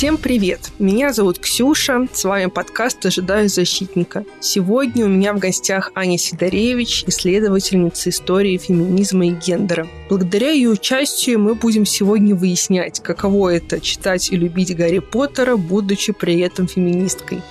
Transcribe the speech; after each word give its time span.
Всем 0.00 0.16
привет! 0.16 0.70
Меня 0.78 1.12
зовут 1.12 1.38
Ксюша, 1.40 2.08
с 2.10 2.24
вами 2.24 2.46
подкаст 2.46 3.04
«Ожидаю 3.04 3.50
защитника». 3.50 4.24
Сегодня 4.40 5.04
у 5.04 5.08
меня 5.10 5.34
в 5.34 5.38
гостях 5.38 5.92
Аня 5.94 6.16
Сидоревич, 6.16 7.04
исследовательница 7.06 8.08
истории 8.08 8.56
феминизма 8.56 9.26
и 9.26 9.32
гендера. 9.32 9.86
Благодаря 10.08 10.52
ее 10.52 10.70
участию 10.70 11.38
мы 11.38 11.54
будем 11.54 11.84
сегодня 11.84 12.34
выяснять, 12.34 13.00
каково 13.00 13.56
это 13.56 13.78
читать 13.78 14.32
и 14.32 14.36
любить 14.36 14.74
Гарри 14.74 15.00
Поттера, 15.00 15.56
будучи 15.56 16.14
при 16.14 16.40
этом 16.40 16.66
феминисткой. 16.66 17.42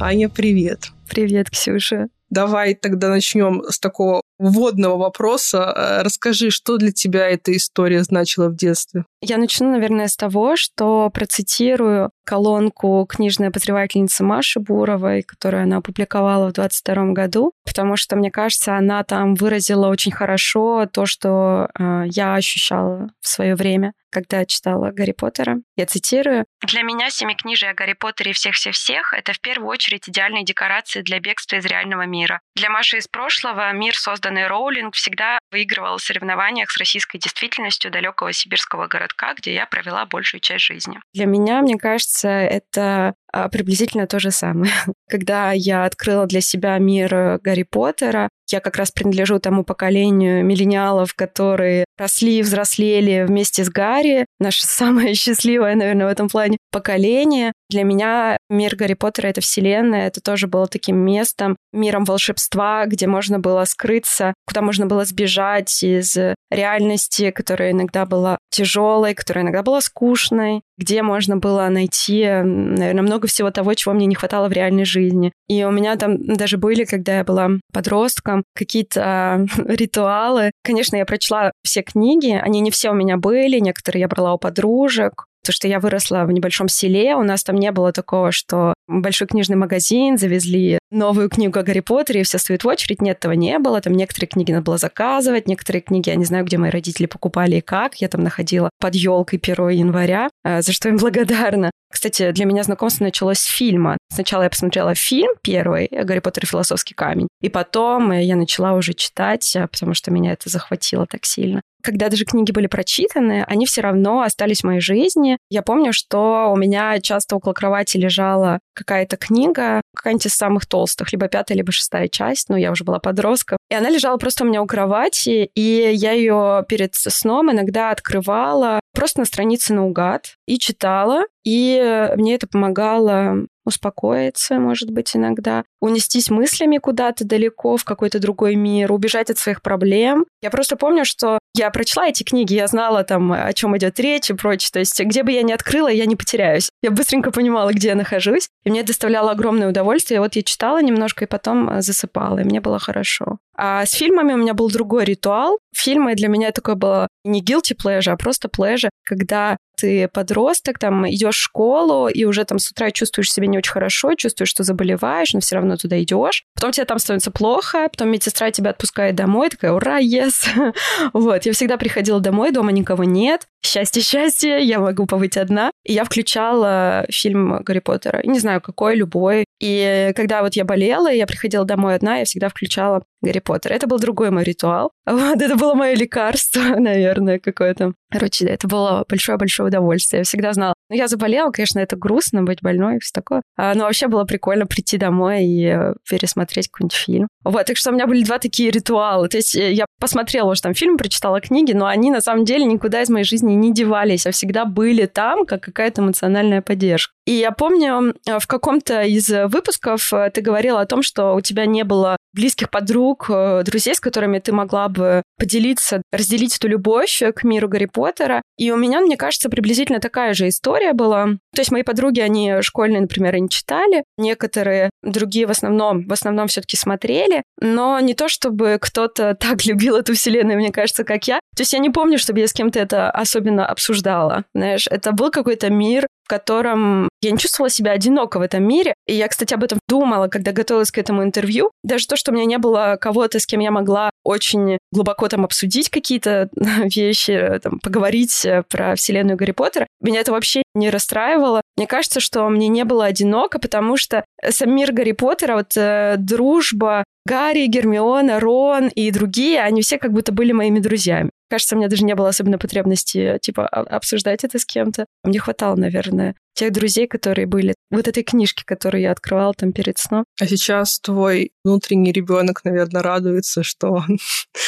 Аня, 0.00 0.28
привет! 0.28 0.90
Привет, 1.08 1.48
Ксюша! 1.48 2.08
Давай 2.28 2.74
тогда 2.74 3.08
начнем 3.08 3.62
с 3.68 3.78
такого 3.78 4.22
вводного 4.38 4.96
вопроса. 4.96 5.72
Э, 5.76 6.02
расскажи, 6.02 6.50
что 6.50 6.76
для 6.76 6.92
тебя 6.92 7.28
эта 7.28 7.56
история 7.56 8.02
значила 8.02 8.48
в 8.48 8.56
детстве? 8.56 9.04
Я 9.20 9.38
начну, 9.38 9.70
наверное, 9.70 10.08
с 10.08 10.16
того, 10.16 10.56
что 10.56 11.10
процитирую 11.10 12.10
колонку 12.24 13.06
книжной 13.08 13.48
обозревательницы 13.48 14.22
Маши 14.22 14.60
Буровой, 14.60 15.22
которую 15.22 15.62
она 15.64 15.78
опубликовала 15.78 16.48
в 16.48 16.52
22 16.52 17.12
году, 17.12 17.52
потому 17.64 17.96
что, 17.96 18.16
мне 18.16 18.30
кажется, 18.30 18.76
она 18.76 19.02
там 19.02 19.34
выразила 19.34 19.88
очень 19.88 20.12
хорошо 20.12 20.86
то, 20.86 21.06
что 21.06 21.68
э, 21.78 22.04
я 22.06 22.34
ощущала 22.34 23.10
в 23.20 23.28
свое 23.28 23.54
время 23.54 23.92
когда 24.10 24.44
читала 24.44 24.90
Гарри 24.90 25.12
Поттера. 25.12 25.58
Я 25.76 25.86
цитирую. 25.86 26.46
«Для 26.62 26.82
меня 26.82 27.10
семикнижие 27.10 27.70
о 27.70 27.74
Гарри 27.74 27.92
Поттере 27.92 28.30
и 28.30 28.34
всех-всех-всех— 28.34 29.12
это 29.16 29.32
в 29.32 29.40
первую 29.40 29.68
очередь 29.68 30.08
идеальные 30.08 30.44
декорации 30.44 31.02
для 31.02 31.20
бегства 31.20 31.56
из 31.56 31.64
реального 31.64 32.06
мира. 32.06 32.40
Для 32.56 32.70
Маши 32.70 32.98
из 32.98 33.08
прошлого 33.08 33.72
мир, 33.72 33.96
созданный 34.28 34.46
Роулинг, 34.46 34.94
всегда 34.94 35.38
выигрывал 35.50 35.96
в 35.96 36.02
соревнованиях 36.02 36.70
с 36.70 36.78
российской 36.78 37.18
действительностью 37.18 37.90
далекого 37.90 38.32
сибирского 38.32 38.86
городка, 38.86 39.34
где 39.34 39.54
я 39.54 39.66
провела 39.66 40.04
большую 40.06 40.40
часть 40.40 40.64
жизни. 40.64 41.00
Для 41.14 41.26
меня, 41.26 41.62
мне 41.62 41.76
кажется, 41.78 42.28
это 42.28 43.14
приблизительно 43.50 44.06
то 44.06 44.18
же 44.18 44.30
самое. 44.30 44.72
Когда 45.08 45.52
я 45.52 45.84
открыла 45.84 46.26
для 46.26 46.40
себя 46.40 46.78
мир 46.78 47.38
Гарри 47.42 47.64
Поттера, 47.64 48.28
я 48.50 48.60
как 48.60 48.76
раз 48.76 48.90
принадлежу 48.90 49.38
тому 49.38 49.62
поколению 49.62 50.44
миллениалов, 50.44 51.14
которые 51.14 51.84
росли 51.98 52.38
и 52.38 52.42
взрослели 52.42 53.24
вместе 53.26 53.64
с 53.64 53.68
Гарри. 53.68 54.26
Наше 54.40 54.64
самое 54.66 55.14
счастливое, 55.14 55.74
наверное, 55.74 56.06
в 56.06 56.10
этом 56.10 56.28
плане 56.28 56.58
поколение. 56.70 57.52
Для 57.70 57.84
меня 57.84 58.38
мир 58.48 58.76
Гарри 58.76 58.94
Поттера— 58.94 59.26
это 59.28 59.40
вселенная, 59.40 60.06
это 60.06 60.20
тоже 60.20 60.46
было 60.46 60.66
таким 60.66 60.96
местом, 60.96 61.56
миром 61.72 62.04
волшебства, 62.04 62.86
где 62.86 63.06
можно 63.06 63.38
было 63.38 63.64
скрыться, 63.64 64.32
куда 64.46 64.62
можно 64.62 64.86
было 64.86 65.04
сбежать 65.04 65.82
из 65.82 66.16
реальности, 66.50 67.30
которая 67.30 67.72
иногда 67.72 68.06
была 68.06 68.38
тяжелой, 68.50 69.14
которая 69.14 69.44
иногда 69.44 69.62
была 69.62 69.82
скучной, 69.82 70.62
где 70.78 71.02
можно 71.02 71.36
было 71.36 71.68
найти, 71.68 72.24
наверное, 72.24 73.02
много 73.02 73.26
всего 73.26 73.50
того, 73.50 73.74
чего 73.74 73.94
мне 73.94 74.06
не 74.06 74.14
хватало 74.14 74.48
в 74.48 74.52
реальной 74.52 74.84
жизни. 74.84 75.32
И 75.48 75.64
у 75.64 75.70
меня 75.70 75.96
там 75.96 76.24
даже 76.24 76.56
были, 76.56 76.84
когда 76.84 77.18
я 77.18 77.24
была 77.24 77.50
подростком, 77.72 78.44
какие-то 78.54 79.46
ритуалы. 79.58 80.52
Конечно, 80.62 80.96
я 80.96 81.04
прочла 81.04 81.52
все 81.62 81.82
книги, 81.82 82.30
они 82.30 82.60
не 82.60 82.70
все 82.70 82.90
у 82.90 82.94
меня 82.94 83.16
были, 83.16 83.58
некоторые 83.58 84.02
я 84.02 84.08
брала 84.08 84.34
у 84.34 84.38
подружек, 84.38 85.24
то, 85.48 85.52
что 85.52 85.66
я 85.66 85.80
выросла 85.80 86.24
в 86.26 86.30
небольшом 86.30 86.68
селе, 86.68 87.14
у 87.14 87.22
нас 87.22 87.42
там 87.42 87.56
не 87.56 87.72
было 87.72 87.90
такого, 87.90 88.32
что 88.32 88.74
большой 88.86 89.26
книжный 89.26 89.56
магазин, 89.56 90.18
завезли 90.18 90.78
новую 90.90 91.30
книгу 91.30 91.58
о 91.58 91.62
Гарри 91.62 91.80
Поттере, 91.80 92.20
и 92.20 92.24
все 92.24 92.36
стоят 92.36 92.64
в 92.64 92.68
очередь. 92.68 93.00
Нет, 93.00 93.16
этого 93.16 93.32
не 93.32 93.58
было. 93.58 93.80
Там 93.80 93.94
некоторые 93.94 94.28
книги 94.28 94.52
надо 94.52 94.64
было 94.64 94.76
заказывать, 94.76 95.48
некоторые 95.48 95.80
книги, 95.80 96.10
я 96.10 96.16
не 96.16 96.26
знаю, 96.26 96.44
где 96.44 96.58
мои 96.58 96.70
родители 96.70 97.06
покупали 97.06 97.56
и 97.56 97.60
как. 97.62 97.94
Я 97.96 98.08
там 98.08 98.22
находила 98.22 98.68
под 98.78 98.94
елкой 98.94 99.40
1 99.42 99.70
января, 99.70 100.28
э, 100.44 100.60
за 100.60 100.72
что 100.72 100.90
им 100.90 100.96
благодарна. 100.98 101.70
Кстати, 101.90 102.30
для 102.32 102.44
меня 102.44 102.62
знакомство 102.62 103.04
началось 103.04 103.38
с 103.38 103.46
фильма. 103.46 103.96
Сначала 104.12 104.42
я 104.42 104.50
посмотрела 104.50 104.94
фильм 104.94 105.30
первый 105.40 105.88
«Гарри 105.90 106.18
Поттер 106.18 106.44
и 106.44 106.46
философский 106.46 106.92
камень», 106.92 107.28
и 107.40 107.48
потом 107.48 108.12
я 108.12 108.36
начала 108.36 108.74
уже 108.74 108.92
читать, 108.92 109.56
э, 109.56 109.66
потому 109.66 109.94
что 109.94 110.10
меня 110.10 110.32
это 110.32 110.50
захватило 110.50 111.06
так 111.06 111.24
сильно 111.24 111.62
когда 111.88 112.10
даже 112.10 112.26
книги 112.26 112.52
были 112.52 112.66
прочитаны, 112.66 113.46
они 113.48 113.64
все 113.64 113.80
равно 113.80 114.20
остались 114.20 114.60
в 114.60 114.64
моей 114.64 114.80
жизни. 114.80 115.38
Я 115.48 115.62
помню, 115.62 115.94
что 115.94 116.50
у 116.52 116.56
меня 116.56 117.00
часто 117.00 117.36
около 117.36 117.54
кровати 117.54 117.96
лежала 117.96 118.58
какая-то 118.74 119.16
книга, 119.16 119.80
какая-нибудь 119.96 120.26
из 120.26 120.34
самых 120.34 120.66
толстых, 120.66 121.10
либо 121.12 121.28
пятая, 121.28 121.56
либо 121.56 121.72
шестая 121.72 122.08
часть, 122.08 122.50
ну, 122.50 122.56
я 122.56 122.72
уже 122.72 122.84
была 122.84 122.98
подростком. 122.98 123.56
И 123.70 123.74
она 123.74 123.88
лежала 123.88 124.18
просто 124.18 124.44
у 124.44 124.46
меня 124.46 124.60
у 124.60 124.66
кровати, 124.66 125.50
и 125.54 125.90
я 125.94 126.12
ее 126.12 126.62
перед 126.68 126.94
сном 126.94 127.50
иногда 127.50 127.90
открывала 127.90 128.80
просто 128.92 129.20
на 129.20 129.24
странице 129.24 129.72
наугад 129.72 130.34
и 130.46 130.58
читала, 130.58 131.22
и 131.42 132.12
мне 132.16 132.34
это 132.34 132.46
помогало 132.46 133.46
успокоиться, 133.68 134.58
может 134.58 134.90
быть, 134.90 135.14
иногда, 135.14 135.64
унестись 135.80 136.30
мыслями 136.30 136.78
куда-то 136.78 137.24
далеко, 137.24 137.76
в 137.76 137.84
какой-то 137.84 138.18
другой 138.18 138.56
мир, 138.56 138.92
убежать 138.92 139.30
от 139.30 139.38
своих 139.38 139.62
проблем. 139.62 140.26
Я 140.42 140.50
просто 140.50 140.76
помню, 140.76 141.04
что 141.04 141.38
я 141.54 141.70
прочла 141.70 142.08
эти 142.08 142.22
книги, 142.22 142.54
я 142.54 142.66
знала 142.66 143.04
там, 143.04 143.32
о 143.32 143.52
чем 143.52 143.76
идет 143.76 144.00
речь 144.00 144.30
и 144.30 144.34
прочее. 144.34 144.70
То 144.72 144.78
есть, 144.80 145.00
где 145.00 145.22
бы 145.22 145.32
я 145.32 145.42
ни 145.42 145.52
открыла, 145.52 145.88
я 145.88 146.06
не 146.06 146.16
потеряюсь. 146.16 146.70
Я 146.82 146.90
быстренько 146.90 147.30
понимала, 147.30 147.72
где 147.72 147.88
я 147.88 147.94
нахожусь, 147.94 148.48
и 148.64 148.70
мне 148.70 148.82
доставляло 148.82 149.32
огромное 149.32 149.68
удовольствие. 149.68 150.20
Вот 150.20 150.36
я 150.36 150.42
читала 150.42 150.82
немножко 150.82 151.24
и 151.24 151.28
потом 151.28 151.70
э, 151.70 151.82
засыпала, 151.82 152.38
и 152.38 152.44
мне 152.44 152.60
было 152.60 152.78
хорошо. 152.78 153.38
А 153.56 153.84
с 153.84 153.92
фильмами 153.92 154.34
у 154.34 154.36
меня 154.36 154.54
был 154.54 154.70
другой 154.70 155.04
ритуал. 155.04 155.58
Фильмы 155.78 156.16
для 156.16 156.26
меня 156.26 156.50
такое 156.50 156.74
было 156.74 157.06
не 157.24 157.40
guilty 157.40 157.76
pleasure, 157.80 158.10
а 158.10 158.16
просто 158.16 158.48
pleasure, 158.48 158.90
когда 159.04 159.56
ты 159.76 160.08
подросток, 160.08 160.78
там 160.78 161.08
идешь 161.08 161.36
в 161.36 161.40
школу 161.40 162.08
и 162.08 162.24
уже 162.24 162.44
там 162.44 162.58
с 162.58 162.70
утра 162.70 162.90
чувствуешь 162.90 163.32
себя 163.32 163.46
не 163.46 163.58
очень 163.58 163.70
хорошо, 163.70 164.14
чувствуешь, 164.14 164.48
что 164.48 164.64
заболеваешь, 164.64 165.32
но 165.34 165.40
все 165.40 165.54
равно 165.54 165.76
туда 165.76 166.02
идешь. 166.02 166.42
Потом 166.56 166.72
тебе 166.72 166.84
там 166.84 166.98
становится 166.98 167.30
плохо, 167.30 167.88
потом 167.88 168.10
медсестра 168.10 168.50
тебя 168.50 168.70
отпускает 168.70 169.14
домой, 169.14 169.50
такая, 169.50 169.72
ура, 169.72 170.00
yes. 170.00 170.48
вот, 171.12 171.46
я 171.46 171.52
всегда 171.52 171.76
приходила 171.76 172.18
домой, 172.18 172.50
дома 172.50 172.72
никого 172.72 173.04
нет, 173.04 173.46
счастье, 173.64 174.02
счастье, 174.02 174.62
я 174.62 174.80
могу 174.80 175.06
побыть 175.06 175.36
одна. 175.36 175.70
И 175.84 175.92
я 175.92 176.04
включала 176.04 177.06
фильм 177.10 177.62
Гарри 177.62 177.80
Поттера, 177.80 178.20
не 178.24 178.38
знаю, 178.38 178.60
какой, 178.60 178.96
любой. 178.96 179.44
И 179.60 180.12
когда 180.16 180.42
вот 180.42 180.54
я 180.54 180.64
болела, 180.64 181.10
я 181.10 181.26
приходила 181.26 181.64
домой 181.64 181.94
одна, 181.94 182.18
я 182.18 182.24
всегда 182.24 182.48
включала 182.48 183.02
Гарри 183.20 183.40
Поттер. 183.40 183.72
Это 183.72 183.86
был 183.86 183.98
другой 183.98 184.30
мой 184.30 184.44
ритуал. 184.44 184.92
Вот, 185.18 185.42
это 185.42 185.56
было 185.56 185.74
мое 185.74 185.94
лекарство, 185.94 186.60
наверное, 186.78 187.38
какое-то. 187.38 187.92
Короче, 188.10 188.46
да, 188.46 188.52
это 188.52 188.68
было 188.68 189.04
большое-большое 189.08 189.68
удовольствие. 189.68 190.20
Я 190.20 190.24
всегда 190.24 190.52
знала. 190.52 190.74
Ну, 190.90 190.96
я 190.96 191.08
заболела, 191.08 191.50
конечно, 191.50 191.78
это 191.78 191.96
грустно 191.96 192.42
быть 192.42 192.62
больной 192.62 192.96
и 192.96 192.98
все 193.00 193.12
такое. 193.12 193.42
А, 193.56 193.74
но 193.74 193.84
вообще 193.84 194.08
было 194.08 194.24
прикольно 194.24 194.66
прийти 194.66 194.96
домой 194.96 195.44
и 195.44 195.64
э, 195.66 195.94
пересмотреть 196.08 196.68
какой-нибудь 196.68 196.96
фильм. 196.96 197.28
Вот, 197.44 197.66
так 197.66 197.76
что 197.76 197.90
у 197.90 197.94
меня 197.94 198.06
были 198.06 198.24
два 198.24 198.38
такие 198.38 198.70
ритуала. 198.70 199.28
То 199.28 199.36
есть 199.36 199.54
э, 199.54 199.72
я 199.72 199.86
посмотрела 200.00 200.50
уже 200.50 200.62
там 200.62 200.74
фильм, 200.74 200.96
прочитала 200.96 201.40
книги, 201.40 201.72
но 201.72 201.86
они 201.86 202.10
на 202.10 202.20
самом 202.20 202.44
деле 202.44 202.64
никуда 202.64 203.02
из 203.02 203.10
моей 203.10 203.24
жизни 203.24 203.52
не 203.52 203.72
девались, 203.72 204.26
а 204.26 204.30
всегда 204.30 204.64
были 204.64 205.06
там, 205.06 205.44
как 205.44 205.62
какая-то 205.62 206.02
эмоциональная 206.02 206.62
поддержка. 206.62 207.12
И 207.28 207.32
я 207.32 207.52
помню, 207.52 208.14
э, 208.26 208.38
в 208.38 208.46
каком-то 208.46 209.02
из 209.02 209.28
выпусков 209.28 210.10
ты 210.32 210.40
говорила 210.40 210.80
о 210.80 210.86
том, 210.86 211.02
что 211.02 211.34
у 211.34 211.42
тебя 211.42 211.66
не 211.66 211.84
было 211.84 212.16
близких 212.32 212.70
подруг, 212.70 213.26
друзей, 213.64 213.94
с 213.94 214.00
которыми 214.00 214.38
ты 214.38 214.50
могла 214.52 214.88
бы 214.88 215.22
поделиться, 215.38 216.00
разделить 216.10 216.56
эту 216.56 216.68
любовь 216.68 217.22
к 217.34 217.42
миру 217.42 217.68
Гарри 217.68 217.84
Поттера. 217.84 218.40
И 218.56 218.70
у 218.70 218.76
меня, 218.76 219.00
мне 219.00 219.18
кажется, 219.18 219.50
приблизительно 219.50 220.00
такая 220.00 220.32
же 220.32 220.48
история 220.48 220.94
была. 220.94 221.26
То 221.54 221.60
есть 221.60 221.70
мои 221.70 221.82
подруги, 221.82 222.20
они 222.20 222.62
школьные, 222.62 223.02
например, 223.02 223.36
и 223.36 223.40
не 223.40 223.50
читали. 223.50 224.04
Некоторые 224.16 224.88
другие 225.02 225.46
в 225.46 225.50
основном, 225.50 226.06
в 226.06 226.12
основном 226.12 226.48
все-таки 226.48 226.78
смотрели. 226.78 227.42
Но 227.60 228.00
не 228.00 228.14
то, 228.14 228.28
чтобы 228.28 228.78
кто-то 228.80 229.34
так 229.40 229.66
любил 229.66 229.96
эту 229.96 230.14
вселенную, 230.14 230.56
мне 230.56 230.72
кажется, 230.72 231.04
как 231.04 231.28
я. 231.28 231.40
То 231.56 231.62
есть 231.62 231.74
я 231.74 231.78
не 231.78 231.90
помню, 231.90 232.18
чтобы 232.18 232.40
я 232.40 232.48
с 232.48 232.54
кем-то 232.54 232.78
это 232.78 233.10
особенно 233.10 233.66
обсуждала. 233.66 234.44
Знаешь, 234.54 234.86
это 234.90 235.12
был 235.12 235.30
какой-то 235.30 235.70
мир, 235.70 236.06
в 236.28 236.30
котором 236.30 237.08
я 237.22 237.30
не 237.30 237.38
чувствовала 237.38 237.70
себя 237.70 237.92
одиноко 237.92 238.38
в 238.38 238.42
этом 238.42 238.62
мире. 238.62 238.92
И 239.06 239.14
я, 239.14 239.28
кстати, 239.28 239.54
об 239.54 239.64
этом 239.64 239.78
думала, 239.88 240.28
когда 240.28 240.52
готовилась 240.52 240.90
к 240.90 240.98
этому 240.98 241.22
интервью. 241.22 241.70
Даже 241.82 242.06
то, 242.06 242.16
что 242.16 242.30
у 242.30 242.34
меня 242.34 242.44
не 242.44 242.58
было 242.58 242.98
кого-то, 243.00 243.40
с 243.40 243.46
кем 243.46 243.60
я 243.60 243.70
могла 243.70 244.10
очень 244.24 244.76
глубоко 244.92 245.26
там 245.28 245.46
обсудить 245.46 245.88
какие-то 245.88 246.50
вещи, 246.54 247.58
там, 247.62 247.78
поговорить 247.78 248.46
про 248.68 248.94
вселенную 248.94 249.38
Гарри 249.38 249.52
Поттера, 249.52 249.86
меня 250.02 250.20
это 250.20 250.32
вообще 250.32 250.62
не 250.74 250.90
расстраивало. 250.90 251.62
Мне 251.78 251.86
кажется, 251.86 252.20
что 252.20 252.46
мне 252.50 252.68
не 252.68 252.84
было 252.84 253.06
одиноко, 253.06 253.58
потому 253.58 253.96
что 253.96 254.22
сам 254.50 254.74
мир 254.74 254.92
Гарри 254.92 255.12
Поттера, 255.12 255.56
вот 255.56 255.72
э, 255.76 256.16
дружба 256.18 257.04
Гарри, 257.24 257.66
Гермиона, 257.66 258.38
Рон 258.38 258.88
и 258.88 259.10
другие, 259.10 259.62
они 259.62 259.80
все 259.80 259.96
как 259.96 260.12
будто 260.12 260.30
были 260.30 260.52
моими 260.52 260.78
друзьями. 260.78 261.30
Кажется, 261.50 261.74
у 261.74 261.78
меня 261.78 261.88
даже 261.88 262.04
не 262.04 262.14
было 262.14 262.28
особенно 262.28 262.58
потребности, 262.58 263.38
типа, 263.40 263.66
обсуждать 263.66 264.44
это 264.44 264.58
с 264.58 264.64
кем-то. 264.64 265.06
Мне 265.24 265.38
хватало, 265.38 265.76
наверное, 265.76 266.34
тех 266.54 266.72
друзей, 266.72 267.06
которые 267.06 267.46
были. 267.46 267.74
Вот 267.90 268.08
этой 268.08 268.24
книжки, 268.24 268.64
которую 268.66 269.00
я 269.02 269.12
открывала 269.12 269.54
там 269.54 269.72
перед 269.72 269.98
сном. 269.98 270.24
А 270.40 270.46
сейчас 270.46 270.98
твой 270.98 271.52
внутренний 271.64 272.10
ребенок, 272.10 272.64
наверное, 272.64 273.02
радуется, 273.02 273.62
что 273.62 274.02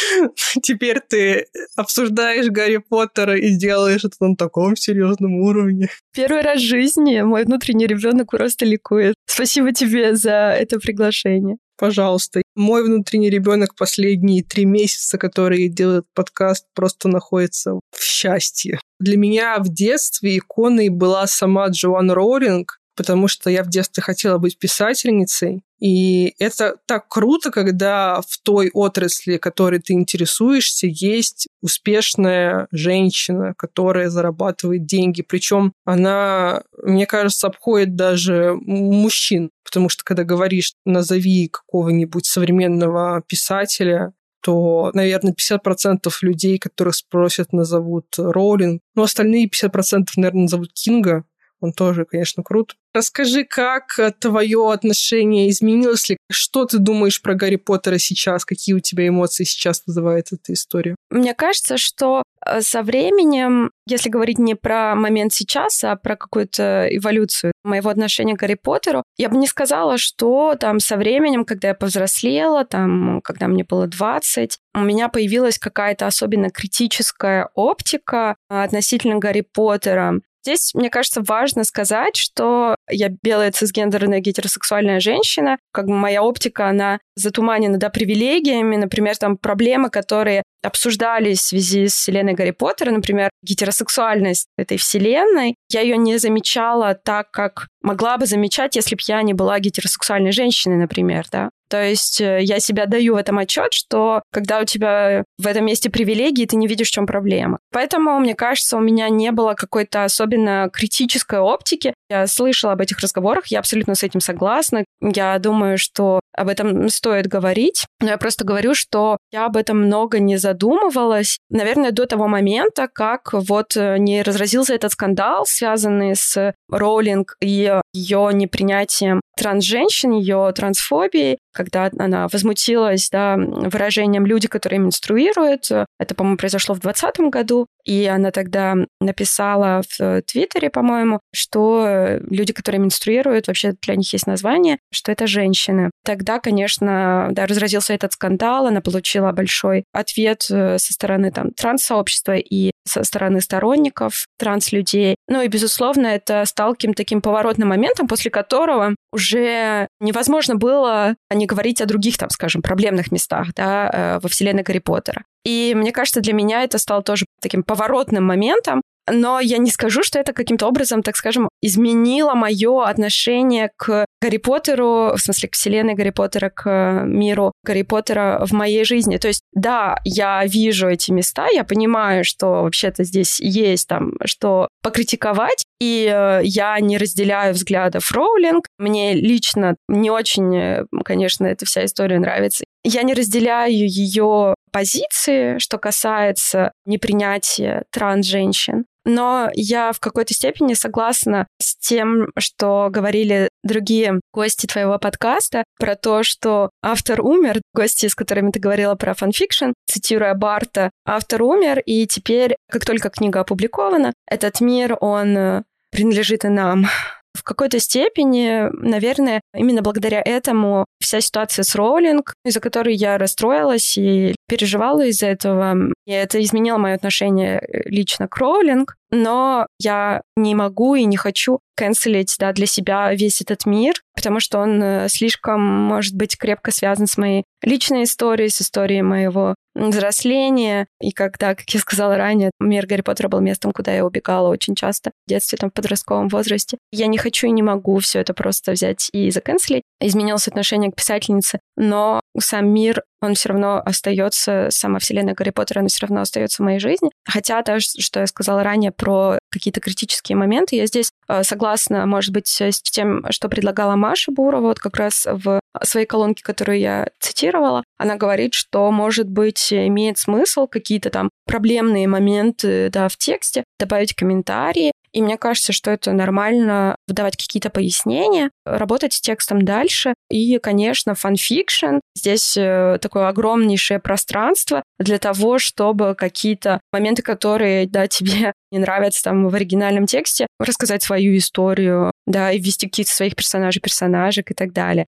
теперь 0.62 1.00
ты 1.00 1.46
обсуждаешь 1.76 2.46
Гарри 2.46 2.78
Поттера 2.78 3.36
и 3.36 3.50
делаешь 3.56 4.04
это 4.04 4.16
на 4.20 4.36
таком 4.36 4.76
серьезном 4.76 5.34
уровне. 5.40 5.88
Первый 6.14 6.42
раз 6.42 6.60
в 6.60 6.64
жизни 6.64 7.20
мой 7.22 7.44
внутренний 7.44 7.86
ребенок 7.86 8.30
просто 8.30 8.64
ликует. 8.64 9.16
Спасибо 9.26 9.72
тебе 9.72 10.14
за 10.14 10.54
это 10.58 10.78
приглашение 10.78 11.56
пожалуйста. 11.80 12.42
Мой 12.54 12.84
внутренний 12.84 13.30
ребенок 13.30 13.74
последние 13.74 14.44
три 14.44 14.66
месяца, 14.66 15.16
который 15.16 15.68
делает 15.68 16.04
подкаст, 16.14 16.66
просто 16.74 17.08
находится 17.08 17.72
в 17.90 18.02
счастье. 18.02 18.78
Для 19.00 19.16
меня 19.16 19.58
в 19.58 19.70
детстве 19.70 20.36
иконой 20.36 20.90
была 20.90 21.26
сама 21.26 21.68
Джоан 21.68 22.10
Роулинг, 22.10 22.78
потому 22.96 23.28
что 23.28 23.48
я 23.48 23.64
в 23.64 23.70
детстве 23.70 24.02
хотела 24.02 24.36
быть 24.36 24.58
писательницей. 24.58 25.62
И 25.80 26.34
это 26.38 26.76
так 26.86 27.08
круто, 27.08 27.50
когда 27.50 28.20
в 28.20 28.38
той 28.42 28.70
отрасли, 28.72 29.38
которой 29.38 29.80
ты 29.80 29.94
интересуешься, 29.94 30.86
есть 30.86 31.48
успешная 31.62 32.68
женщина, 32.70 33.54
которая 33.56 34.10
зарабатывает 34.10 34.84
деньги. 34.84 35.22
Причем 35.22 35.72
она, 35.84 36.62
мне 36.82 37.06
кажется, 37.06 37.46
обходит 37.46 37.96
даже 37.96 38.54
мужчин. 38.60 39.50
Потому 39.64 39.88
что 39.88 40.04
когда 40.04 40.24
говоришь, 40.24 40.74
назови 40.84 41.48
какого-нибудь 41.48 42.26
современного 42.26 43.22
писателя, 43.26 44.12
то, 44.42 44.90
наверное, 44.94 45.34
50% 45.34 46.10
людей, 46.22 46.58
которых 46.58 46.96
спросят, 46.96 47.52
назовут 47.52 48.06
Роулинг. 48.18 48.82
Но 48.94 49.02
остальные 49.02 49.48
50%, 49.48 50.06
наверное, 50.16 50.42
назовут 50.42 50.72
Кинга. 50.72 51.24
Он 51.60 51.72
тоже, 51.72 52.04
конечно, 52.04 52.42
крут. 52.42 52.76
Расскажи, 52.92 53.44
как 53.44 53.98
э, 53.98 54.10
твое 54.18 54.72
отношение 54.72 55.48
изменилось 55.50 56.08
ли? 56.08 56.16
Что 56.30 56.64
ты 56.64 56.78
думаешь 56.78 57.22
про 57.22 57.34
Гарри 57.34 57.56
Поттера 57.56 57.98
сейчас? 57.98 58.44
Какие 58.44 58.74
у 58.74 58.80
тебя 58.80 59.06
эмоции 59.06 59.44
сейчас 59.44 59.82
вызывает 59.86 60.32
эта 60.32 60.52
история? 60.52 60.96
Мне 61.10 61.34
кажется, 61.34 61.76
что 61.76 62.24
э, 62.44 62.62
со 62.62 62.82
временем, 62.82 63.70
если 63.86 64.08
говорить 64.08 64.38
не 64.38 64.56
про 64.56 64.96
момент 64.96 65.32
сейчас, 65.32 65.84
а 65.84 65.94
про 65.94 66.16
какую-то 66.16 66.88
эволюцию 66.90 67.52
моего 67.62 67.90
отношения 67.90 68.34
к 68.34 68.40
Гарри 68.40 68.54
Поттеру, 68.60 69.04
я 69.18 69.28
бы 69.28 69.36
не 69.36 69.46
сказала, 69.46 69.96
что 69.96 70.56
там 70.58 70.80
со 70.80 70.96
временем, 70.96 71.44
когда 71.44 71.68
я 71.68 71.74
повзрослела, 71.74 72.64
там, 72.64 73.20
когда 73.22 73.46
мне 73.46 73.62
было 73.62 73.86
20, 73.86 74.58
у 74.74 74.80
меня 74.80 75.08
появилась 75.08 75.58
какая-то 75.58 76.06
особенно 76.06 76.50
критическая 76.50 77.50
оптика 77.54 78.34
относительно 78.48 79.18
Гарри 79.18 79.42
Поттера. 79.42 80.20
Здесь, 80.44 80.74
мне 80.74 80.90
кажется, 80.90 81.22
важно 81.26 81.64
сказать, 81.64 82.16
что 82.16 82.76
я 82.88 83.08
белая 83.22 83.52
цисгендерная 83.52 84.20
гетеросексуальная 84.20 85.00
женщина, 85.00 85.58
как 85.72 85.86
бы 85.86 85.92
моя 85.92 86.22
оптика, 86.22 86.68
она 86.68 86.98
затуманена 87.14 87.78
да, 87.78 87.90
привилегиями, 87.90 88.76
например, 88.76 89.16
там 89.16 89.36
проблемы, 89.36 89.90
которые 89.90 90.42
обсуждались 90.62 91.40
в 91.40 91.46
связи 91.46 91.88
с 91.88 91.94
вселенной 91.94 92.34
Гарри 92.34 92.52
Поттера, 92.52 92.90
например, 92.90 93.30
гетеросексуальность 93.42 94.46
этой 94.56 94.78
вселенной, 94.78 95.56
я 95.70 95.80
ее 95.80 95.96
не 95.96 96.18
замечала 96.18 96.94
так, 96.94 97.30
как 97.30 97.68
могла 97.82 98.16
бы 98.16 98.26
замечать, 98.26 98.76
если 98.76 98.94
бы 98.94 99.02
я 99.06 99.22
не 99.22 99.34
была 99.34 99.58
гетеросексуальной 99.58 100.32
женщиной, 100.32 100.76
например, 100.76 101.26
да. 101.30 101.50
То 101.70 101.82
есть 101.82 102.20
э, 102.20 102.40
я 102.42 102.58
себя 102.58 102.86
даю 102.86 103.14
в 103.14 103.16
этом 103.16 103.38
отчет, 103.38 103.72
что 103.72 104.22
когда 104.32 104.60
у 104.60 104.64
тебя 104.64 105.24
в 105.38 105.46
этом 105.46 105.64
месте 105.64 105.88
привилегии, 105.88 106.44
ты 106.44 106.56
не 106.56 106.66
видишь, 106.66 106.88
в 106.88 106.92
чем 106.92 107.06
проблема. 107.06 107.58
Поэтому, 107.72 108.18
мне 108.18 108.34
кажется, 108.34 108.76
у 108.76 108.80
меня 108.80 109.08
не 109.08 109.30
было 109.30 109.54
какой-то 109.54 110.04
особенно 110.04 110.68
критической 110.72 111.38
оптики. 111.38 111.94
Я 112.08 112.26
слышала 112.26 112.72
об 112.72 112.80
этих 112.80 112.98
разговорах, 112.98 113.46
я 113.46 113.60
абсолютно 113.60 113.94
с 113.94 114.02
этим 114.02 114.20
согласна. 114.20 114.84
Я 115.00 115.38
думаю, 115.38 115.78
что 115.78 116.18
об 116.40 116.48
этом 116.48 116.88
стоит 116.88 117.26
говорить. 117.26 117.86
Но 118.00 118.08
я 118.08 118.18
просто 118.18 118.44
говорю, 118.44 118.74
что 118.74 119.18
я 119.30 119.44
об 119.44 119.56
этом 119.56 119.82
много 119.82 120.18
не 120.20 120.38
задумывалась. 120.38 121.38
Наверное, 121.50 121.92
до 121.92 122.06
того 122.06 122.28
момента, 122.28 122.88
как 122.92 123.32
вот 123.32 123.76
э, 123.76 123.98
не 123.98 124.22
разразился 124.22 124.74
этот 124.74 124.92
скандал, 124.92 125.44
связанный 125.46 126.16
с 126.16 126.54
Роулинг 126.70 127.36
и 127.40 127.78
ее 127.92 128.30
непринятием 128.32 129.20
трансженщин, 129.36 130.12
ее 130.12 130.52
трансфобией, 130.54 131.38
когда 131.52 131.90
она 131.98 132.28
возмутилась 132.28 133.08
да, 133.10 133.36
выражением 133.36 134.26
«люди, 134.26 134.48
которые 134.48 134.78
менструируют». 134.78 135.70
Это, 135.98 136.14
по-моему, 136.14 136.36
произошло 136.36 136.74
в 136.74 136.80
2020 136.80 137.30
году. 137.32 137.66
И 137.90 138.06
она 138.06 138.30
тогда 138.30 138.76
написала 139.00 139.82
в 139.98 140.22
Твиттере, 140.22 140.70
по-моему, 140.70 141.18
что 141.34 142.20
люди, 142.30 142.52
которые 142.52 142.80
менструируют, 142.80 143.48
вообще 143.48 143.72
для 143.82 143.96
них 143.96 144.12
есть 144.12 144.28
название, 144.28 144.78
что 144.92 145.10
это 145.10 145.26
женщины. 145.26 145.90
Тогда, 146.04 146.38
конечно, 146.38 147.30
да, 147.32 147.46
разразился 147.46 147.92
этот 147.92 148.12
скандал, 148.12 148.68
она 148.68 148.80
получила 148.80 149.32
большой 149.32 149.82
ответ 149.92 150.46
э, 150.52 150.78
со 150.78 150.92
стороны 150.92 151.32
там 151.32 151.50
транс-сообщества 151.50 152.36
и 152.36 152.70
со 152.86 153.02
стороны 153.02 153.40
сторонников 153.40 154.26
транс-людей. 154.38 155.16
Ну 155.26 155.42
и, 155.42 155.48
безусловно, 155.48 156.06
это 156.06 156.44
стал 156.44 156.74
каким-то 156.74 156.98
таким 156.98 157.20
поворотным 157.20 157.70
моментом, 157.70 158.06
после 158.06 158.30
которого 158.30 158.94
уже 159.12 159.88
невозможно 159.98 160.54
было 160.54 161.16
не 161.34 161.46
говорить 161.46 161.80
о 161.80 161.86
других, 161.86 162.18
там, 162.18 162.30
скажем, 162.30 162.62
проблемных 162.62 163.10
местах 163.10 163.48
да, 163.56 163.90
э, 163.92 164.20
во 164.22 164.28
вселенной 164.28 164.62
Гарри 164.62 164.78
Поттера. 164.78 165.24
И 165.44 165.74
мне 165.76 165.92
кажется, 165.92 166.20
для 166.20 166.32
меня 166.32 166.62
это 166.62 166.78
стало 166.78 167.02
тоже 167.02 167.26
таким 167.40 167.62
поворотным 167.62 168.24
моментом, 168.24 168.82
но 169.10 169.40
я 169.40 169.58
не 169.58 169.70
скажу, 169.70 170.02
что 170.02 170.18
это 170.18 170.32
каким-то 170.32 170.66
образом, 170.66 171.02
так 171.02 171.16
скажем, 171.16 171.48
изменило 171.60 172.34
мое 172.34 172.84
отношение 172.84 173.70
к 173.76 174.06
Гарри 174.22 174.36
Поттеру, 174.36 175.14
в 175.16 175.18
смысле, 175.18 175.48
к 175.48 175.54
вселенной 175.54 175.94
Гарри 175.94 176.10
Поттера, 176.10 176.50
к 176.50 177.02
миру 177.04 177.52
Гарри 177.64 177.82
Поттера 177.82 178.44
в 178.44 178.52
моей 178.52 178.84
жизни. 178.84 179.16
То 179.16 179.28
есть, 179.28 179.42
да, 179.52 179.98
я 180.04 180.44
вижу 180.44 180.88
эти 180.88 181.10
места, 181.10 181.48
я 181.48 181.64
понимаю, 181.64 182.24
что 182.24 182.62
вообще-то 182.62 183.04
здесь 183.04 183.40
есть 183.40 183.88
там, 183.88 184.12
что 184.24 184.68
покритиковать, 184.82 185.64
и 185.80 186.12
э, 186.12 186.40
я 186.44 186.78
не 186.78 186.98
разделяю 186.98 187.54
взглядов 187.54 188.12
Роулинг. 188.12 188.66
Мне 188.78 189.14
лично 189.14 189.76
не 189.88 190.10
очень, 190.10 190.56
э, 190.56 190.84
конечно, 191.04 191.46
эта 191.46 191.64
вся 191.64 191.84
история 191.84 192.18
нравится. 192.18 192.64
Я 192.84 193.02
не 193.02 193.14
разделяю 193.14 193.88
ее 193.88 194.54
позиции, 194.72 195.58
что 195.58 195.78
касается 195.78 196.72
непринятия 196.84 197.84
транс-женщин. 197.90 198.84
Но 199.04 199.48
я 199.54 199.92
в 199.92 200.00
какой-то 200.00 200.34
степени 200.34 200.74
согласна 200.74 201.46
с 201.60 201.76
тем, 201.76 202.28
что 202.38 202.88
говорили 202.90 203.48
другие 203.62 204.20
гости 204.32 204.66
твоего 204.66 204.98
подкаста 204.98 205.64
про 205.78 205.96
то, 205.96 206.22
что 206.22 206.70
автор 206.82 207.22
умер, 207.22 207.62
гости, 207.74 208.06
с 208.06 208.14
которыми 208.14 208.50
ты 208.50 208.60
говорила 208.60 208.94
про 208.96 209.14
фанфикшн, 209.14 209.72
цитируя 209.86 210.34
Барта, 210.34 210.90
автор 211.06 211.42
умер, 211.42 211.80
и 211.86 212.06
теперь, 212.06 212.56
как 212.70 212.84
только 212.84 213.08
книга 213.08 213.40
опубликована, 213.40 214.12
этот 214.28 214.60
мир, 214.60 214.96
он 215.00 215.36
э, 215.36 215.62
принадлежит 215.90 216.44
и 216.44 216.48
нам. 216.48 216.86
В 217.32 217.44
какой-то 217.44 217.78
степени, 217.78 218.68
наверное, 218.72 219.40
именно 219.54 219.82
благодаря 219.82 220.20
этому 220.20 220.84
вся 221.00 221.20
ситуация 221.20 221.62
с 221.62 221.74
Роулинг, 221.76 222.34
из-за 222.44 222.60
которой 222.60 222.94
я 222.94 223.18
расстроилась 223.18 223.96
и 223.96 224.34
переживала 224.48 225.06
из-за 225.06 225.28
этого, 225.28 225.76
и 226.06 226.10
это 226.10 226.42
изменило 226.42 226.78
мое 226.78 226.94
отношение 226.94 227.62
лично 227.86 228.26
к 228.26 228.36
Роулинг, 228.36 228.96
но 229.10 229.66
я 229.78 230.22
не 230.36 230.54
могу 230.54 230.94
и 230.94 231.04
не 231.04 231.16
хочу 231.16 231.60
канцелить 231.76 232.36
да, 232.38 232.52
для 232.52 232.66
себя 232.66 233.12
весь 233.14 233.40
этот 233.40 233.64
мир, 233.64 233.94
потому 234.14 234.38
что 234.38 234.58
он 234.58 234.82
э, 234.82 235.08
слишком, 235.08 235.62
может 235.62 236.14
быть, 236.14 236.36
крепко 236.36 236.70
связан 236.72 237.06
с 237.06 237.16
моей 237.16 237.44
личной 237.62 238.04
историей, 238.04 238.50
с 238.50 238.60
историей 238.60 239.02
моего 239.02 239.54
взросления. 239.74 240.86
И 241.00 241.12
когда, 241.12 241.54
как 241.54 241.68
я 241.70 241.80
сказала 241.80 242.16
ранее, 242.16 242.50
мир 242.60 242.86
Гарри 242.86 243.00
Поттера 243.00 243.28
был 243.28 243.40
местом, 243.40 243.72
куда 243.72 243.94
я 243.94 244.04
убегала 244.04 244.48
очень 244.48 244.74
часто 244.74 245.12
в 245.26 245.30
детстве, 245.30 245.58
там, 245.58 245.70
в 245.70 245.74
подростковом 245.74 246.28
возрасте. 246.28 246.76
Я 246.92 247.06
не 247.06 247.18
хочу 247.18 247.46
и 247.46 247.52
не 247.52 247.62
могу 247.62 247.98
все 248.00 248.20
это 248.20 248.34
просто 248.34 248.72
взять 248.72 249.08
и 249.12 249.30
заканцелить. 249.30 249.84
Изменилось 250.00 250.48
отношение 250.48 250.92
к 250.92 250.96
писательнице, 250.96 251.60
но 251.76 252.20
сам 252.38 252.68
мир 252.68 253.02
он 253.20 253.34
все 253.34 253.50
равно 253.50 253.82
остается, 253.84 254.68
сама 254.70 254.98
вселенная 254.98 255.34
Гарри 255.34 255.50
Поттера, 255.50 255.80
она 255.80 255.88
все 255.88 256.06
равно 256.06 256.22
остается 256.22 256.62
в 256.62 256.64
моей 256.64 256.78
жизни. 256.78 257.10
Хотя 257.24 257.62
то, 257.62 257.80
что 257.80 258.20
я 258.20 258.26
сказала 258.26 258.62
ранее 258.62 258.92
про 258.92 259.38
какие-то 259.50 259.80
критические 259.80 260.36
моменты, 260.36 260.76
я 260.76 260.86
здесь 260.86 261.10
э, 261.28 261.42
согласна, 261.42 262.06
может 262.06 262.32
быть, 262.32 262.60
с 262.60 262.80
тем, 262.82 263.24
что 263.30 263.48
предлагала 263.48 263.96
Маша 263.96 264.32
Бурова, 264.32 264.68
вот 264.68 264.78
как 264.78 264.96
раз 264.96 265.26
в 265.30 265.60
своей 265.82 266.06
колонке, 266.06 266.42
которую 266.42 266.78
я 266.78 267.08
цитировала, 267.20 267.84
она 267.98 268.16
говорит, 268.16 268.54
что, 268.54 268.90
может 268.90 269.28
быть, 269.28 269.72
имеет 269.72 270.18
смысл 270.18 270.66
какие-то 270.66 271.10
там 271.10 271.30
проблемные 271.46 272.08
моменты 272.08 272.90
да, 272.90 273.08
в 273.08 273.16
тексте 273.16 273.64
добавить 273.78 274.14
комментарии, 274.14 274.92
и 275.12 275.22
мне 275.22 275.36
кажется, 275.36 275.72
что 275.72 275.90
это 275.90 276.12
нормально 276.12 276.96
выдавать 277.08 277.36
какие-то 277.36 277.70
пояснения, 277.70 278.50
работать 278.64 279.12
с 279.12 279.20
текстом 279.20 279.64
дальше. 279.64 280.14
И, 280.30 280.58
конечно, 280.58 281.14
фанфикшн 281.14 281.98
Здесь 282.16 282.56
э, 282.56 282.98
такое 283.00 283.28
огромнейшее 283.28 284.00
пространство 284.00 284.82
для 284.98 285.18
того, 285.18 285.58
чтобы 285.58 286.14
какие-то 286.14 286.80
моменты, 286.92 287.22
которые, 287.22 287.86
да, 287.86 288.06
тебе 288.08 288.52
не 288.70 288.78
нравятся 288.78 289.22
там 289.24 289.48
в 289.48 289.54
оригинальном 289.54 290.06
тексте, 290.06 290.46
рассказать 290.58 291.02
свою 291.02 291.36
историю, 291.36 292.12
да, 292.26 292.52
и 292.52 292.58
ввести 292.58 292.88
какие-то 292.88 293.12
своих 293.12 293.36
персонажей, 293.36 293.80
персонажек 293.80 294.50
и 294.50 294.54
так 294.54 294.72
далее. 294.72 295.06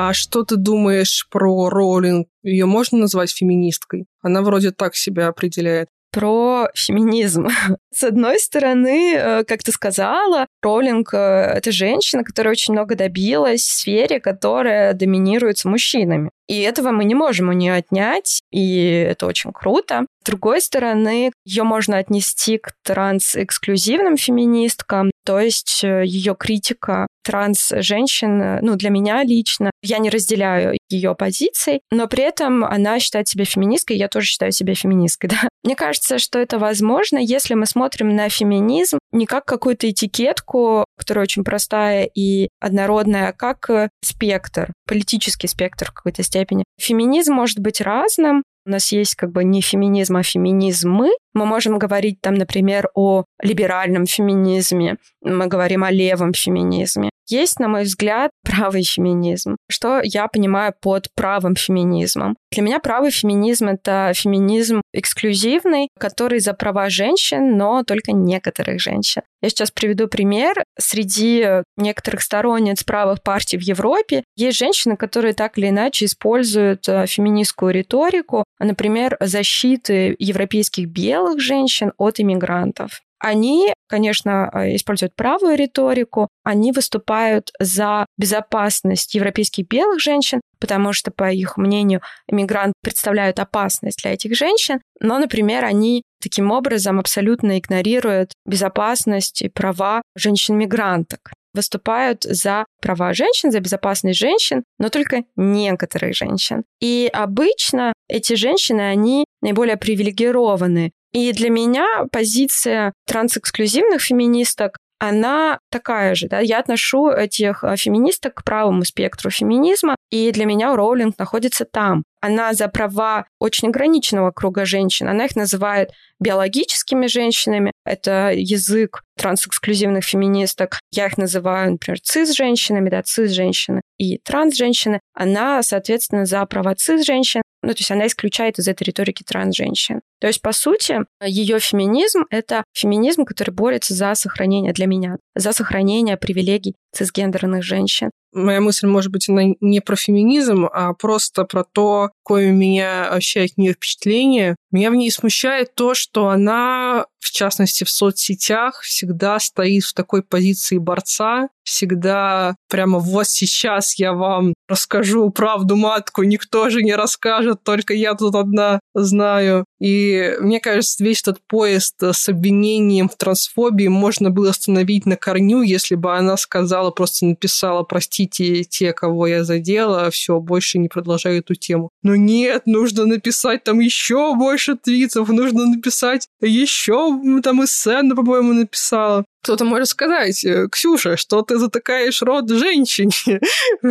А 0.00 0.14
что 0.14 0.44
ты 0.44 0.56
думаешь 0.56 1.26
про 1.28 1.68
Роулинг? 1.68 2.28
Ее 2.44 2.66
можно 2.66 2.98
назвать 2.98 3.32
феминисткой? 3.32 4.06
Она 4.22 4.42
вроде 4.42 4.70
так 4.70 4.94
себя 4.94 5.26
определяет 5.26 5.88
про 6.10 6.68
феминизм. 6.74 7.48
С 7.94 8.04
одной 8.04 8.38
стороны, 8.38 9.14
э, 9.14 9.44
как 9.44 9.62
ты 9.62 9.72
сказала, 9.72 10.46
Роулинг 10.62 11.12
э,— 11.12 11.16
это 11.56 11.72
женщина, 11.72 12.24
которая 12.24 12.52
очень 12.52 12.74
много 12.74 12.94
добилась 12.94 13.62
в 13.62 13.72
сфере, 13.72 14.20
которая 14.20 14.94
доминируется 14.94 15.68
мужчинами. 15.68 16.30
И 16.48 16.60
этого 16.60 16.90
мы 16.90 17.04
не 17.04 17.14
можем 17.14 17.50
у 17.50 17.52
нее 17.52 17.74
отнять, 17.74 18.40
и 18.50 19.06
это 19.10 19.26
очень 19.26 19.52
круто. 19.52 20.06
С 20.22 20.26
другой 20.26 20.60
стороны, 20.60 21.30
ее 21.44 21.62
можно 21.62 21.98
отнести 21.98 22.58
к 22.58 22.72
транс-эксклюзивным 22.84 24.16
феминисткам, 24.16 25.10
то 25.24 25.38
есть 25.40 25.84
э, 25.84 26.04
ее 26.04 26.34
критика 26.34 27.06
транс-женщин, 27.22 28.60
ну, 28.62 28.76
для 28.76 28.88
меня 28.88 29.22
лично, 29.22 29.70
я 29.82 29.98
не 29.98 30.08
разделяю 30.08 30.78
ее 30.88 31.14
позиций, 31.14 31.82
но 31.90 32.08
при 32.08 32.24
этом 32.24 32.64
она 32.64 32.98
считает 32.98 33.28
себя 33.28 33.44
феминисткой, 33.44 33.98
я 33.98 34.08
тоже 34.08 34.26
считаю 34.26 34.52
себя 34.52 34.74
феминисткой, 34.74 35.28
да. 35.30 35.48
Мне 35.64 35.76
кажется, 35.76 36.18
что 36.18 36.38
это 36.38 36.58
возможно, 36.58 37.18
если 37.18 37.52
мы 37.52 37.66
смотрим 37.66 38.16
на 38.16 38.30
феминизм 38.30 38.98
не 39.12 39.26
как 39.26 39.44
какую-то 39.44 39.90
этикетку, 39.90 40.84
которая 40.96 41.22
очень 41.22 41.44
простая 41.44 42.08
и 42.12 42.48
однородная, 42.60 43.28
а 43.28 43.32
как 43.32 43.70
э, 43.70 43.88
спектр, 44.02 44.72
политический 44.86 45.48
спектр 45.48 45.86
в 45.86 45.94
какой-то 45.94 46.22
степени. 46.22 46.64
Феминизм 46.78 47.34
может 47.34 47.58
быть 47.58 47.80
разным, 47.80 48.42
у 48.68 48.70
нас 48.70 48.92
есть 48.92 49.14
как 49.14 49.32
бы 49.32 49.44
не 49.44 49.62
феминизм, 49.62 50.16
а 50.16 50.22
феминизмы. 50.22 51.08
Мы 51.38 51.46
можем 51.46 51.78
говорить 51.78 52.20
там, 52.20 52.34
например, 52.34 52.88
о 52.94 53.24
либеральном 53.40 54.06
феминизме, 54.06 54.96
мы 55.22 55.46
говорим 55.46 55.84
о 55.84 55.90
левом 55.92 56.32
феминизме. 56.32 57.10
Есть, 57.28 57.60
на 57.60 57.68
мой 57.68 57.84
взгляд, 57.84 58.30
правый 58.42 58.82
феминизм. 58.82 59.56
Что 59.70 60.00
я 60.02 60.26
понимаю 60.28 60.72
под 60.80 61.08
правым 61.14 61.54
феминизмом? 61.54 62.36
Для 62.50 62.62
меня 62.62 62.78
правый 62.80 63.10
феминизм— 63.10 63.68
это 63.68 64.12
феминизм 64.14 64.80
эксклюзивный, 64.94 65.88
который 66.00 66.40
за 66.40 66.54
права 66.54 66.88
женщин, 66.88 67.56
но 67.56 67.84
только 67.84 68.12
некоторых 68.12 68.80
женщин. 68.80 69.22
Я 69.42 69.50
сейчас 69.50 69.70
приведу 69.70 70.08
пример. 70.08 70.64
Среди 70.78 71.62
некоторых 71.76 72.22
сторонниц 72.22 72.82
правых 72.82 73.22
партий 73.22 73.58
в 73.58 73.62
Европе 73.62 74.24
есть 74.34 74.58
женщины, 74.58 74.96
которые 74.96 75.34
так 75.34 75.58
или 75.58 75.68
иначе 75.68 76.06
используют 76.06 76.88
э, 76.88 77.06
феминистскую 77.06 77.72
риторику, 77.72 78.44
например, 78.58 79.16
защиты 79.20 80.16
европейских 80.18 80.88
белых 80.88 81.27
женщин 81.36 81.92
от 81.98 82.20
иммигрантов. 82.20 83.02
Они, 83.20 83.74
конечно, 83.88 84.50
э, 84.52 84.76
используют 84.76 85.14
правую 85.16 85.56
риторику, 85.56 86.28
они 86.44 86.72
выступают 86.72 87.50
за 87.58 88.06
безопасность 88.16 89.14
европейских 89.14 89.66
белых 89.66 90.00
женщин, 90.00 90.40
потому 90.60 90.92
что, 90.92 91.10
по 91.10 91.30
их 91.30 91.56
мнению, 91.56 92.00
иммигранты 92.28 92.74
представляют 92.82 93.40
опасность 93.40 94.02
для 94.02 94.12
этих 94.12 94.36
женщин, 94.36 94.80
но, 95.00 95.18
например, 95.18 95.64
они 95.64 96.02
таким 96.22 96.50
образом 96.50 97.00
абсолютно 97.00 97.58
игнорируют 97.58 98.32
безопасность 98.46 99.42
и 99.42 99.48
права 99.48 100.02
женщин-мигранток 100.16 101.32
выступают 101.54 102.22
за 102.22 102.66
права 102.80 103.12
женщин, 103.14 103.50
за 103.50 103.58
безопасность 103.58 104.18
женщин, 104.18 104.62
но 104.78 104.90
только 104.90 105.24
некоторых 105.34 106.14
женщин. 106.14 106.62
И 106.80 107.10
обычно 107.12 107.92
эти 108.08 108.34
женщины, 108.34 108.82
они 108.82 109.24
наиболее 109.42 109.76
привилегированы 109.76 110.92
и 111.12 111.32
для 111.32 111.50
меня 111.50 111.86
позиция 112.12 112.92
трансэксклюзивных 113.06 114.00
феминисток 114.00 114.78
она 114.98 115.60
такая 115.70 116.14
же. 116.14 116.28
Да? 116.28 116.40
Я 116.40 116.58
отношу 116.58 117.10
этих 117.10 117.62
э, 117.62 117.76
феминисток 117.76 118.34
к 118.34 118.44
правому 118.44 118.84
спектру 118.84 119.30
феминизма, 119.30 119.94
и 120.10 120.30
для 120.32 120.44
меня 120.44 120.74
Роулинг 120.74 121.18
находится 121.18 121.64
там. 121.64 122.02
Она 122.20 122.52
за 122.52 122.66
права 122.66 123.26
очень 123.38 123.68
ограниченного 123.68 124.32
круга 124.32 124.64
женщин. 124.64 125.08
Она 125.08 125.26
их 125.26 125.36
называет 125.36 125.90
биологическими 126.18 127.06
женщинами. 127.06 127.70
Это 127.84 128.32
язык 128.34 129.04
трансэксклюзивных 129.16 130.04
феминисток. 130.04 130.80
Я 130.90 131.06
их 131.06 131.16
называю, 131.16 131.72
например, 131.72 132.00
цис-женщинами, 132.00 132.90
да, 132.90 133.02
цис-женщины 133.02 133.82
и 133.98 134.18
транс-женщины. 134.18 134.98
Она, 135.14 135.62
соответственно, 135.62 136.26
за 136.26 136.44
права 136.46 136.74
цис-женщин. 136.74 137.42
Ну, 137.62 137.70
то 137.70 137.78
есть 137.78 137.90
она 137.90 138.06
исключает 138.06 138.58
из 138.58 138.68
этой 138.68 138.84
риторики 138.84 139.24
транс-женщин. 139.24 140.00
То 140.20 140.26
есть, 140.26 140.40
по 140.42 140.52
сути, 140.52 141.00
ее 141.24 141.58
феминизм— 141.58 142.24
это 142.30 142.64
феминизм, 142.72 143.24
который 143.24 143.50
борется 143.50 143.94
за 143.94 144.14
сохранение 144.14 144.72
для 144.72 144.86
меня, 144.86 145.16
за 145.34 145.52
сохранение 145.52 146.16
привилегий 146.16 146.74
цисгендерных 146.92 147.62
женщин. 147.62 148.10
Моя 148.32 148.60
мысль, 148.60 148.86
может 148.86 149.10
быть, 149.10 149.28
она 149.28 149.42
не 149.60 149.80
про 149.80 149.96
феминизм, 149.96 150.66
а 150.72 150.92
просто 150.92 151.44
про 151.44 151.64
то, 151.64 152.10
какое 152.22 152.50
у 152.50 152.54
меня 152.54 153.08
вообще 153.10 153.42
от 153.42 153.56
нее 153.56 153.72
впечатление. 153.72 154.54
Меня 154.70 154.90
в 154.90 154.94
ней 154.94 155.10
смущает 155.10 155.74
то, 155.74 155.94
что 155.94 156.28
она, 156.28 157.06
в 157.28 157.32
частности, 157.32 157.84
в 157.84 157.90
соцсетях 157.90 158.80
всегда 158.80 159.38
стоит 159.38 159.84
в 159.84 159.92
такой 159.92 160.22
позиции 160.22 160.78
борца, 160.78 161.48
всегда 161.68 162.56
прямо 162.70 162.98
вот 162.98 163.28
сейчас 163.28 163.98
я 163.98 164.14
вам 164.14 164.54
расскажу 164.68 165.28
правду 165.30 165.76
матку, 165.76 166.22
никто 166.22 166.70
же 166.70 166.82
не 166.82 166.94
расскажет, 166.94 167.62
только 167.62 167.92
я 167.92 168.14
тут 168.14 168.34
одна 168.34 168.80
знаю. 168.94 169.64
И 169.78 170.34
мне 170.40 170.60
кажется, 170.60 171.04
весь 171.04 171.20
этот 171.20 171.38
поезд 171.46 171.94
с 172.00 172.28
обвинением 172.28 173.08
в 173.08 173.16
трансфобии 173.16 173.88
можно 173.88 174.30
было 174.30 174.50
остановить 174.50 175.04
на 175.04 175.16
корню, 175.16 175.62
если 175.62 175.94
бы 175.94 176.16
она 176.16 176.36
сказала, 176.36 176.90
просто 176.90 177.26
написала, 177.26 177.82
простите 177.82 178.64
те, 178.64 178.92
кого 178.92 179.26
я 179.26 179.44
задела, 179.44 180.10
все, 180.10 180.40
больше 180.40 180.78
не 180.78 180.88
продолжаю 180.88 181.40
эту 181.40 181.54
тему. 181.54 181.90
Но 182.02 182.16
нет, 182.16 182.62
нужно 182.66 183.04
написать 183.04 183.64
там 183.64 183.80
еще 183.80 184.34
больше 184.34 184.76
твитов, 184.76 185.28
нужно 185.28 185.66
написать 185.66 186.28
еще 186.40 187.17
там 187.42 187.62
и 187.62 187.66
сцену, 187.66 188.14
по-моему, 188.16 188.52
написала. 188.52 189.24
Кто-то 189.42 189.64
может 189.64 189.88
сказать, 189.88 190.44
«Э, 190.44 190.68
Ксюша, 190.70 191.16
что 191.16 191.42
ты 191.42 191.58
затыкаешь 191.58 192.22
рот 192.22 192.48
женщине. 192.50 193.12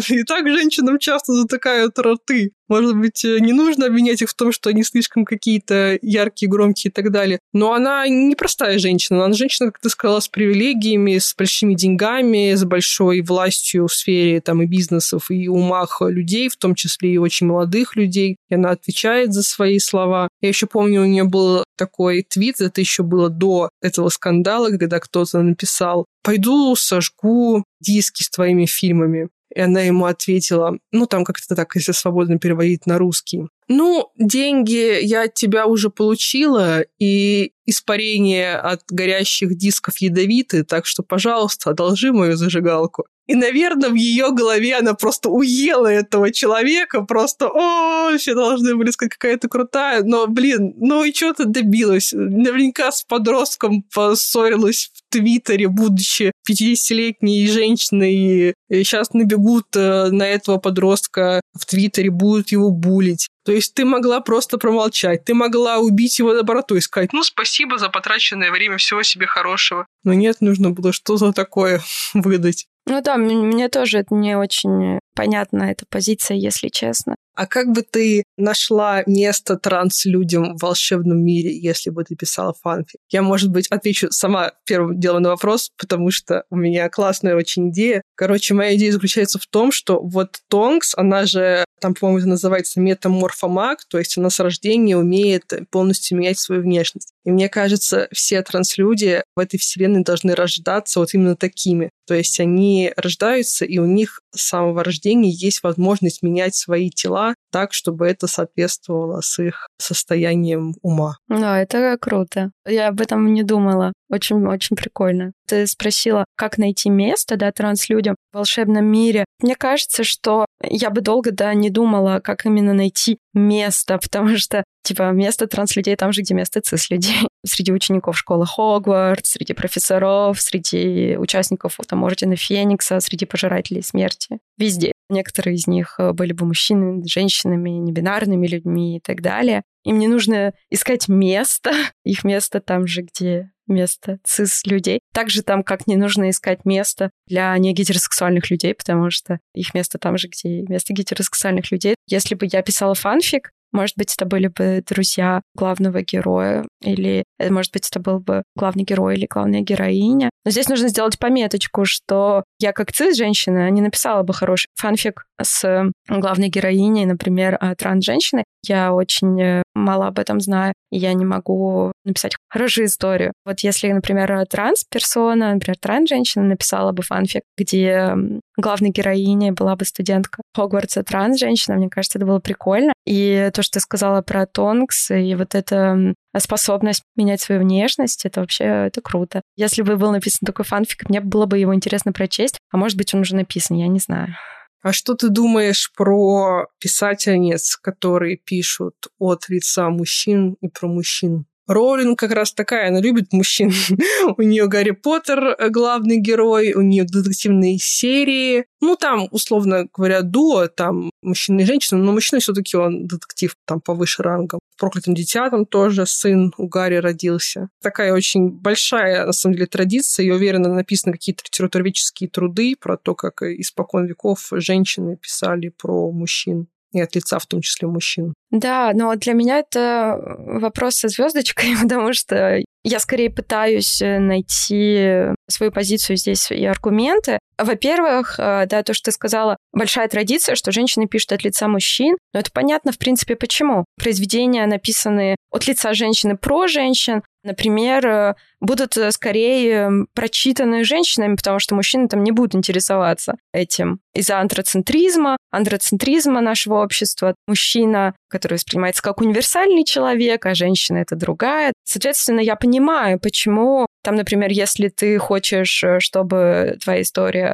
И 0.09 0.23
так 0.23 0.47
женщинам 0.47 0.99
часто 0.99 1.33
затыкают 1.33 1.97
роты. 1.99 2.51
Может 2.67 2.97
быть, 2.97 3.23
э, 3.23 3.39
не 3.39 3.53
нужно 3.53 3.85
обвинять 3.85 4.21
их 4.21 4.29
в 4.29 4.33
том, 4.33 4.51
что 4.51 4.69
они 4.69 4.83
слишком 4.83 5.23
какие-то 5.23 5.97
яркие, 6.01 6.49
громкие 6.49 6.89
и 6.89 6.93
так 6.93 7.11
далее. 7.11 7.39
Но 7.53 7.73
она 7.73 8.07
не 8.07 8.35
простая 8.35 8.77
женщина. 8.77 9.23
Она 9.23 9.33
женщина, 9.33 9.71
как 9.71 9.79
ты 9.79 9.89
сказала, 9.89 10.19
с 10.19 10.27
привилегиями, 10.27 11.17
с 11.17 11.33
большими 11.33 11.75
деньгами, 11.75 12.53
с 12.53 12.65
большой 12.65 13.21
властью 13.21 13.87
в 13.87 13.93
сфере 13.93 14.41
там, 14.41 14.61
и 14.61 14.65
бизнесов, 14.65 15.31
и 15.31 15.47
умах 15.47 16.01
людей, 16.01 16.49
в 16.49 16.57
том 16.57 16.75
числе 16.75 17.13
и 17.13 17.17
очень 17.17 17.47
молодых 17.47 17.95
людей. 17.95 18.37
И 18.49 18.55
она 18.55 18.71
отвечает 18.71 19.33
за 19.33 19.43
свои 19.43 19.79
слова. 19.79 20.27
Я 20.41 20.49
еще 20.49 20.67
помню, 20.67 21.03
у 21.03 21.05
нее 21.05 21.23
был 21.23 21.63
такой 21.77 22.25
твит, 22.27 22.59
это 22.59 22.81
еще 22.81 23.03
было 23.03 23.29
до 23.29 23.69
этого 23.81 24.09
скандала, 24.09 24.69
когда 24.69 24.99
кто-то 24.99 25.36
написал 25.41 26.05
«Пойду 26.23 26.75
сожгу 26.75 27.63
диски 27.79 28.23
с 28.23 28.29
твоими 28.29 28.65
фильмами». 28.65 29.29
И 29.55 29.59
она 29.59 29.81
ему 29.81 30.05
ответила, 30.05 30.77
ну, 30.91 31.05
там 31.07 31.23
как-то 31.23 31.55
так, 31.55 31.73
если 31.75 31.93
свободно 31.93 32.37
переводить 32.37 32.85
на 32.85 32.97
русский. 32.97 33.43
Ну, 33.69 34.11
деньги 34.17 35.03
я 35.03 35.23
от 35.23 35.33
тебя 35.33 35.65
уже 35.65 35.89
получила, 35.89 36.83
и 36.99 37.53
испарение 37.65 38.57
от 38.57 38.81
горящих 38.89 39.57
дисков 39.57 39.97
ядовиты, 39.97 40.63
так 40.63 40.85
что, 40.85 41.01
пожалуйста, 41.01 41.71
одолжи 41.71 42.11
мою 42.11 42.35
зажигалку. 42.35 43.05
И, 43.27 43.35
наверное, 43.35 43.89
в 43.89 43.95
ее 43.95 44.31
голове 44.31 44.75
она 44.75 44.93
просто 44.93 45.29
уела 45.29 45.87
этого 45.87 46.31
человека, 46.31 47.01
просто, 47.01 47.49
о, 47.49 48.17
все 48.17 48.33
должны 48.33 48.75
были 48.75 48.91
сказать, 48.91 49.13
какая 49.13 49.37
то 49.37 49.49
крутая, 49.49 50.03
но, 50.03 50.27
блин, 50.27 50.73
ну 50.77 51.03
и 51.03 51.13
что 51.13 51.33
ты 51.33 51.45
добилась? 51.45 52.13
Наверняка 52.13 52.91
с 52.91 53.03
подростком 53.03 53.83
поссорилась 53.93 54.91
в 54.93 55.11
Твиттере, 55.11 55.67
будучи 55.67 56.31
50-летней 56.49 57.47
женщиной, 57.47 58.15
и 58.15 58.53
сейчас 58.69 59.13
набегут 59.13 59.75
э, 59.75 60.09
на 60.09 60.23
этого 60.23 60.57
подростка 60.57 61.41
в 61.53 61.65
Твиттере, 61.65 62.09
будут 62.09 62.51
его 62.51 62.71
булить. 62.71 63.27
То 63.45 63.53
есть 63.53 63.73
ты 63.73 63.85
могла 63.85 64.19
просто 64.19 64.57
промолчать, 64.57 65.23
ты 65.23 65.33
могла 65.33 65.77
убить 65.77 66.19
его 66.19 66.33
доброту 66.33 66.75
и 66.75 66.81
сказать, 66.81 67.13
ну, 67.13 67.23
спасибо 67.23 67.77
за 67.77 67.89
потраченное 67.89 68.51
время, 68.51 68.77
всего 68.77 69.03
себе 69.03 69.25
хорошего. 69.25 69.85
Но 70.03 70.13
нет, 70.13 70.41
нужно 70.41 70.71
было 70.71 70.91
что-то 70.91 71.31
такое 71.31 71.81
выдать. 72.13 72.67
Ну 72.89 73.01
да, 73.01 73.17
мне 73.17 73.67
тоже 73.67 73.99
это 73.99 74.15
не 74.15 74.35
очень 74.37 74.99
понятна 75.13 75.63
эта 75.63 75.85
позиция, 75.89 76.37
если 76.37 76.69
честно. 76.69 77.15
А 77.37 77.45
как 77.45 77.67
бы 77.67 77.83
ты 77.83 78.23
нашла 78.35 79.03
место 79.05 79.57
транс-людям 79.57 80.57
в 80.57 80.63
волшебном 80.63 81.23
мире, 81.23 81.55
если 81.55 81.91
бы 81.91 82.03
ты 82.03 82.15
писала 82.15 82.55
фанфик? 82.63 82.99
Я, 83.11 83.21
может 83.21 83.51
быть, 83.51 83.67
отвечу 83.67 84.07
сама 84.09 84.53
первым 84.65 84.99
делом 84.99 85.21
на 85.21 85.29
вопрос, 85.29 85.69
потому 85.77 86.09
что 86.09 86.45
у 86.49 86.55
меня 86.55 86.89
классная 86.89 87.35
очень 87.35 87.69
идея. 87.69 88.01
Короче, 88.15 88.55
моя 88.55 88.75
идея 88.75 88.91
заключается 88.91 89.37
в 89.37 89.45
том, 89.45 89.71
что 89.71 90.01
вот 90.01 90.39
Тонкс, 90.49 90.95
она 90.97 91.27
же, 91.27 91.63
там, 91.79 91.93
по-моему, 91.93 92.17
это 92.17 92.27
называется 92.29 92.79
метаморфомаг, 92.79 93.85
то 93.87 93.99
есть 93.99 94.17
она 94.17 94.31
с 94.31 94.39
рождения 94.39 94.97
умеет 94.97 95.53
полностью 95.69 96.17
менять 96.17 96.39
свою 96.39 96.63
внешность. 96.63 97.13
И 97.23 97.29
мне 97.29 97.49
кажется, 97.49 98.07
все 98.11 98.41
транслюди 98.41 99.21
в 99.35 99.39
этой 99.39 99.59
вселенной 99.59 100.03
должны 100.03 100.33
рождаться 100.33 100.99
вот 100.99 101.13
именно 101.13 101.35
такими. 101.35 101.91
То 102.07 102.15
есть 102.15 102.39
они 102.39 102.91
рождаются, 102.95 103.65
и 103.65 103.77
у 103.77 103.85
них 103.85 104.21
с 104.33 104.47
самого 104.47 104.83
рождения 104.83 105.29
есть 105.29 105.61
возможность 105.61 106.23
менять 106.23 106.55
свои 106.55 106.89
тела 106.89 107.26
так, 107.51 107.73
чтобы 107.73 108.07
это 108.07 108.27
соответствовало 108.27 109.21
с 109.21 109.39
их 109.39 109.67
состоянием 109.77 110.73
ума. 110.81 111.17
Да, 111.27 111.59
это 111.59 111.97
круто. 111.99 112.51
Я 112.65 112.89
об 112.89 113.01
этом 113.01 113.33
не 113.33 113.43
думала. 113.43 113.93
Очень-очень 114.09 114.75
прикольно. 114.75 115.33
Ты 115.47 115.67
спросила, 115.67 116.25
как 116.35 116.57
найти 116.57 116.89
место, 116.89 117.35
да, 117.37 117.51
транслюдям 117.51 118.15
в 118.31 118.37
волшебном 118.37 118.85
мире. 118.85 119.25
Мне 119.41 119.55
кажется, 119.55 120.03
что 120.03 120.45
я 120.61 120.89
бы 120.89 121.01
долго, 121.01 121.31
да, 121.31 121.53
не 121.53 121.69
думала, 121.69 122.19
как 122.19 122.45
именно 122.45 122.73
найти 122.73 123.17
место, 123.33 123.97
потому 124.01 124.37
что, 124.37 124.63
типа, 124.83 125.11
место 125.11 125.47
транслюдей 125.47 125.95
там 125.95 126.11
же, 126.11 126.21
где 126.21 126.33
место 126.33 126.61
цис-людей. 126.61 127.27
Среди 127.45 127.71
учеников 127.71 128.17
школы 128.17 128.45
Хогвартс, 128.45 129.31
среди 129.31 129.53
профессоров, 129.53 130.41
среди 130.41 131.15
участников 131.17 131.77
там, 131.87 132.03
Ордена 132.03 132.35
Феникса, 132.35 132.99
среди 132.99 133.25
пожирателей 133.25 133.83
смерти. 133.83 134.39
Везде. 134.57 134.91
Некоторые 135.09 135.55
из 135.55 135.67
них 135.67 135.95
э, 135.99 136.11
были 136.13 136.33
бы 136.33 136.45
мужчинами, 136.45 137.03
женщинами, 137.07 137.69
небинарными 137.69 138.47
людьми 138.47 138.97
и 138.97 138.99
так 138.99 139.21
далее. 139.21 139.63
Им 139.83 139.99
не 139.99 140.07
нужно 140.07 140.53
искать 140.69 141.07
место. 141.07 141.71
Их 142.03 142.23
место 142.23 142.59
там 142.59 142.87
же, 142.87 143.03
где 143.03 143.51
место 143.67 144.19
цис-людей. 144.23 145.01
Также 145.13 145.43
там 145.43 145.63
как 145.63 145.87
не 145.87 145.95
нужно 145.95 146.29
искать 146.29 146.65
место 146.65 147.11
для 147.27 147.57
негетеросексуальных 147.57 148.49
людей, 148.49 148.73
потому 148.73 149.09
что 149.11 149.39
их 149.53 149.73
место 149.73 149.97
там 149.97 150.17
же, 150.17 150.29
где 150.29 150.61
место 150.63 150.93
гетеросексуальных 150.93 151.71
людей. 151.71 151.95
Если 152.07 152.35
бы 152.35 152.47
я 152.49 152.61
писала 152.61 152.95
фанфик, 152.95 153.51
может 153.71 153.97
быть, 153.97 154.13
это 154.15 154.25
были 154.25 154.47
бы 154.47 154.83
друзья 154.87 155.41
главного 155.55 156.01
героя, 156.01 156.65
или, 156.81 157.23
э, 157.39 157.49
может 157.49 157.73
быть, 157.73 157.87
это 157.89 157.99
был 157.99 158.19
бы 158.19 158.43
главный 158.55 158.83
герой 158.83 159.15
или 159.15 159.27
главная 159.29 159.61
героиня. 159.61 160.29
Но 160.45 160.51
здесь 160.51 160.69
нужно 160.69 160.87
сделать 160.87 161.19
пометочку, 161.19 161.85
что 161.85 162.43
я 162.59 162.71
как 162.71 162.91
цис-женщина 162.91 163.69
не 163.69 163.81
написала 163.81 164.23
бы 164.23 164.33
хороший 164.33 164.67
фанфик 164.75 165.25
с 165.41 165.91
главной 166.07 166.49
героиней, 166.49 167.05
например, 167.05 167.59
транс-женщины. 167.77 168.43
Я 168.65 168.93
очень 168.93 169.39
э, 169.41 169.63
мало 169.75 170.07
об 170.07 170.19
этом 170.19 170.39
знаю, 170.39 170.73
и 170.91 170.97
я 170.97 171.13
не 171.13 171.25
могу 171.25 171.91
написать 172.05 172.35
хорошую 172.49 172.87
историю. 172.87 173.33
Вот 173.45 173.59
если, 173.61 173.91
например, 173.91 174.45
транс-персона, 174.47 175.53
например, 175.53 175.77
транс-женщина 175.79 176.45
написала 176.45 176.91
бы 176.91 177.03
фанфик, 177.03 177.43
где 177.57 178.15
главной 178.57 178.89
героиней 178.89 179.51
была 179.51 179.75
бы 179.75 179.85
студентка 179.85 180.41
Хогвартса 180.55 181.03
транс-женщина, 181.03 181.77
мне 181.77 181.89
кажется, 181.89 182.17
это 182.17 182.25
было 182.25 182.39
прикольно. 182.39 182.93
И 183.05 183.49
то, 183.53 183.61
что 183.61 183.73
ты 183.73 183.79
сказала 183.79 184.21
про 184.21 184.45
Тонкс, 184.45 185.11
и 185.11 185.35
вот 185.35 185.55
эта 185.55 186.13
способность 186.37 187.03
менять 187.15 187.41
свою 187.41 187.61
внешность, 187.61 188.25
это 188.25 188.41
вообще 188.41 188.63
это 188.63 189.01
круто. 189.01 189.41
Если 189.55 189.81
бы 189.81 189.95
был 189.95 190.11
написан 190.11 190.45
такой 190.45 190.65
фанфик, 190.65 191.09
мне 191.09 191.21
было 191.21 191.45
бы 191.45 191.57
его 191.57 191.73
интересно 191.73 192.13
прочесть, 192.13 192.59
а 192.71 192.77
может 192.77 192.97
быть, 192.97 193.13
он 193.13 193.21
уже 193.21 193.35
написан, 193.35 193.77
я 193.77 193.87
не 193.87 193.99
знаю. 193.99 194.35
А 194.81 194.93
что 194.93 195.15
ты 195.15 195.29
думаешь 195.29 195.91
про 195.95 196.67
писательниц, 196.79 197.75
которые 197.75 198.37
пишут 198.37 198.95
от 199.19 199.49
лица 199.49 199.89
мужчин 199.89 200.55
и 200.61 200.67
про 200.67 200.87
мужчин? 200.87 201.45
Роулинг 201.67 202.17
как 202.17 202.31
раз 202.31 202.53
такая, 202.53 202.89
она 202.89 203.01
любит 203.01 203.33
мужчин. 203.33 203.71
у 204.37 204.41
нее 204.41 204.67
Гарри 204.67 204.91
Поттер 204.91 205.55
э, 205.57 205.69
главный 205.69 206.17
герой, 206.17 206.73
у 206.73 206.81
нее 206.81 207.03
детективные 207.03 207.77
серии. 207.79 208.65
Ну, 208.79 208.95
там, 208.95 209.27
условно 209.31 209.87
говоря, 209.93 210.21
дуо, 210.21 210.67
там 210.67 211.11
мужчина 211.21 211.61
и 211.61 211.65
женщина, 211.65 211.99
но 211.99 212.11
мужчина 212.13 212.39
все 212.39 212.53
таки 212.53 212.77
он 212.77 213.07
детектив 213.07 213.55
там 213.65 213.81
повыше 213.81 214.23
рангом. 214.23 214.59
В 214.75 214.79
«Проклятом 214.79 215.15
дитя» 215.15 215.49
там 215.49 215.65
тоже 215.65 216.05
сын 216.05 216.53
у 216.57 216.67
Гарри 216.67 216.97
родился. 216.97 217.69
Такая 217.81 218.13
очень 218.13 218.49
большая, 218.49 219.25
на 219.25 219.33
самом 219.33 219.55
деле, 219.55 219.65
традиция. 219.65 220.25
Я 220.25 220.35
уверена, 220.35 220.73
написаны 220.73 221.13
какие-то 221.13 221.43
литературоведческие 221.45 222.29
труды 222.29 222.75
про 222.79 222.97
то, 222.97 223.15
как 223.15 223.41
испокон 223.41 224.05
веков 224.05 224.47
женщины 224.51 225.17
писали 225.17 225.69
про 225.69 226.11
мужчин 226.11 226.67
и 226.93 227.01
от 227.01 227.15
лица 227.15 227.39
в 227.39 227.45
том 227.45 227.61
числе 227.61 227.87
мужчин. 227.87 228.33
Да, 228.51 228.91
но 228.93 229.15
для 229.15 229.33
меня 229.33 229.59
это 229.59 230.17
вопрос 230.37 230.95
со 230.95 231.09
звездочкой, 231.09 231.75
потому 231.81 232.13
что 232.13 232.61
я 232.83 232.99
скорее 232.99 233.29
пытаюсь 233.29 234.01
э, 234.01 234.19
найти 234.19 235.33
свою 235.49 235.71
позицию 235.71 236.17
здесь 236.17 236.51
и 236.51 236.65
аргументы. 236.65 237.39
Во-первых, 237.57 238.35
э, 238.37 238.65
да, 238.67 238.83
то, 238.83 238.93
что 238.93 239.05
ты 239.05 239.11
сказала, 239.11 239.57
большая 239.73 240.07
традиция, 240.07 240.55
что 240.55 240.71
женщины 240.71 241.07
пишут 241.07 241.31
от 241.33 241.43
лица 241.43 241.67
мужчин, 241.67 242.17
но 242.33 242.39
это 242.39 242.51
понятно, 242.51 242.91
в 242.91 242.97
принципе, 242.97 243.35
почему. 243.35 243.85
Произведения 243.97 244.65
написаны 244.67 245.35
от 245.51 245.67
лица 245.67 245.93
женщины 245.93 246.37
про 246.37 246.67
женщин, 246.67 247.23
например, 247.43 248.05
э, 248.05 248.35
будут 248.59 248.95
э, 248.97 249.11
скорее 249.11 250.05
прочитаны 250.13 250.83
женщинами, 250.83 251.35
потому 251.35 251.59
что 251.59 251.73
мужчины 251.73 252.07
там 252.07 252.23
не 252.23 252.31
будут 252.31 252.53
интересоваться 252.53 253.37
этим. 253.53 253.99
Из-за 254.13 254.39
антроцентризма, 254.39 255.37
андроцентризма 255.51 256.41
нашего 256.41 256.83
общества. 256.83 257.33
Мужчина, 257.47 258.13
который 258.29 258.55
воспринимается 258.55 259.01
как 259.01 259.21
универсальный 259.21 259.83
человек, 259.83 260.45
а 260.45 260.53
женщина— 260.53 260.97
это 260.99 261.15
другая. 261.15 261.73
Соответственно, 261.85 262.39
я 262.39 262.55
понимаю, 262.55 263.19
почему 263.19 263.87
там, 264.03 264.15
например, 264.15 264.51
если 264.51 264.87
ты 264.89 265.17
хочешь, 265.17 265.83
чтобы 265.99 266.77
твоя 266.81 267.01
история 267.01 267.46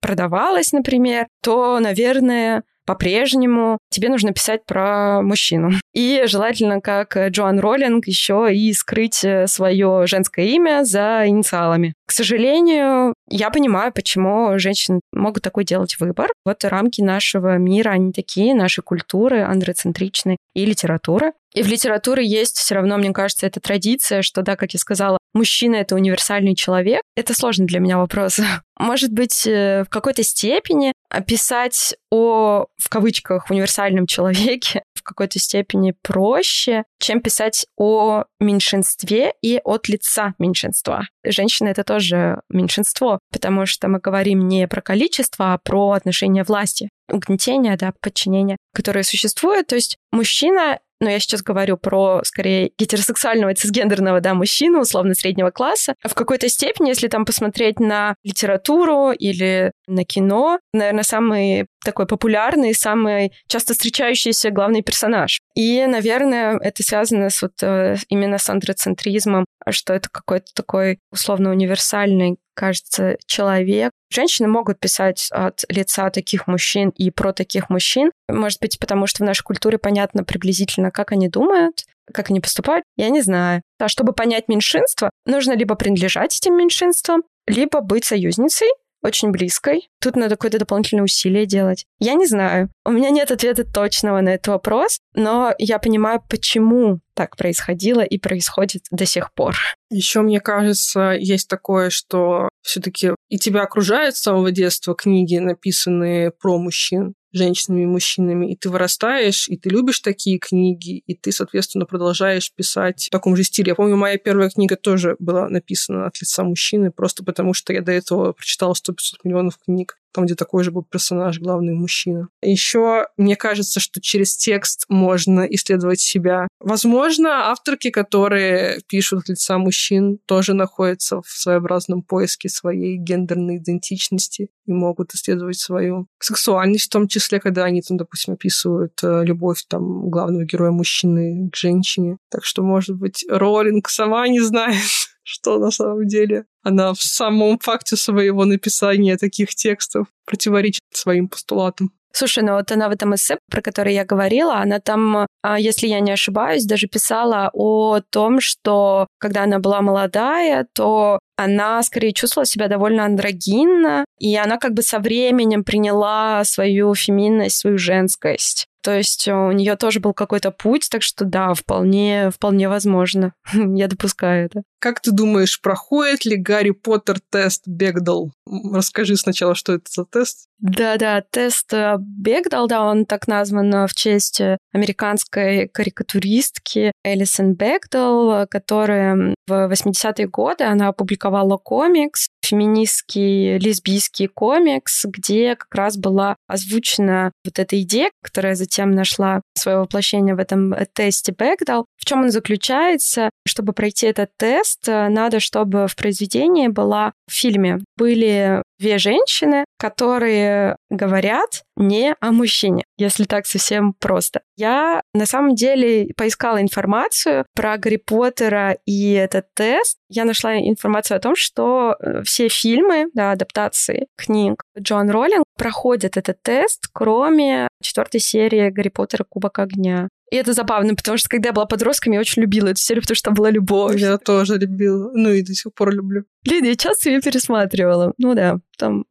продавалась, 0.00 0.72
например, 0.72 1.26
то, 1.42 1.78
наверное, 1.78 2.64
по-прежнему 2.84 3.78
тебе 3.90 4.08
нужно 4.08 4.32
писать 4.32 4.64
про 4.66 5.22
мужчину. 5.22 5.70
И 5.94 6.24
желательно, 6.26 6.80
как 6.80 7.16
Джоан 7.16 7.60
Роллинг, 7.60 8.06
еще 8.06 8.48
и 8.52 8.72
скрыть 8.72 9.24
э, 9.24 9.46
свое 9.46 10.06
женское 10.06 10.46
имя 10.46 10.84
за 10.84 11.22
инициалами. 11.26 11.94
К 12.06 12.12
сожалению, 12.12 13.14
я 13.28 13.50
понимаю, 13.50 13.92
почему 13.92 14.58
женщины 14.58 15.00
могут 15.12 15.42
такой 15.42 15.64
делать 15.64 15.96
выбор. 16.00 16.30
Вот 16.44 16.64
рамки 16.64 17.02
нашего 17.02 17.56
мира, 17.56 17.90
они 17.90 18.12
такие, 18.12 18.54
нашей 18.54 18.82
культуры, 18.82 19.42
андроцентричной 19.42 20.38
и 20.54 20.64
литературы. 20.64 21.32
И 21.54 21.62
в 21.62 21.68
литературе 21.68 22.26
есть 22.26 22.56
все 22.56 22.74
равно, 22.74 22.96
мне 22.96 23.12
кажется, 23.12 23.46
эта 23.46 23.60
традиция, 23.60 24.22
что, 24.22 24.42
да, 24.42 24.56
как 24.56 24.72
я 24.72 24.78
сказала, 24.78 25.18
мужчина— 25.32 25.76
это 25.76 25.94
универсальный 25.94 26.54
человек. 26.54 27.02
Это 27.16 27.34
сложный 27.34 27.66
для 27.66 27.80
меня 27.80 27.98
вопрос. 27.98 28.38
Может 28.78 29.12
быть, 29.12 29.46
э, 29.46 29.84
в 29.84 29.88
какой-то 29.88 30.22
степени 30.22 30.92
описать 31.08 31.94
о, 32.10 32.66
в 32.78 32.88
кавычках, 32.88 33.50
универсальном 33.50 34.06
человеке 34.06 34.82
в 34.94 35.02
какой-то 35.02 35.38
степени 35.38 35.94
проще, 36.02 36.84
чем 36.98 37.20
писать 37.20 37.66
о 37.76 38.24
меньшинстве 38.40 39.34
и 39.42 39.60
от 39.64 39.88
лица 39.88 40.34
меньшинства. 40.38 41.02
Женщины— 41.24 41.68
это 41.70 41.84
тоже 41.84 42.40
меньшинство, 42.48 43.18
потому 43.30 43.66
что 43.66 43.88
мы 43.88 43.98
говорим 43.98 44.48
не 44.48 44.66
про 44.68 44.80
количество, 44.80 45.54
а 45.54 45.58
про 45.58 45.92
отношение 45.92 46.44
власти 46.44 46.88
угнетения, 47.10 47.76
да, 47.76 47.92
подчинения, 48.00 48.56
которое 48.74 49.02
существует. 49.02 49.66
То 49.66 49.74
есть 49.74 49.98
мужчина 50.12 50.78
но 51.02 51.10
я 51.10 51.18
сейчас 51.18 51.42
говорю 51.42 51.76
про, 51.76 52.20
скорее, 52.24 52.70
гетеросексуального 52.78 53.54
цисгендерного, 53.54 54.20
да, 54.20 54.34
мужчину, 54.34 54.80
условно, 54.80 55.14
среднего 55.14 55.50
класса. 55.50 55.94
В 56.02 56.14
какой-то 56.14 56.48
степени, 56.48 56.88
если 56.88 57.08
там 57.08 57.24
посмотреть 57.24 57.80
на 57.80 58.14
литературу 58.22 59.10
или 59.10 59.72
на 59.92 60.04
кино, 60.04 60.58
наверное, 60.72 61.04
самый 61.04 61.66
такой 61.84 62.06
популярный, 62.06 62.74
самый 62.74 63.32
часто 63.48 63.74
встречающийся 63.74 64.50
главный 64.50 64.82
персонаж. 64.82 65.40
И, 65.54 65.84
наверное, 65.86 66.58
это 66.58 66.82
связано 66.82 67.30
с 67.30 67.42
вот 67.42 67.52
э, 67.62 67.96
именно 68.08 68.38
с 68.38 68.48
андроцентризмом, 68.48 69.44
что 69.70 69.94
это 69.94 70.08
какой-то 70.10 70.52
такой 70.54 70.98
условно 71.10 71.50
универсальный, 71.50 72.38
кажется, 72.54 73.16
человек. 73.26 73.92
Женщины 74.12 74.48
могут 74.48 74.78
писать 74.78 75.28
от 75.30 75.64
лица 75.68 76.10
таких 76.10 76.46
мужчин 76.46 76.90
и 76.90 77.10
про 77.10 77.32
таких 77.32 77.70
мужчин. 77.70 78.10
Может 78.28 78.60
быть, 78.60 78.78
потому 78.78 79.06
что 79.06 79.24
в 79.24 79.26
нашей 79.26 79.42
культуре 79.42 79.78
понятно 79.78 80.24
приблизительно, 80.24 80.90
как 80.90 81.12
они 81.12 81.28
думают, 81.28 81.84
как 82.12 82.30
они 82.30 82.40
поступают, 82.40 82.84
я 82.96 83.08
не 83.08 83.22
знаю. 83.22 83.62
А 83.78 83.88
чтобы 83.88 84.12
понять 84.12 84.48
меньшинство, 84.48 85.10
нужно 85.26 85.52
либо 85.52 85.74
принадлежать 85.74 86.36
этим 86.36 86.56
меньшинствам, 86.56 87.22
либо 87.46 87.80
быть 87.80 88.04
союзницей 88.04 88.68
очень 89.02 89.30
близкой. 89.30 89.88
Тут 90.00 90.16
надо 90.16 90.36
какое-то 90.36 90.58
дополнительное 90.58 91.04
усилие 91.04 91.46
делать. 91.46 91.86
Я 91.98 92.14
не 92.14 92.26
знаю. 92.26 92.70
У 92.84 92.90
меня 92.90 93.10
нет 93.10 93.30
ответа 93.30 93.64
точного 93.64 94.20
на 94.20 94.30
этот 94.30 94.48
вопрос, 94.48 94.98
но 95.14 95.54
я 95.58 95.78
понимаю, 95.78 96.22
почему 96.28 97.00
так 97.14 97.36
происходило 97.36 98.00
и 98.00 98.18
происходит 98.18 98.84
до 98.90 99.04
сих 99.06 99.32
пор. 99.34 99.56
Еще, 99.90 100.22
мне 100.22 100.40
кажется, 100.40 101.10
есть 101.18 101.48
такое, 101.48 101.90
что 101.90 102.48
все-таки 102.62 103.10
и 103.28 103.38
тебя 103.38 103.62
окружают 103.62 104.16
с 104.16 104.22
самого 104.22 104.50
детства 104.50 104.94
книги, 104.94 105.36
написанные 105.36 106.30
про 106.30 106.58
мужчин. 106.58 107.14
Женщинами 107.32 107.82
и 107.82 107.86
мужчинами, 107.86 108.52
и 108.52 108.56
ты 108.56 108.70
вырастаешь, 108.70 109.48
и 109.48 109.56
ты 109.56 109.70
любишь 109.70 110.00
такие 110.00 110.38
книги, 110.38 111.02
и 111.06 111.14
ты, 111.14 111.32
соответственно, 111.32 111.86
продолжаешь 111.86 112.52
писать 112.54 113.06
в 113.06 113.10
таком 113.10 113.36
же 113.36 113.44
стиле. 113.44 113.70
Я 113.70 113.74
помню, 113.74 113.96
моя 113.96 114.18
первая 114.18 114.50
книга 114.50 114.76
тоже 114.76 115.16
была 115.18 115.48
написана 115.48 116.06
от 116.06 116.20
лица 116.20 116.44
мужчины, 116.44 116.90
просто 116.90 117.24
потому 117.24 117.54
что 117.54 117.72
я 117.72 117.80
до 117.80 117.92
этого 117.92 118.32
прочитала 118.32 118.74
100-500 118.74 118.94
миллионов 119.24 119.58
книг 119.58 119.98
там, 120.12 120.24
где 120.24 120.34
такой 120.34 120.64
же 120.64 120.70
был 120.70 120.82
персонаж, 120.82 121.38
главный 121.38 121.74
мужчина. 121.74 122.28
Еще 122.42 123.06
мне 123.16 123.36
кажется, 123.36 123.80
что 123.80 124.00
через 124.00 124.36
текст 124.36 124.84
можно 124.88 125.40
исследовать 125.42 126.00
себя. 126.00 126.48
Возможно, 126.60 127.50
авторки, 127.50 127.90
которые 127.90 128.80
пишут 128.88 129.28
лица 129.28 129.58
мужчин, 129.58 130.18
тоже 130.26 130.54
находятся 130.54 131.22
в 131.22 131.28
своеобразном 131.28 132.02
поиске 132.02 132.48
своей 132.48 132.96
гендерной 132.96 133.58
идентичности 133.58 134.48
и 134.66 134.72
могут 134.72 135.14
исследовать 135.14 135.58
свою 135.58 136.06
сексуальность, 136.20 136.86
в 136.86 136.90
том 136.90 137.08
числе, 137.08 137.40
когда 137.40 137.64
они, 137.64 137.82
там, 137.82 137.96
допустим, 137.96 138.34
описывают 138.34 138.92
э, 139.02 139.24
любовь 139.24 139.64
там, 139.68 140.08
главного 140.10 140.44
героя 140.44 140.70
мужчины 140.70 141.50
к 141.50 141.56
женщине. 141.56 142.18
Так 142.30 142.44
что, 142.44 142.62
может 142.62 142.96
быть, 142.96 143.24
Роллинг 143.28 143.88
сама 143.88 144.28
не 144.28 144.40
знает, 144.40 144.78
что 145.22 145.58
на 145.58 145.70
самом 145.70 146.06
деле 146.06 146.44
она 146.62 146.92
в 146.94 147.02
самом 147.02 147.58
факте 147.58 147.96
своего 147.96 148.44
написания 148.44 149.16
таких 149.16 149.54
текстов 149.54 150.06
противоречит 150.24 150.82
своим 150.92 151.28
постулатам. 151.28 151.92
Слушай, 152.14 152.44
ну 152.44 152.54
вот 152.54 152.70
она 152.70 152.88
в 152.88 152.92
этом 152.92 153.14
эссе, 153.14 153.38
про 153.50 153.62
который 153.62 153.94
я 153.94 154.04
говорила, 154.04 154.56
она 154.56 154.80
там, 154.80 155.26
а, 155.42 155.58
если 155.58 155.86
я 155.86 156.00
не 156.00 156.12
ошибаюсь, 156.12 156.66
даже 156.66 156.86
писала 156.86 157.48
о 157.54 158.00
том, 158.10 158.38
что 158.40 159.06
когда 159.18 159.44
она 159.44 159.58
была 159.58 159.80
молодая, 159.80 160.66
то 160.74 161.18
она 161.36 161.82
скорее 161.82 162.12
чувствовала 162.12 162.44
себя 162.44 162.68
довольно 162.68 163.06
андрогинно, 163.06 164.04
и 164.18 164.36
она 164.36 164.58
как 164.58 164.74
бы 164.74 164.82
со 164.82 164.98
временем 164.98 165.64
приняла 165.64 166.44
свою 166.44 166.94
феминность, 166.94 167.56
свою 167.56 167.78
женскость. 167.78 168.66
То 168.82 168.94
есть 168.94 169.26
у 169.28 169.52
нее 169.52 169.76
тоже 169.76 170.00
был 170.00 170.12
какой-то 170.12 170.50
путь, 170.50 170.88
так 170.90 171.02
что 171.02 171.24
да, 171.24 171.54
вполне, 171.54 172.30
вполне 172.30 172.68
возможно. 172.68 173.32
Я 173.52 173.88
допускаю 173.88 174.46
это. 174.46 174.62
Как 174.82 174.98
ты 174.98 175.12
думаешь, 175.12 175.60
проходит 175.60 176.24
ли 176.24 176.34
Гарри 176.34 176.70
Поттер 176.70 177.20
тест 177.30 177.62
Бегдал? 177.66 178.32
Расскажи 178.72 179.16
сначала, 179.16 179.54
что 179.54 179.74
это 179.74 179.84
за 179.88 180.04
тест. 180.04 180.48
Да-да, 180.58 181.22
тест 181.30 181.72
э, 181.72 181.96
Бегдал, 181.98 182.66
да, 182.66 182.84
он 182.84 183.06
так 183.06 183.28
назван 183.28 183.72
э, 183.72 183.86
в 183.86 183.94
честь 183.94 184.40
американской 184.72 185.68
карикатуристки 185.68 186.92
Элисон 187.04 187.54
Бегдал, 187.54 188.46
которая 188.48 189.34
в 189.48 189.72
80-е 189.72 190.28
годы 190.28 190.64
она 190.64 190.88
опубликовала 190.88 191.56
комикс, 191.56 192.28
феминистский 192.44 193.58
лесбийский 193.58 194.28
комикс, 194.28 195.04
где 195.04 195.56
как 195.56 195.74
раз 195.74 195.96
была 195.96 196.36
озвучена 196.46 197.32
вот 197.44 197.58
эта 197.58 197.80
идея, 197.82 198.10
которая 198.22 198.54
затем 198.54 198.92
нашла 198.92 199.42
свое 199.56 199.78
воплощение 199.78 200.34
в 200.34 200.38
этом 200.38 200.74
тесте 200.94 201.34
Бэкдал. 201.36 201.86
В 201.98 202.04
чем 202.04 202.22
он 202.22 202.30
заключается? 202.30 203.30
Чтобы 203.46 203.72
пройти 203.72 204.06
этот 204.06 204.30
тест, 204.36 204.71
надо, 204.86 205.40
чтобы 205.40 205.86
в 205.86 205.96
произведении 205.96 206.68
была 206.68 207.12
в 207.28 207.32
фильме 207.32 207.78
были 207.96 208.62
две 208.78 208.98
женщины, 208.98 209.64
которые 209.78 210.76
говорят 210.90 211.62
не 211.76 212.14
о 212.20 212.32
мужчине, 212.32 212.82
если 212.98 213.24
так 213.24 213.46
совсем 213.46 213.94
просто. 213.98 214.42
Я 214.56 215.02
на 215.14 215.24
самом 215.24 215.54
деле 215.54 216.12
поискала 216.16 216.60
информацию 216.60 217.46
про 217.54 217.78
Гарри 217.78 217.96
Поттера 217.96 218.76
и 218.84 219.12
этот 219.12 219.46
тест. 219.54 219.98
Я 220.08 220.24
нашла 220.24 220.58
информацию 220.58 221.16
о 221.16 221.20
том, 221.20 221.36
что 221.36 221.96
э, 222.00 222.22
все 222.24 222.48
фильмы, 222.48 223.06
да, 223.14 223.30
адаптации 223.32 224.06
книг 224.16 224.62
Джон 224.78 225.10
Роллинг 225.10 225.44
проходят 225.56 226.16
этот 226.16 226.42
тест, 226.42 226.88
кроме 226.92 227.68
четвертой 227.82 228.20
серии 228.20 228.70
Гарри 228.70 228.88
Поттера 228.88 229.24
Кубок 229.28 229.58
огня. 229.58 230.08
И 230.32 230.36
это 230.36 230.54
забавно, 230.54 230.94
потому 230.94 231.18
что 231.18 231.28
когда 231.28 231.50
я 231.50 231.52
была 231.52 231.66
подростком, 231.66 232.14
я 232.14 232.20
очень 232.20 232.40
любила 232.40 232.68
эту 232.68 232.80
серию, 232.80 233.02
потому 233.02 233.16
что 233.16 233.24
там 233.26 233.34
была 233.34 233.50
любовь. 233.50 234.00
Я 234.00 234.16
тоже 234.16 234.56
любила. 234.56 235.10
Ну 235.12 235.28
и 235.28 235.42
до 235.42 235.52
сих 235.52 235.74
пор 235.74 235.92
люблю. 235.92 236.24
Блин, 236.42 236.64
я 236.64 236.74
часто 236.74 237.10
ее 237.10 237.20
пересматривала. 237.20 238.14
Ну 238.16 238.34
да, 238.34 238.56
там 238.78 239.04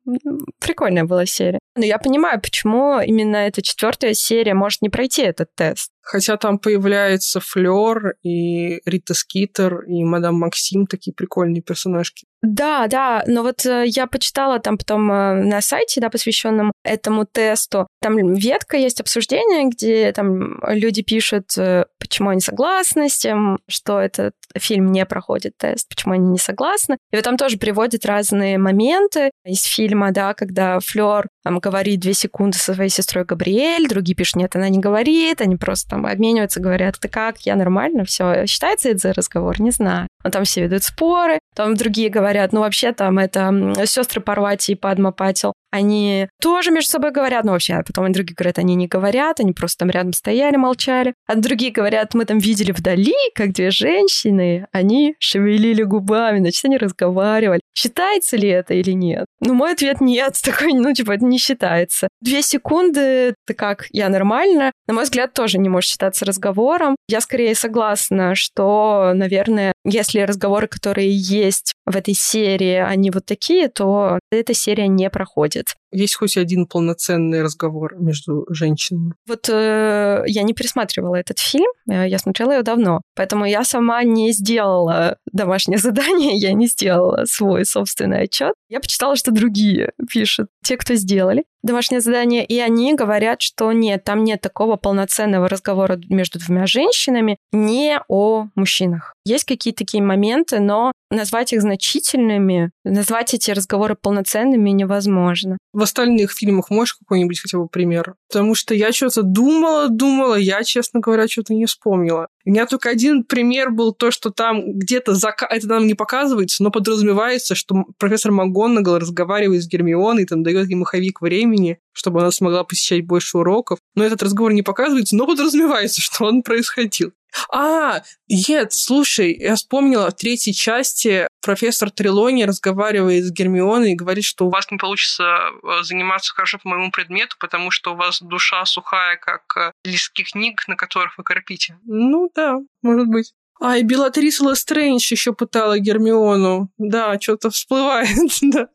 прикольная 0.59 1.03
была 1.03 1.27
серия. 1.27 1.59
Но 1.75 1.85
я 1.85 1.99
понимаю, 1.99 2.41
почему 2.41 2.99
именно 2.99 3.35
эта 3.35 3.61
четвертая 3.61 4.15
серия 4.15 4.55
может 4.55 4.81
не 4.81 4.89
пройти 4.89 5.21
этот 5.21 5.49
тест. 5.55 5.91
Хотя 6.11 6.35
там 6.35 6.59
появляется 6.59 7.39
Флёр 7.39 8.15
и 8.21 8.81
Рита 8.85 9.13
Скитер 9.13 9.83
и 9.83 10.03
Мадам 10.03 10.35
Максим, 10.35 10.85
такие 10.85 11.13
прикольные 11.13 11.61
персонажки. 11.61 12.25
Да, 12.41 12.87
да, 12.87 13.23
но 13.27 13.43
вот 13.43 13.65
э, 13.67 13.85
я 13.85 14.07
почитала 14.07 14.59
там 14.59 14.77
потом 14.77 15.11
э, 15.11 15.33
на 15.43 15.61
сайте, 15.61 16.01
да, 16.01 16.09
посвященном 16.09 16.71
этому 16.83 17.25
тесту, 17.25 17.87
там 18.01 18.33
ветка 18.33 18.77
есть 18.77 18.99
обсуждение, 18.99 19.69
где 19.69 20.11
там 20.11 20.59
люди 20.67 21.03
пишут, 21.03 21.55
э, 21.55 21.85
почему 21.99 22.29
они 22.29 22.41
согласны 22.41 23.09
с 23.09 23.17
тем, 23.19 23.59
что 23.69 23.99
этот 23.99 24.33
фильм 24.57 24.91
не 24.91 25.05
проходит 25.05 25.53
тест, 25.57 25.87
почему 25.87 26.15
они 26.15 26.31
не 26.31 26.39
согласны. 26.39 26.97
И 27.11 27.15
вот 27.15 27.23
там 27.23 27.37
тоже 27.37 27.57
приводят 27.57 28.07
разные 28.07 28.57
моменты 28.57 29.29
из 29.45 29.61
фильма, 29.61 30.11
да, 30.11 30.33
когда 30.33 30.79
Флёр 30.79 31.27
там 31.43 31.59
говорит 31.59 31.99
две 31.99 32.15
секунды 32.15 32.57
со 32.57 32.73
своей 32.73 32.89
сестрой 32.89 33.23
Габриэль, 33.23 33.87
другие 33.87 34.15
пишут, 34.15 34.37
нет, 34.37 34.55
она 34.55 34.67
не 34.69 34.79
говорит, 34.79 35.41
они 35.41 35.57
просто 35.57 35.91
там 35.91 36.00
обмениваются, 36.09 36.59
говорят, 36.59 36.99
ты 36.99 37.07
как, 37.07 37.39
я 37.41 37.55
нормально, 37.55 38.03
все. 38.05 38.45
Считается 38.45 38.89
это 38.89 38.99
за 38.99 39.13
разговор? 39.13 39.59
Не 39.61 39.71
знаю. 39.71 40.07
Но 40.23 40.29
там 40.29 40.43
все 40.43 40.63
ведут 40.63 40.83
споры, 40.83 41.39
там 41.55 41.75
другие 41.75 42.09
говорят, 42.09 42.53
ну 42.53 42.61
вообще 42.61 42.93
там 42.93 43.19
это 43.19 43.73
сестры 43.85 44.21
Парвати 44.21 44.73
и 44.73 44.75
Падма 44.75 45.11
Патил, 45.11 45.53
они 45.71 46.27
тоже 46.41 46.69
между 46.71 46.91
собой 46.91 47.11
говорят, 47.11 47.45
ну 47.45 47.53
вообще, 47.53 47.75
а 47.75 47.83
потом 47.83 48.05
они 48.05 48.13
другие 48.13 48.35
говорят, 48.35 48.59
они 48.59 48.75
не 48.75 48.87
говорят, 48.87 49.39
они 49.39 49.53
просто 49.53 49.79
там 49.79 49.89
рядом 49.89 50.13
стояли, 50.13 50.57
молчали. 50.57 51.13
А 51.27 51.35
другие 51.35 51.71
говорят, 51.71 52.13
мы 52.13 52.25
там 52.25 52.39
видели 52.39 52.71
вдали, 52.71 53.15
как 53.33 53.53
две 53.53 53.71
женщины, 53.71 54.67
они 54.73 55.15
шевелили 55.19 55.83
губами, 55.83 56.39
значит, 56.39 56.65
они 56.65 56.77
разговаривали. 56.77 57.61
Считается 57.73 58.35
ли 58.35 58.49
это 58.49 58.73
или 58.73 58.91
нет? 58.91 59.25
Ну, 59.39 59.53
мой 59.53 59.71
ответ 59.71 60.01
нет, 60.01 60.37
такой, 60.43 60.73
ну, 60.73 60.93
типа, 60.93 61.13
это 61.13 61.25
не 61.25 61.37
считается. 61.37 62.09
Две 62.19 62.41
секунды, 62.41 63.33
ты 63.47 63.53
как, 63.53 63.87
я 63.91 64.09
нормально, 64.09 64.71
на 64.87 64.93
мой 64.93 65.05
взгляд, 65.05 65.33
тоже 65.33 65.57
не 65.57 65.69
может 65.69 65.89
считаться 65.89 66.25
разговором. 66.25 66.97
Я 67.07 67.21
скорее 67.21 67.55
согласна, 67.55 68.35
что, 68.35 69.13
наверное, 69.15 69.73
если 69.85 70.10
разговоры, 70.19 70.67
которые 70.67 71.11
есть 71.11 71.73
в 71.85 71.95
этой 71.95 72.13
серии, 72.13 72.75
они 72.75 73.11
вот 73.11 73.25
такие, 73.25 73.69
то 73.69 74.19
эта 74.31 74.53
серия 74.53 74.87
не 74.87 75.09
проходит. 75.09 75.75
Есть 75.91 76.15
хоть 76.15 76.37
один 76.37 76.67
полноценный 76.67 77.41
разговор 77.41 77.95
между 77.97 78.45
женщинами? 78.49 79.13
Вот 79.27 79.49
э, 79.49 80.23
я 80.25 80.43
не 80.43 80.53
пересматривала 80.53 81.15
этот 81.15 81.39
фильм, 81.39 81.69
э, 81.89 82.07
я 82.07 82.17
смотрела 82.17 82.53
его 82.53 82.63
давно, 82.63 83.01
поэтому 83.15 83.45
я 83.45 83.65
сама 83.65 84.03
не 84.03 84.31
сделала 84.31 85.17
домашнее 85.31 85.77
задание, 85.79 86.37
я 86.37 86.53
не 86.53 86.67
сделала 86.67 87.25
свой 87.25 87.65
собственный 87.65 88.23
отчет. 88.23 88.53
Я 88.69 88.79
почитала, 88.79 89.15
что 89.15 89.31
другие 89.31 89.91
пишут, 90.09 90.47
те, 90.63 90.77
кто 90.77 90.95
сделали 90.95 91.43
домашнее 91.63 92.01
задание, 92.01 92.45
и 92.45 92.59
они 92.59 92.93
говорят, 92.93 93.41
что 93.41 93.71
нет, 93.71 94.03
там 94.03 94.23
нет 94.23 94.41
такого 94.41 94.75
полноценного 94.75 95.47
разговора 95.47 95.99
между 96.09 96.39
двумя 96.39 96.65
женщинами 96.65 97.37
не 97.51 97.99
о 98.07 98.47
мужчинах. 98.55 99.15
Есть 99.25 99.45
какие-то 99.45 99.79
такие 99.79 100.01
моменты, 100.01 100.59
но 100.59 100.91
назвать 101.11 101.53
их 101.53 101.61
значительными, 101.61 102.71
назвать 102.83 103.33
эти 103.33 103.51
разговоры 103.51 103.95
полноценными 103.95 104.71
невозможно. 104.71 105.57
В 105.73 105.83
остальных 105.83 106.31
фильмах 106.31 106.69
можешь 106.69 106.95
какой-нибудь 106.95 107.39
хотя 107.39 107.57
бы 107.57 107.67
пример? 107.67 108.15
Потому 108.29 108.55
что 108.55 108.73
я 108.73 108.91
что-то 108.91 109.21
думала, 109.21 109.89
думала, 109.89 110.35
я, 110.35 110.63
честно 110.63 110.99
говоря, 110.99 111.27
что-то 111.27 111.53
не 111.53 111.65
вспомнила. 111.65 112.27
У 112.45 112.49
меня 112.49 112.65
только 112.65 112.89
один 112.89 113.23
пример 113.23 113.71
был 113.71 113.93
то, 113.93 114.11
что 114.11 114.31
там 114.31 114.73
где-то 114.73 115.13
зака... 115.13 115.45
это 115.45 115.67
нам 115.67 115.87
не 115.87 115.93
показывается, 115.93 116.63
но 116.63 116.71
подразумевается, 116.71 117.55
что 117.55 117.85
профессор 117.97 118.31
МакГонагал 118.31 118.99
разговаривает 118.99 119.63
с 119.63 119.67
Гермионой, 119.67 120.25
там 120.25 120.43
дает 120.43 120.67
ей 120.67 120.75
маховик 120.75 121.21
времени, 121.21 121.79
чтобы 121.93 122.21
она 122.21 122.31
смогла 122.31 122.63
посещать 122.63 123.05
больше 123.05 123.37
уроков. 123.37 123.79
Но 123.95 124.03
этот 124.03 124.23
разговор 124.23 124.53
не 124.53 124.63
показывается, 124.63 125.15
но 125.15 125.27
подразумевается, 125.27 126.01
что 126.01 126.25
он 126.25 126.43
происходил. 126.43 127.11
А, 127.49 128.01
нет, 128.27 128.73
слушай, 128.73 129.35
я 129.37 129.55
вспомнила, 129.55 130.09
в 130.09 130.15
третьей 130.15 130.53
части 130.53 131.27
профессор 131.41 131.91
Трелони 131.91 132.43
разговаривает 132.43 133.25
с 133.25 133.31
Гермионой 133.31 133.93
и 133.93 133.95
говорит, 133.95 134.23
что 134.23 134.47
у 134.47 134.49
вас 134.49 134.69
не 134.71 134.77
получится 134.77 135.23
э, 135.23 135.83
заниматься 135.83 136.33
хорошо 136.33 136.59
по 136.59 136.69
моему 136.69 136.91
предмету, 136.91 137.35
потому 137.39 137.71
что 137.71 137.93
у 137.93 137.95
вас 137.95 138.21
душа 138.21 138.63
сухая, 138.65 139.17
как 139.17 139.57
э, 139.57 139.71
листки 139.83 140.23
книг, 140.23 140.67
на 140.67 140.75
которых 140.75 141.17
вы 141.17 141.23
корпите. 141.23 141.77
Ну 141.85 142.29
да, 142.35 142.59
может 142.81 143.07
быть. 143.07 143.33
А, 143.63 143.77
и 143.77 143.83
Белатрис 143.83 144.39
Лестрэндж 144.39 145.11
еще 145.11 145.33
пытала 145.33 145.77
Гермиону. 145.77 146.71
Да, 146.79 147.19
что-то 147.19 147.51
всплывает, 147.51 148.09
да. 148.41 148.67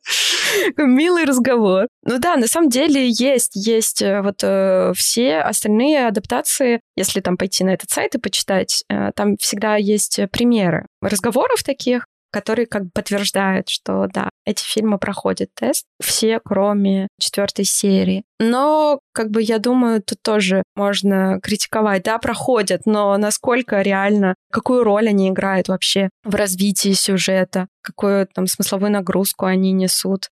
Милый 0.77 1.25
разговор. 1.25 1.89
Ну 2.05 2.19
да, 2.21 2.37
на 2.37 2.47
самом 2.47 2.69
деле 2.69 3.09
есть, 3.09 3.57
есть 3.57 4.01
э, 4.01 4.23
вот 4.23 4.37
э, 4.43 4.93
все 4.95 5.39
остальные 5.39 6.07
адаптации, 6.07 6.81
если 6.95 7.21
там 7.21 7.37
пойти 7.37 7.65
на 7.65 7.71
этот 7.71 7.91
сайт 7.91 8.15
и 8.15 8.21
почитать, 8.21 8.85
э, 8.89 9.11
там 9.17 9.37
всегда 9.39 9.75
есть 9.75 10.21
примеры 10.31 10.87
разговоров 11.03 11.65
таких, 11.65 12.07
которые 12.31 12.67
как 12.67 12.85
бы 12.85 12.91
подтверждают, 12.93 13.69
что 13.69 14.07
да, 14.13 14.31
эти 14.45 14.63
фильмы 14.63 14.99
проходят 14.99 15.51
тест, 15.55 15.87
все, 16.01 16.41
кроме 16.45 17.09
четвертой 17.19 17.65
серии. 17.65 18.25
Но, 18.39 19.01
как 19.13 19.31
бы, 19.31 19.43
я 19.43 19.59
думаю, 19.59 20.03
тут 20.03 20.19
тоже 20.23 20.63
можно 20.75 21.41
критиковать. 21.43 22.03
Да, 22.03 22.19
проходят, 22.19 22.83
но 22.85 23.17
насколько 23.17 23.81
реально, 23.81 24.35
какую 24.53 24.85
роль 24.85 25.09
они 25.09 25.31
играют 25.31 25.69
вообще 25.69 26.11
в 26.25 26.35
развитии 26.35 26.93
сюжета, 26.93 27.67
какую 27.83 28.27
там 28.27 28.47
смысловую 28.47 28.93
нагрузку 28.93 29.47
они 29.47 29.73
несут. 29.73 30.29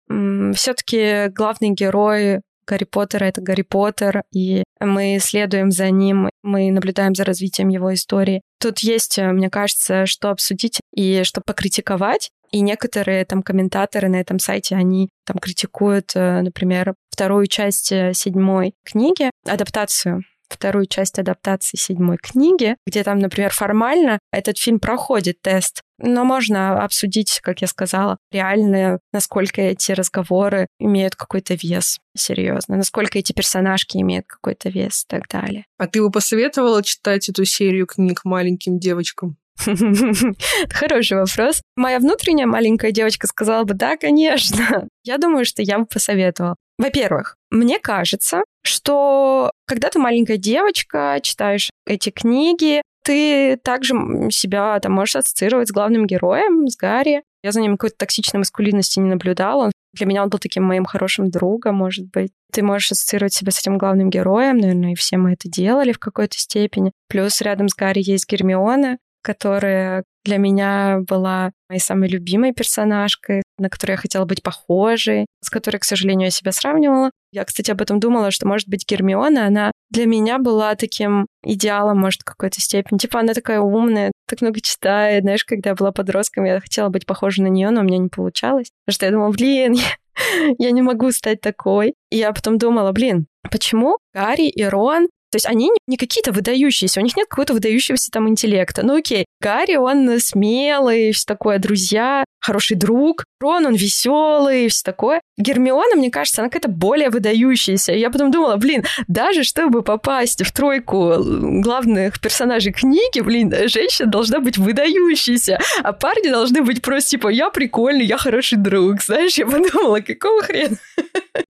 Все-таки 0.55 1.27
главный 1.29 1.71
герой 1.71 2.41
Гарри 2.69 2.83
Поттера— 2.83 3.25
это 3.25 3.41
Гарри 3.41 3.63
Поттер, 3.63 4.23
и 4.31 4.63
мы 4.79 5.17
следуем 5.21 5.71
за 5.71 5.89
ним, 5.89 6.29
мы 6.43 6.71
наблюдаем 6.71 7.15
за 7.15 7.23
развитием 7.23 7.69
его 7.69 7.93
истории. 7.93 8.41
Тут 8.59 8.79
есть, 8.79 9.17
э, 9.17 9.31
мне 9.31 9.49
кажется, 9.49 10.05
что 10.05 10.29
обсудить 10.29 10.79
и 10.93 11.23
что 11.23 11.41
покритиковать. 11.41 12.29
И 12.51 12.61
некоторые 12.61 13.25
там 13.25 13.43
комментаторы 13.43 14.09
на 14.09 14.15
этом 14.19 14.39
сайте, 14.39 14.75
они 14.75 15.09
там 15.25 15.37
критикуют, 15.37 16.11
э, 16.15 16.41
например, 16.41 16.95
вторую 17.11 17.47
часть 17.47 17.91
э, 17.91 18.13
седьмой 18.13 18.73
книги, 18.85 19.29
адаптацию 19.45 20.23
вторую 20.49 20.85
часть 20.85 21.19
адаптации 21.19 21.77
седьмой 21.77 22.17
книги, 22.17 22.75
где 22.85 23.03
там, 23.03 23.19
например, 23.19 23.51
формально 23.51 24.19
этот 24.31 24.57
фильм 24.57 24.79
проходит 24.79 25.41
тест, 25.41 25.81
но 26.01 26.23
можно 26.23 26.83
обсудить, 26.83 27.39
как 27.41 27.61
я 27.61 27.67
сказала, 27.67 28.17
реально, 28.31 28.99
насколько 29.11 29.61
эти 29.61 29.91
разговоры 29.91 30.67
имеют 30.79 31.15
какой-то 31.15 31.55
вес, 31.55 31.99
серьезно, 32.17 32.77
насколько 32.77 33.19
эти 33.19 33.33
персонажки 33.33 33.97
имеют 33.97 34.25
какой-то 34.27 34.69
вес 34.69 35.03
и 35.03 35.07
так 35.07 35.27
далее. 35.27 35.65
А 35.77 35.87
ты 35.87 36.01
бы 36.01 36.11
посоветовала 36.11 36.83
читать 36.83 37.29
эту 37.29 37.45
серию 37.45 37.85
книг 37.85 38.21
маленьким 38.23 38.79
девочкам? 38.79 39.37
Хороший 40.69 41.17
вопрос. 41.17 41.61
Моя 41.75 41.99
внутренняя 41.99 42.47
маленькая 42.47 42.91
девочка 42.91 43.27
сказала 43.27 43.63
бы, 43.65 43.73
да, 43.73 43.97
конечно. 43.97 44.87
Я 45.03 45.17
думаю, 45.17 45.45
что 45.45 45.61
я 45.61 45.79
бы 45.79 45.85
посоветовала. 45.85 46.55
Во-первых, 46.79 47.35
мне 47.51 47.77
кажется, 47.77 48.41
что 48.63 49.51
когда 49.67 49.89
ты 49.89 49.99
маленькая 49.99 50.37
девочка, 50.37 51.19
читаешь 51.21 51.69
эти 51.85 52.09
книги, 52.09 52.81
ты 53.03 53.57
также 53.57 53.93
себя 54.31 54.79
там 54.79 54.93
можешь 54.93 55.17
ассоциировать 55.17 55.67
с 55.67 55.73
главным 55.73 56.07
героем, 56.07 56.67
с 56.69 56.77
Гарри. 56.77 57.23
Я 57.43 57.51
за 57.51 57.59
ним 57.59 57.73
какой-то 57.75 57.97
токсичной 57.97 58.39
маскулинности 58.39 58.99
не 58.99 59.09
наблюдала. 59.09 59.71
Для 59.93 60.05
меня 60.05 60.23
он 60.23 60.29
был 60.29 60.39
таким 60.39 60.63
моим 60.63 60.85
хорошим 60.85 61.29
другом, 61.29 61.75
может 61.75 62.09
быть. 62.11 62.31
Ты 62.53 62.63
можешь 62.63 62.93
ассоциировать 62.93 63.33
себя 63.33 63.51
с 63.51 63.59
этим 63.59 63.77
главным 63.77 64.09
героем, 64.09 64.57
наверное, 64.57 64.93
и 64.93 64.95
все 64.95 65.17
мы 65.17 65.33
это 65.33 65.49
делали 65.49 65.91
в 65.91 65.99
какой-то 65.99 66.37
степени. 66.37 66.93
Плюс 67.09 67.41
рядом 67.41 67.67
с 67.67 67.75
Гарри 67.75 68.01
есть 68.05 68.29
Гермиона, 68.29 68.99
которая 69.21 70.03
для 70.25 70.37
меня 70.37 70.99
была 71.07 71.51
моей 71.69 71.79
самой 71.79 72.09
любимой 72.09 72.53
персонажкой, 72.53 73.41
на 73.57 73.69
которую 73.69 73.95
я 73.95 74.01
хотела 74.01 74.25
быть 74.25 74.43
похожей, 74.43 75.25
с 75.41 75.49
которой, 75.49 75.77
к 75.77 75.85
сожалению, 75.85 76.25
я 76.27 76.31
себя 76.31 76.51
сравнивала. 76.51 77.11
Я, 77.31 77.45
кстати, 77.45 77.71
об 77.71 77.81
этом 77.81 77.99
думала, 77.99 78.31
что, 78.31 78.47
может 78.47 78.67
быть, 78.67 78.85
Гермиона, 78.87 79.47
она 79.47 79.71
для 79.89 80.05
меня 80.05 80.37
была 80.37 80.75
таким 80.75 81.27
идеалом, 81.43 81.99
может, 81.99 82.21
в 82.21 82.25
какой-то 82.25 82.59
степени. 82.59 82.97
Типа, 82.97 83.19
она 83.19 83.33
такая 83.33 83.59
умная, 83.59 84.11
так 84.27 84.41
много 84.41 84.61
читает. 84.61 85.23
Знаешь, 85.23 85.45
когда 85.45 85.71
я 85.71 85.75
была 85.75 85.91
подростком, 85.91 86.45
я 86.45 86.59
хотела 86.59 86.89
быть 86.89 87.05
похожа 87.05 87.41
на 87.43 87.47
нее, 87.47 87.69
но 87.69 87.81
у 87.81 87.83
меня 87.83 87.97
не 87.97 88.09
получалось. 88.09 88.69
Потому 88.85 88.93
что 88.93 89.05
я 89.05 89.11
думала, 89.11 89.31
блин, 89.31 89.75
я 90.57 90.71
не 90.71 90.81
могу 90.81 91.11
стать 91.11 91.41
такой. 91.41 91.93
И 92.09 92.17
я 92.17 92.31
потом 92.33 92.57
думала, 92.57 92.91
блин, 92.91 93.27
почему 93.49 93.97
Гарри 94.13 94.47
и 94.49 94.63
Рон 94.63 95.07
то 95.31 95.35
есть 95.35 95.45
они 95.45 95.71
не 95.87 95.97
какие-то 95.97 96.31
выдающиеся, 96.31 96.99
у 96.99 97.03
них 97.03 97.15
нет 97.15 97.27
какого-то 97.27 97.53
выдающегося 97.53 98.11
там 98.11 98.27
интеллекта. 98.27 98.85
Ну 98.85 98.97
окей, 98.97 99.25
Гарри, 99.41 99.75
он 99.75 100.19
смелый, 100.19 101.11
все 101.11 101.25
такое, 101.25 101.59
друзья, 101.59 102.23
хороший 102.41 102.75
друг. 102.75 103.25
Рон, 103.39 103.65
он 103.65 103.75
веселый, 103.75 104.67
все 104.69 104.83
такое. 104.83 105.21
Гермиона, 105.37 105.95
мне 105.95 106.11
кажется, 106.11 106.41
она 106.41 106.49
какая-то 106.49 106.69
более 106.69 107.09
выдающаяся. 107.09 107.93
Я 107.93 108.09
потом 108.09 108.31
думала, 108.31 108.57
блин, 108.57 108.83
даже 109.07 109.43
чтобы 109.43 109.81
попасть 109.81 110.43
в 110.43 110.51
тройку 110.51 111.15
главных 111.19 112.19
персонажей 112.19 112.73
книги, 112.73 113.21
блин, 113.21 113.53
женщина 113.67 114.09
должна 114.09 114.39
быть 114.39 114.57
выдающейся, 114.57 115.59
а 115.83 115.93
парни 115.93 116.29
должны 116.29 116.61
быть 116.63 116.81
просто 116.81 117.11
типа, 117.11 117.29
я 117.29 117.49
прикольный, 117.49 118.05
я 118.05 118.17
хороший 118.17 118.57
друг. 118.57 119.01
Знаешь, 119.01 119.35
я 119.35 119.45
подумала, 119.45 119.99
какого 120.01 120.41
хрена? 120.41 120.77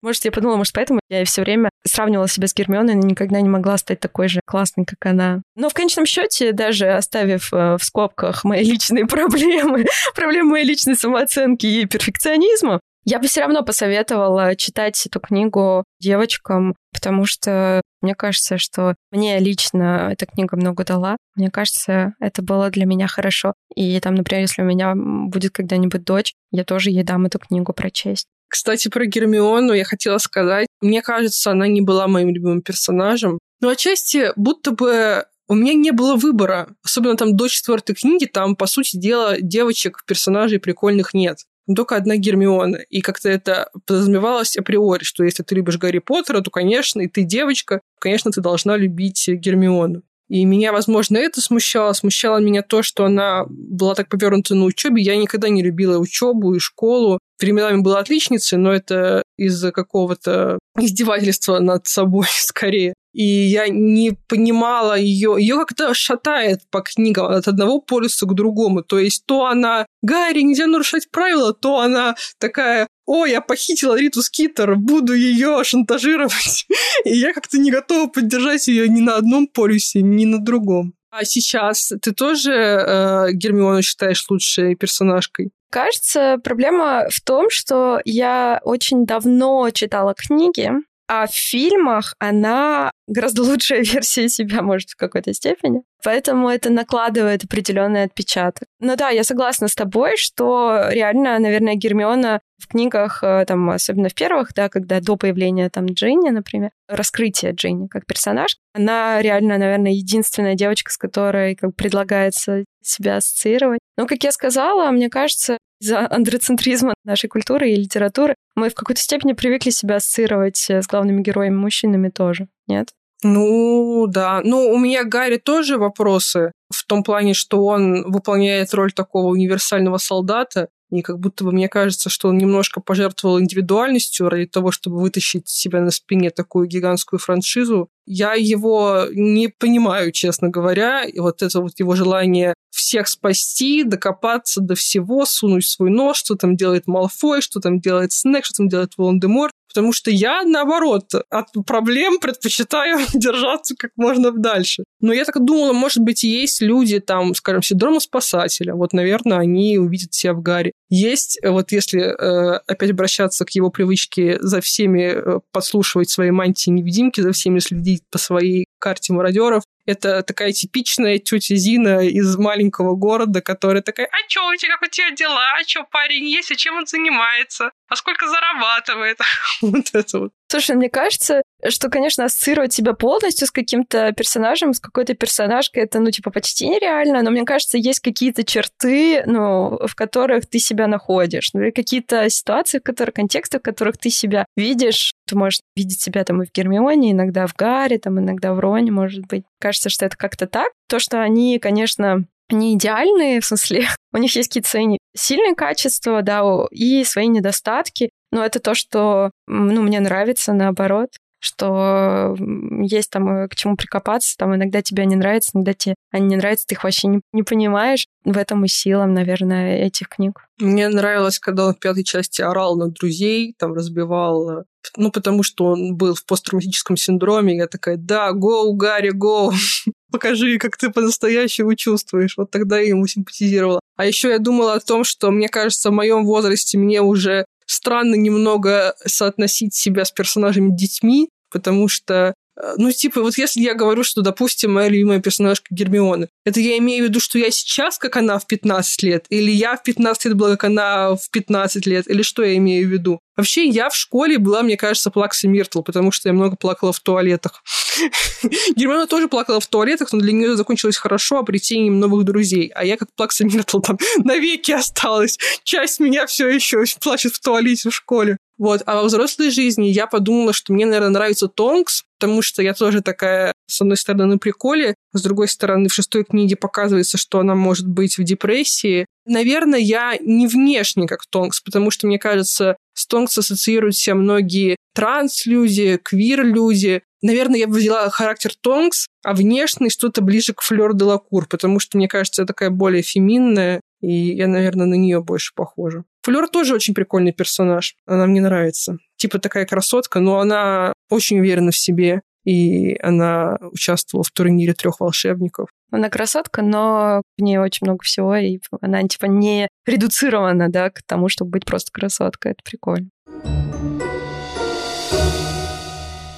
Может, 0.02 0.26
я 0.26 0.32
подумала, 0.32 0.58
может, 0.58 0.74
поэтому 0.74 1.00
я 1.10 1.24
все 1.26 1.42
время 1.42 1.70
сравнивала 1.86 2.28
себя 2.28 2.48
с 2.48 2.54
Гермионой, 2.54 2.96
но 2.96 3.08
никогда 3.08 3.42
не 3.42 3.50
могла 3.50 3.78
стать 3.78 4.00
такой 4.00 4.28
же 4.28 4.42
классной, 4.46 4.86
как 4.86 5.10
она. 5.10 5.42
Но 5.56 5.70
в 5.70 5.74
конечном 5.74 6.06
счете, 6.06 6.52
даже 6.52 6.88
оставив 6.92 7.54
э, 7.54 7.78
в 7.78 7.84
скобках 7.84 8.44
мои 8.44 8.64
личные 8.64 9.06
проблемы, 9.08 9.86
проблемы 10.16 10.52
моей 10.52 10.66
личной 10.66 10.96
самооценки 10.96 11.66
и 11.66 11.86
перфекционизма, 11.86 12.80
я 13.06 13.20
бы 13.20 13.28
все 13.28 13.42
равно 13.42 13.64
посоветовала 13.64 14.56
читать 14.56 15.06
эту 15.06 15.20
книгу 15.20 15.84
девочкам, 16.00 16.76
потому 16.94 17.26
что 17.26 17.82
мне 18.02 18.16
кажется, 18.16 18.58
что 18.58 18.96
мне 19.12 19.40
лично 19.40 20.10
эта 20.12 20.26
книга 20.26 20.56
много 20.58 20.84
дала. 20.84 21.18
Мне 21.36 21.50
кажется, 21.50 22.14
это 22.20 22.42
было 22.42 22.70
для 22.70 22.86
меня 22.86 23.08
хорошо. 23.08 23.54
И 23.76 24.00
там, 24.00 24.16
например, 24.16 24.42
если 24.42 24.62
у 24.62 24.66
меня 24.66 24.94
будет 24.96 25.54
когда-нибудь 25.54 26.04
дочь, 26.04 26.34
я 26.52 26.64
тоже 26.64 26.92
ей 26.92 27.04
дам 27.04 27.26
эту 27.26 27.40
книгу 27.40 27.74
прочесть. 27.74 28.28
Кстати, 28.50 28.88
про 28.88 29.06
Гермиону 29.06 29.74
я 29.74 29.84
хотела 29.84 30.20
сказать. 30.20 30.68
Мне 30.82 31.02
кажется, 31.02 31.52
она 31.52 31.68
не 31.68 31.82
была 31.82 32.08
моим 32.08 32.30
любимым 32.30 32.62
персонажем. 32.62 33.40
Но 33.62 33.70
отчасти 33.70 34.32
будто 34.36 34.72
бы 34.72 35.26
у 35.48 35.56
меня 35.56 35.74
не 35.74 35.92
было 35.92 36.16
выбора. 36.16 36.70
Особенно 36.84 37.18
там 37.18 37.36
до 37.36 37.48
четвертой 37.48 37.96
книги, 37.96 38.26
там, 38.26 38.56
по 38.56 38.68
сути 38.68 38.98
дела, 38.98 39.38
девочек, 39.40 40.04
персонажей 40.06 40.60
прикольных 40.60 41.14
нет. 41.14 41.40
Только 41.74 41.96
одна 41.96 42.18
Гермиона. 42.18 42.78
И 42.90 43.02
как-то 43.02 43.30
это 43.30 43.70
подразумевалось 43.86 44.58
априори, 44.58 45.04
что 45.04 45.24
если 45.24 45.44
ты 45.44 45.56
любишь 45.56 45.78
Гарри 45.78 46.00
Поттера, 46.00 46.42
то, 46.42 46.52
конечно, 46.52 47.02
и 47.02 47.08
ты 47.08 47.24
девочка, 47.24 47.82
конечно, 48.00 48.32
ты 48.32 48.42
должна 48.42 48.76
любить 48.78 49.28
Гермиону. 49.28 50.04
И 50.30 50.46
меня, 50.46 50.72
возможно, 50.72 51.18
это 51.18 51.42
смущало. 51.42 51.94
Смущало 51.94 52.38
меня 52.40 52.64
то, 52.64 52.82
что 52.82 53.06
она 53.06 53.46
была 53.48 53.94
так 53.94 54.10
повернута 54.10 54.56
на 54.56 54.66
учебе. 54.66 55.04
Я 55.04 55.16
никогда 55.16 55.50
не 55.50 55.62
любила 55.62 56.00
учебу 56.00 56.56
и 56.56 56.60
школу. 56.60 57.20
Временами 57.40 57.82
была 57.82 58.00
отличницей, 58.00 58.58
но 58.58 58.72
это 58.74 59.22
из-за 59.38 59.72
какого-то 59.72 60.60
издевательства 60.80 61.60
над 61.60 61.88
собой 61.88 62.28
скорее 62.32 62.94
и 63.14 63.24
я 63.24 63.68
не 63.70 64.12
понимала 64.28 64.98
ее. 64.98 65.36
Ее 65.40 65.56
как-то 65.56 65.94
шатает 65.94 66.62
по 66.70 66.82
книгам 66.82 67.28
от 67.28 67.48
одного 67.48 67.80
полюса 67.80 68.26
к 68.26 68.34
другому. 68.34 68.84
То 68.84 69.00
есть 69.00 69.26
то 69.26 69.46
она 69.46 69.86
Гарри, 70.02 70.42
нельзя 70.42 70.68
нарушать 70.68 71.10
правила, 71.12 71.54
то 71.54 71.80
она 71.80 72.16
такая 72.40 72.88
о, 73.06 73.26
я 73.26 73.42
похитила 73.42 74.00
Риту 74.00 74.22
Скитер, 74.22 74.76
буду 74.76 75.14
ее 75.14 75.62
шантажировать. 75.64 76.66
И 77.06 77.16
я 77.16 77.34
как-то 77.34 77.58
не 77.58 77.70
готова 77.70 78.08
поддержать 78.08 78.68
ее 78.68 78.88
ни 78.88 79.02
на 79.02 79.18
одном 79.18 79.48
полюсе, 79.48 80.02
ни 80.02 80.26
на 80.26 80.40
другом. 80.40 80.94
А 81.12 81.26
сейчас 81.26 81.92
ты 82.02 82.12
тоже 82.14 82.54
э, 82.54 83.34
Гермиону 83.34 83.82
считаешь 83.82 84.26
лучшей 84.30 84.76
персонажкой? 84.76 85.52
Кажется, 85.70 86.38
проблема 86.44 87.08
в 87.10 87.22
том, 87.22 87.50
что 87.50 88.00
я 88.06 88.62
очень 88.64 89.06
давно 89.06 89.70
читала 89.72 90.16
книги, 90.16 90.72
а 91.16 91.28
в 91.28 91.32
фильмах 91.32 92.16
она 92.18 92.92
гораздо 93.08 93.44
лучшая 93.44 93.84
версия 93.84 94.30
себя, 94.30 94.64
может, 94.64 94.90
в 94.90 94.96
какой-то 94.96 95.32
степени. 95.34 95.84
Поэтому 96.04 96.50
это 96.50 96.72
накладывает 96.72 97.44
определенный 97.44 98.04
отпечаток. 98.04 98.68
Но 98.80 98.96
да, 98.96 99.10
я 99.10 99.24
согласна 99.24 99.68
с 99.68 99.76
тобой, 99.76 100.18
что 100.18 100.88
реально, 100.90 101.38
наверное, 101.38 101.76
Гермиона 101.76 102.40
в 102.58 102.68
книгах, 102.68 103.24
э, 103.24 103.46
там, 103.46 103.70
особенно 103.70 104.10
в 104.10 104.16
первых, 104.16 104.54
да, 104.56 104.70
когда 104.70 105.00
до 105.02 105.16
появления 105.16 105.70
там 105.70 105.86
Джинни, 105.86 106.30
например, 106.30 106.72
раскрытия 106.88 107.54
Джинни 107.54 107.88
как 107.88 108.08
персонаж, 108.08 108.58
она 108.74 109.22
реально, 109.22 109.60
наверное, 109.60 109.92
единственная 109.92 110.56
девочка, 110.56 110.92
с 110.92 110.98
которой 110.98 111.56
как 111.56 111.76
предлагается 111.76 112.66
себя 112.82 113.18
ассоциировать. 113.18 113.80
Но, 113.98 114.08
как 114.08 114.24
я 114.24 114.32
сказала, 114.32 114.90
мне 114.90 115.10
кажется, 115.10 115.60
из-за 115.84 116.08
андроцентризма 116.10 116.94
нашей 117.04 117.28
культуры 117.28 117.70
и 117.70 117.76
литературы 117.76 118.36
мы 118.56 118.70
в 118.70 118.76
какой-то 118.76 119.02
степени 119.02 119.34
привыкли 119.34 119.70
себя 119.70 119.98
ассоциировать 119.98 120.66
э, 120.70 120.82
с 120.82 120.88
главными 120.88 121.22
героями 121.22 121.56
мужчинами 121.56 122.10
тоже, 122.10 122.48
нет? 122.68 122.90
Ну, 123.24 124.06
да. 124.08 124.42
Ну, 124.44 124.70
у 124.70 124.78
меня 124.78 125.04
Гарри 125.06 125.38
тоже 125.38 125.78
вопросы 125.78 126.52
в 126.74 126.86
том 126.86 127.04
плане, 127.04 127.34
что 127.34 127.64
он 127.64 128.12
выполняет 128.12 128.74
роль 128.74 128.92
такого 128.92 129.28
универсального 129.28 129.98
солдата, 129.98 130.68
и 130.94 131.02
как 131.02 131.20
будто 131.20 131.44
бы 131.44 131.52
мне 131.52 131.68
кажется, 131.68 132.10
что 132.10 132.30
он 132.30 132.38
немножко 132.38 132.80
пожертвовал 132.80 133.40
индивидуальностью 133.40 134.30
ради 134.30 134.46
того, 134.46 134.72
чтобы 134.72 135.00
вытащить 135.00 135.48
себя 135.50 135.82
на 135.82 135.90
спине 135.90 136.30
такую 136.30 136.68
гигантскую 136.68 137.20
франшизу. 137.20 137.90
Я 138.06 138.34
его 138.34 139.06
не 139.12 139.48
понимаю, 139.48 140.12
честно 140.12 140.50
говоря. 140.50 141.04
И 141.04 141.20
вот 141.20 141.42
это 141.42 141.62
вот 141.62 141.80
его 141.80 141.96
желание 141.96 142.54
всех 142.70 143.08
спасти, 143.08 143.84
докопаться 143.84 144.62
до 144.62 144.76
всего, 144.76 145.26
сунуть 145.26 145.68
свой 145.68 145.90
нож, 145.90 146.18
что 146.18 146.36
там 146.36 146.56
делает 146.56 146.86
Малфой, 146.86 147.42
что 147.42 147.60
там 147.60 147.80
делает 147.80 148.12
Снег, 148.12 148.46
что 148.46 148.58
там 148.58 148.70
делает 148.70 148.94
Волан-де-Морт. 148.98 149.54
Потому 149.74 149.92
что 149.94 150.12
я, 150.12 150.44
наоборот, 150.44 151.06
от 151.30 151.48
проблем 151.66 152.20
предпочитаю 152.20 153.00
держаться 153.14 153.76
как 153.78 153.92
можно 153.96 154.32
дальше. 154.32 154.84
Но 155.02 155.14
я 155.14 155.26
так 155.26 155.44
думала, 155.44 155.74
может 155.74 156.00
быть, 156.04 156.24
есть 156.24 156.62
люди, 156.62 157.00
там, 157.00 157.34
скажем, 157.36 157.62
синдрома 157.62 158.00
спасателя. 158.00 158.76
Вот, 158.76 158.94
наверное, 158.94 159.40
они 159.40 159.78
увидят 159.78 160.14
себя 160.14 160.34
в 160.34 160.42
Гарри. 160.42 160.74
Есть, 160.90 161.40
вот 161.44 161.72
если 161.72 162.02
э, 162.02 162.60
опять 162.68 162.92
обращаться 162.92 163.46
к 163.46 163.50
его 163.52 163.70
привычке 163.70 164.38
за 164.42 164.62
всеми 164.62 165.02
э, 165.02 165.40
подслушивать 165.52 166.10
свои 166.10 166.32
мантии-невидимки, 166.32 167.22
за 167.22 167.32
всеми 167.32 167.60
следить 167.60 168.04
по 168.12 168.18
своей 168.18 168.66
карте 168.84 169.14
мародеров, 169.14 169.64
это 169.86 170.24
такая 170.24 170.52
типичная 170.52 171.18
тетя 171.20 171.56
Зина 171.56 172.02
из 172.06 172.36
маленького 172.38 172.96
города, 172.96 173.42
которая 173.42 173.82
такая, 173.82 174.08
а 174.12 174.28
чё 174.28 174.46
у 174.50 174.56
тебя, 174.58 174.74
как 174.78 174.90
у 174.90 174.92
тебя 174.92 175.12
дела? 175.12 175.54
А 175.58 175.64
чё 175.64 175.86
парень 175.90 176.26
есть? 176.28 176.52
А 176.52 176.56
чем 176.56 176.78
он 176.78 176.86
занимается? 176.86 177.72
А 177.88 177.96
сколько 177.96 178.28
зарабатывает? 178.28 179.20
вот 179.62 179.86
это 179.94 180.20
вот. 180.20 180.32
Слушай, 180.54 180.76
мне 180.76 180.88
кажется, 180.88 181.42
что, 181.68 181.90
конечно, 181.90 182.26
ассоциировать 182.26 182.72
себя 182.72 182.94
полностью 182.94 183.48
с 183.48 183.52
каким-то 183.52 184.12
персонажем, 184.12 184.76
с 184.76 184.80
какой-то 184.80 185.16
персонажкой, 185.16 185.82
это, 185.82 186.00
ну, 186.00 186.12
типа, 186.12 186.30
почти 186.30 186.70
нереально, 186.70 187.24
но 187.24 187.32
мне 187.32 187.44
кажется, 187.44 187.80
есть 187.80 188.02
какие-то 188.02 188.44
черты, 188.44 189.24
ну, 189.26 189.80
в 189.88 189.96
которых 189.96 190.46
ты 190.46 190.60
себя 190.60 190.86
находишь, 190.86 191.50
ну, 191.56 191.62
или 191.62 191.72
какие-то 191.72 192.30
ситуации, 192.30 192.78
в 192.78 192.84
которых, 192.84 193.16
контексты, 193.16 193.58
в 193.58 193.64
которых 193.64 193.98
ты 193.98 194.12
себя 194.12 194.46
видишь. 194.56 195.14
Ты 195.28 195.36
можешь 195.36 195.62
видеть 195.76 196.02
себя 196.02 196.24
там 196.24 196.44
и 196.44 196.46
в 196.46 196.52
Гермионе, 196.52 197.14
иногда 197.14 197.48
в 197.48 197.56
Гарри, 197.56 197.98
там, 197.98 198.20
иногда 198.20 198.54
в 198.54 198.60
Роне, 198.60 198.92
может 198.92 199.26
быть. 199.26 199.46
Кажется, 199.60 199.90
что 199.90 200.06
это 200.06 200.16
как-то 200.16 200.46
так. 200.46 200.72
То, 200.88 201.00
что 201.00 201.20
они, 201.20 201.58
конечно, 201.58 202.26
не 202.52 202.76
идеальные, 202.76 203.42
в 203.42 203.46
смысле, 203.46 203.88
у 204.14 204.18
них 204.18 204.36
есть 204.36 204.50
какие-то 204.50 204.70
свои 204.70 204.98
сильные 205.16 205.56
качества, 205.56 206.22
да, 206.22 206.44
и 206.72 207.04
свои 207.04 207.28
недостатки, 207.28 208.12
но 208.34 208.44
это 208.44 208.60
то, 208.60 208.74
что, 208.74 209.32
ну, 209.48 209.82
мне 209.82 210.00
нравится, 210.00 210.54
наоборот 210.54 211.10
что 211.44 212.38
есть 212.82 213.10
там 213.10 213.30
э, 213.30 213.48
к 213.50 213.56
чему 213.56 213.76
прикопаться, 213.76 214.38
там 214.38 214.56
иногда 214.56 214.82
тебе 214.82 215.06
не 215.06 215.18
нравится, 215.18 215.52
иногда 215.54 215.74
тебе 215.74 215.96
они 216.10 216.28
не 216.28 216.36
нравятся, 216.38 216.66
ты 216.68 216.76
их 216.76 216.86
вообще 216.86 217.10
не, 217.10 217.22
не 217.34 217.44
понимаешь. 217.44 218.08
В 218.24 218.38
этом 218.38 218.64
и 218.64 218.70
сила, 218.70 219.04
наверное, 219.04 219.80
этих 219.80 220.08
книг. 220.08 220.48
Мне 220.58 220.88
нравилось, 220.88 221.40
когда 221.40 221.68
он 221.68 221.74
в 221.74 221.80
пятой 221.80 222.06
части 222.06 222.42
орал 222.42 222.78
на 222.78 222.88
друзей, 222.88 223.56
там 223.60 223.74
разбивал, 223.74 224.60
э, 224.60 224.64
ну, 224.96 225.12
потому 225.12 225.44
что 225.44 225.66
он 225.66 225.98
был 225.98 226.16
в 226.16 226.26
посттравматическом 226.26 226.96
синдроме, 226.96 227.58
я 227.58 227.68
такая, 227.68 227.98
да, 227.98 228.32
гоу, 228.32 228.74
Гарри, 228.74 229.10
гоу, 229.10 229.52
покажи, 230.14 230.58
как 230.58 230.78
ты 230.78 230.92
по-настоящему 230.92 231.76
чувствуешь. 231.76 232.38
Вот 232.38 232.52
тогда 232.52 232.80
я 232.80 232.90
ему 232.90 233.06
симпатизировала. 233.06 233.82
А 233.96 234.06
еще 234.06 234.30
я 234.30 234.40
думала 234.40 234.74
о 234.74 234.80
том, 234.80 235.04
что, 235.04 235.32
мне 235.32 235.50
кажется, 235.50 235.90
в 235.90 235.94
моем 235.94 236.26
возрасте 236.26 236.78
мне 236.78 237.02
уже 237.02 237.46
странно 237.66 238.16
немного 238.16 238.96
соотносить 239.06 239.74
себя 239.76 240.06
с 240.06 240.12
персонажами 240.12 240.76
детьми, 240.76 241.30
потому 241.52 241.88
что 241.88 242.34
ну, 242.78 242.92
типа, 242.92 243.22
вот 243.22 243.38
если 243.38 243.62
я 243.62 243.74
говорю, 243.74 244.04
что, 244.04 244.22
допустим, 244.22 244.74
моя 244.74 244.90
любимая 244.90 245.20
персонажка 245.20 245.68
Гермиона, 245.72 246.28
это 246.46 246.60
я 246.60 246.78
имею 246.78 247.06
в 247.06 247.10
виду, 247.10 247.20
что 247.20 247.40
я 247.40 247.50
сейчас, 247.50 247.98
как 247.98 248.18
она 248.18 248.38
в 248.38 248.46
15 248.46 249.04
лет, 249.04 249.26
или 249.30 249.52
я 249.52 249.76
в 249.76 249.84
15 249.84 250.26
лет 250.26 250.34
была, 250.36 250.52
как 250.52 250.66
она 250.66 251.16
в 251.16 251.30
15 251.32 251.86
лет, 251.88 252.10
или 252.10 252.22
что 252.22 252.44
я 252.44 252.56
имею 252.58 252.88
в 252.88 252.92
виду? 252.92 253.20
Вообще, 253.36 253.66
я 253.66 253.90
в 253.90 253.96
школе 253.96 254.38
была, 254.38 254.62
мне 254.62 254.78
кажется, 254.78 255.10
плакса 255.10 255.48
Миртл, 255.48 255.82
потому 255.82 256.12
что 256.12 256.30
я 256.30 256.34
много 256.34 256.56
плакала 256.56 256.94
в 256.94 257.00
туалетах. 257.00 257.64
Гермиона 258.76 259.08
тоже 259.08 259.28
плакала 259.28 259.60
в 259.60 259.66
туалетах, 259.66 260.14
но 260.14 260.20
для 260.20 260.34
нее 260.34 260.56
закончилось 260.56 260.98
хорошо 260.98 261.40
обретением 261.40 262.00
новых 262.00 262.26
друзей. 262.26 262.72
А 262.76 262.86
я, 262.86 262.98
как 262.98 263.10
плакса 263.16 263.46
Миртл, 263.46 263.80
там 263.80 263.98
навеки 264.24 264.72
осталась. 264.72 265.40
Часть 265.64 266.00
меня 266.00 266.28
все 266.28 266.48
еще 266.48 266.84
плачет 267.02 267.34
в 267.34 267.40
туалете 267.40 267.90
в 267.90 267.96
школе. 267.96 268.38
Вот. 268.60 268.84
А 268.86 268.98
во 268.98 269.04
взрослой 269.04 269.50
жизни 269.50 269.88
я 269.88 270.06
подумала, 270.06 270.54
что 270.54 270.74
мне, 270.74 270.86
наверное, 270.86 271.10
нравится 271.10 271.48
Тонкс, 271.48 272.04
потому 272.24 272.42
что 272.42 272.64
я 272.64 272.74
тоже 272.74 273.02
такая, 273.02 273.52
с 273.68 273.82
одной 273.82 273.98
стороны, 273.98 274.26
на 274.28 274.38
приколе, 274.38 274.96
с 275.12 275.22
другой 275.22 275.50
стороны, 275.50 275.90
в 275.90 275.94
шестой 275.94 276.24
книге 276.24 276.56
показывается, 276.56 277.18
что 277.18 277.40
она 277.40 277.54
может 277.54 277.86
быть 277.86 278.18
в 278.18 278.24
депрессии. 278.24 279.08
Наверное, 279.26 279.80
я 279.80 280.16
не 280.22 280.48
внешне 280.48 281.06
как 281.06 281.26
Тонкс, 281.26 281.60
потому 281.60 281.92
что, 281.92 282.08
мне 282.08 282.18
кажется, 282.18 282.78
с 282.94 283.06
Тонкс 283.08 283.38
ассоциируют 283.38 283.98
себя 283.98 284.16
многие 284.16 284.78
транс-люди, 284.96 286.00
квир-люди. 286.02 287.02
Наверное, 287.22 287.60
я 287.60 287.68
бы 287.68 287.74
взяла 287.74 288.10
характер 288.10 288.54
Тонкс, 288.62 289.08
а 289.22 289.34
внешне 289.34 289.90
что-то 289.90 290.22
ближе 290.22 290.54
к 290.54 290.62
Флёр 290.62 290.96
де 290.96 291.04
Лакур, 291.04 291.46
потому 291.50 291.82
что, 291.82 291.98
мне 291.98 292.08
кажется, 292.08 292.46
такая 292.46 292.70
более 292.70 293.04
феминная, 293.04 293.82
и 294.00 294.14
я, 294.14 294.48
наверное, 294.48 294.86
на 294.86 294.96
нее 294.96 295.22
больше 295.22 295.52
похожа. 295.54 296.06
Флёр 296.24 296.48
тоже 296.48 296.74
очень 296.74 296.94
прикольный 296.94 297.34
персонаж. 297.34 297.96
Она 298.06 298.28
мне 298.28 298.40
нравится. 298.40 298.98
Типа 299.18 299.40
такая 299.40 299.66
красотка, 299.66 300.22
но 300.22 300.40
она 300.40 300.94
очень 301.10 301.40
уверена 301.40 301.72
в 301.72 301.78
себе. 301.78 302.22
И 302.46 302.98
она 303.02 303.58
участвовала 303.72 304.24
в 304.24 304.32
турнире 304.32 304.74
трех 304.74 305.00
волшебников. 305.00 305.70
Она 305.92 306.10
красотка, 306.10 306.62
но 306.62 307.22
в 307.38 307.42
ней 307.42 307.58
очень 307.58 307.86
много 307.88 308.04
всего, 308.04 308.36
и 308.36 308.60
она 308.82 309.04
типа 309.04 309.26
не 309.26 309.68
редуцирована, 309.86 310.70
да, 310.70 310.90
к 310.90 311.02
тому, 311.06 311.30
чтобы 311.30 311.52
быть 311.52 311.66
просто 311.66 311.92
красоткой. 311.92 312.54
Это 312.54 312.62
прикольно. 312.64 313.10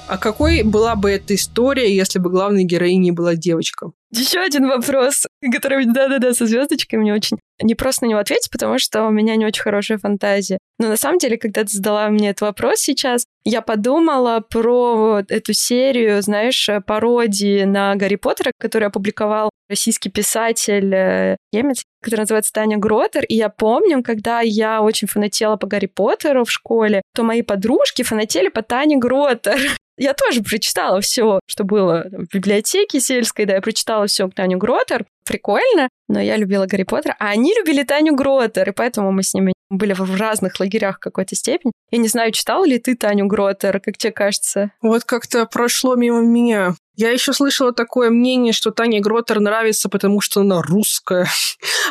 А 0.07 0.19
какой 0.19 0.61
была 0.61 0.95
бы 0.95 1.09
эта 1.09 1.33
история, 1.33 1.95
если 1.95 2.19
бы 2.19 2.29
главной 2.29 2.63
героиней 2.63 3.09
была 3.09 3.35
девочка? 3.35 3.91
Еще 4.17 4.39
один 4.39 4.67
вопрос, 4.67 5.25
который, 5.51 5.85
да-да-да, 5.85 6.33
со 6.33 6.45
звездочкой, 6.45 6.99
мне 6.99 7.13
очень 7.13 7.37
не 7.61 7.75
просто 7.75 8.05
на 8.05 8.09
него 8.09 8.19
ответить, 8.19 8.49
потому 8.51 8.79
что 8.79 9.03
у 9.05 9.11
меня 9.11 9.35
не 9.35 9.45
очень 9.45 9.61
хорошая 9.61 9.97
фантазия. 9.97 10.57
Но 10.79 10.87
на 10.87 10.97
самом 10.97 11.19
деле, 11.19 11.37
когда 11.37 11.63
ты 11.63 11.69
задала 11.71 12.09
мне 12.09 12.29
этот 12.29 12.41
вопрос 12.41 12.79
сейчас, 12.79 13.25
я 13.43 13.61
подумала 13.61 14.39
про 14.39 15.21
эту 15.27 15.53
серию, 15.53 16.21
знаешь, 16.21 16.69
пародии 16.85 17.63
на 17.63 17.95
Гарри 17.95 18.15
Поттера, 18.15 18.51
которую 18.59 18.87
опубликовал 18.87 19.49
российский 19.69 20.09
писатель 20.09 20.93
э, 20.93 21.37
немец, 21.51 21.83
который 22.01 22.21
называется 22.21 22.53
Таня 22.53 22.77
Гротер. 22.77 23.23
И 23.25 23.35
я 23.35 23.49
помню, 23.49 24.03
когда 24.03 24.41
я 24.41 24.81
очень 24.81 25.07
фанатела 25.07 25.55
по 25.55 25.67
Гарри 25.67 25.87
Поттеру 25.87 26.45
в 26.45 26.51
школе, 26.51 27.01
то 27.13 27.23
мои 27.23 27.41
подружки 27.41 28.03
фанатели 28.03 28.49
по 28.49 28.61
Тане 28.61 28.97
Гротер. 28.97 29.59
Я 29.97 30.13
тоже 30.13 30.41
прочитала 30.41 31.01
все, 31.01 31.39
что 31.47 31.63
было 31.63 32.05
в 32.11 32.33
библиотеке 32.33 32.99
сельской, 32.99 33.45
да, 33.45 33.55
я 33.55 33.61
прочитала 33.61 34.07
все 34.07 34.27
Таню 34.29 34.57
Гротер. 34.57 35.05
Прикольно, 35.25 35.89
но 36.07 36.21
я 36.21 36.37
любила 36.37 36.67
Гарри 36.67 36.83
Поттера, 36.83 37.15
а 37.19 37.29
они 37.29 37.53
любили 37.55 37.83
Таню 37.83 38.15
Гротер, 38.15 38.69
и 38.69 38.73
поэтому 38.73 39.11
мы 39.11 39.23
с 39.23 39.33
ними 39.33 39.53
были 39.69 39.93
в 39.93 40.15
разных 40.15 40.59
лагерях 40.59 40.97
в 40.97 40.99
какой-то 40.99 41.35
степени. 41.35 41.71
Я 41.91 41.97
не 41.97 42.07
знаю, 42.07 42.31
читал 42.31 42.63
ли 42.63 42.77
ты 42.77 42.95
Таню 42.95 43.25
Гротер, 43.25 43.79
как 43.79 43.97
тебе 43.97 44.11
кажется? 44.11 44.71
Вот 44.81 45.03
как-то 45.03 45.45
прошло 45.45 45.95
мимо 45.95 46.21
меня. 46.21 46.75
Я 46.95 47.11
еще 47.11 47.33
слышала 47.33 47.73
такое 47.73 48.09
мнение, 48.09 48.53
что 48.53 48.71
Таня 48.71 49.01
Гротер 49.01 49.39
нравится, 49.39 49.89
потому 49.89 50.21
что 50.21 50.41
она 50.41 50.61
русская, 50.61 51.27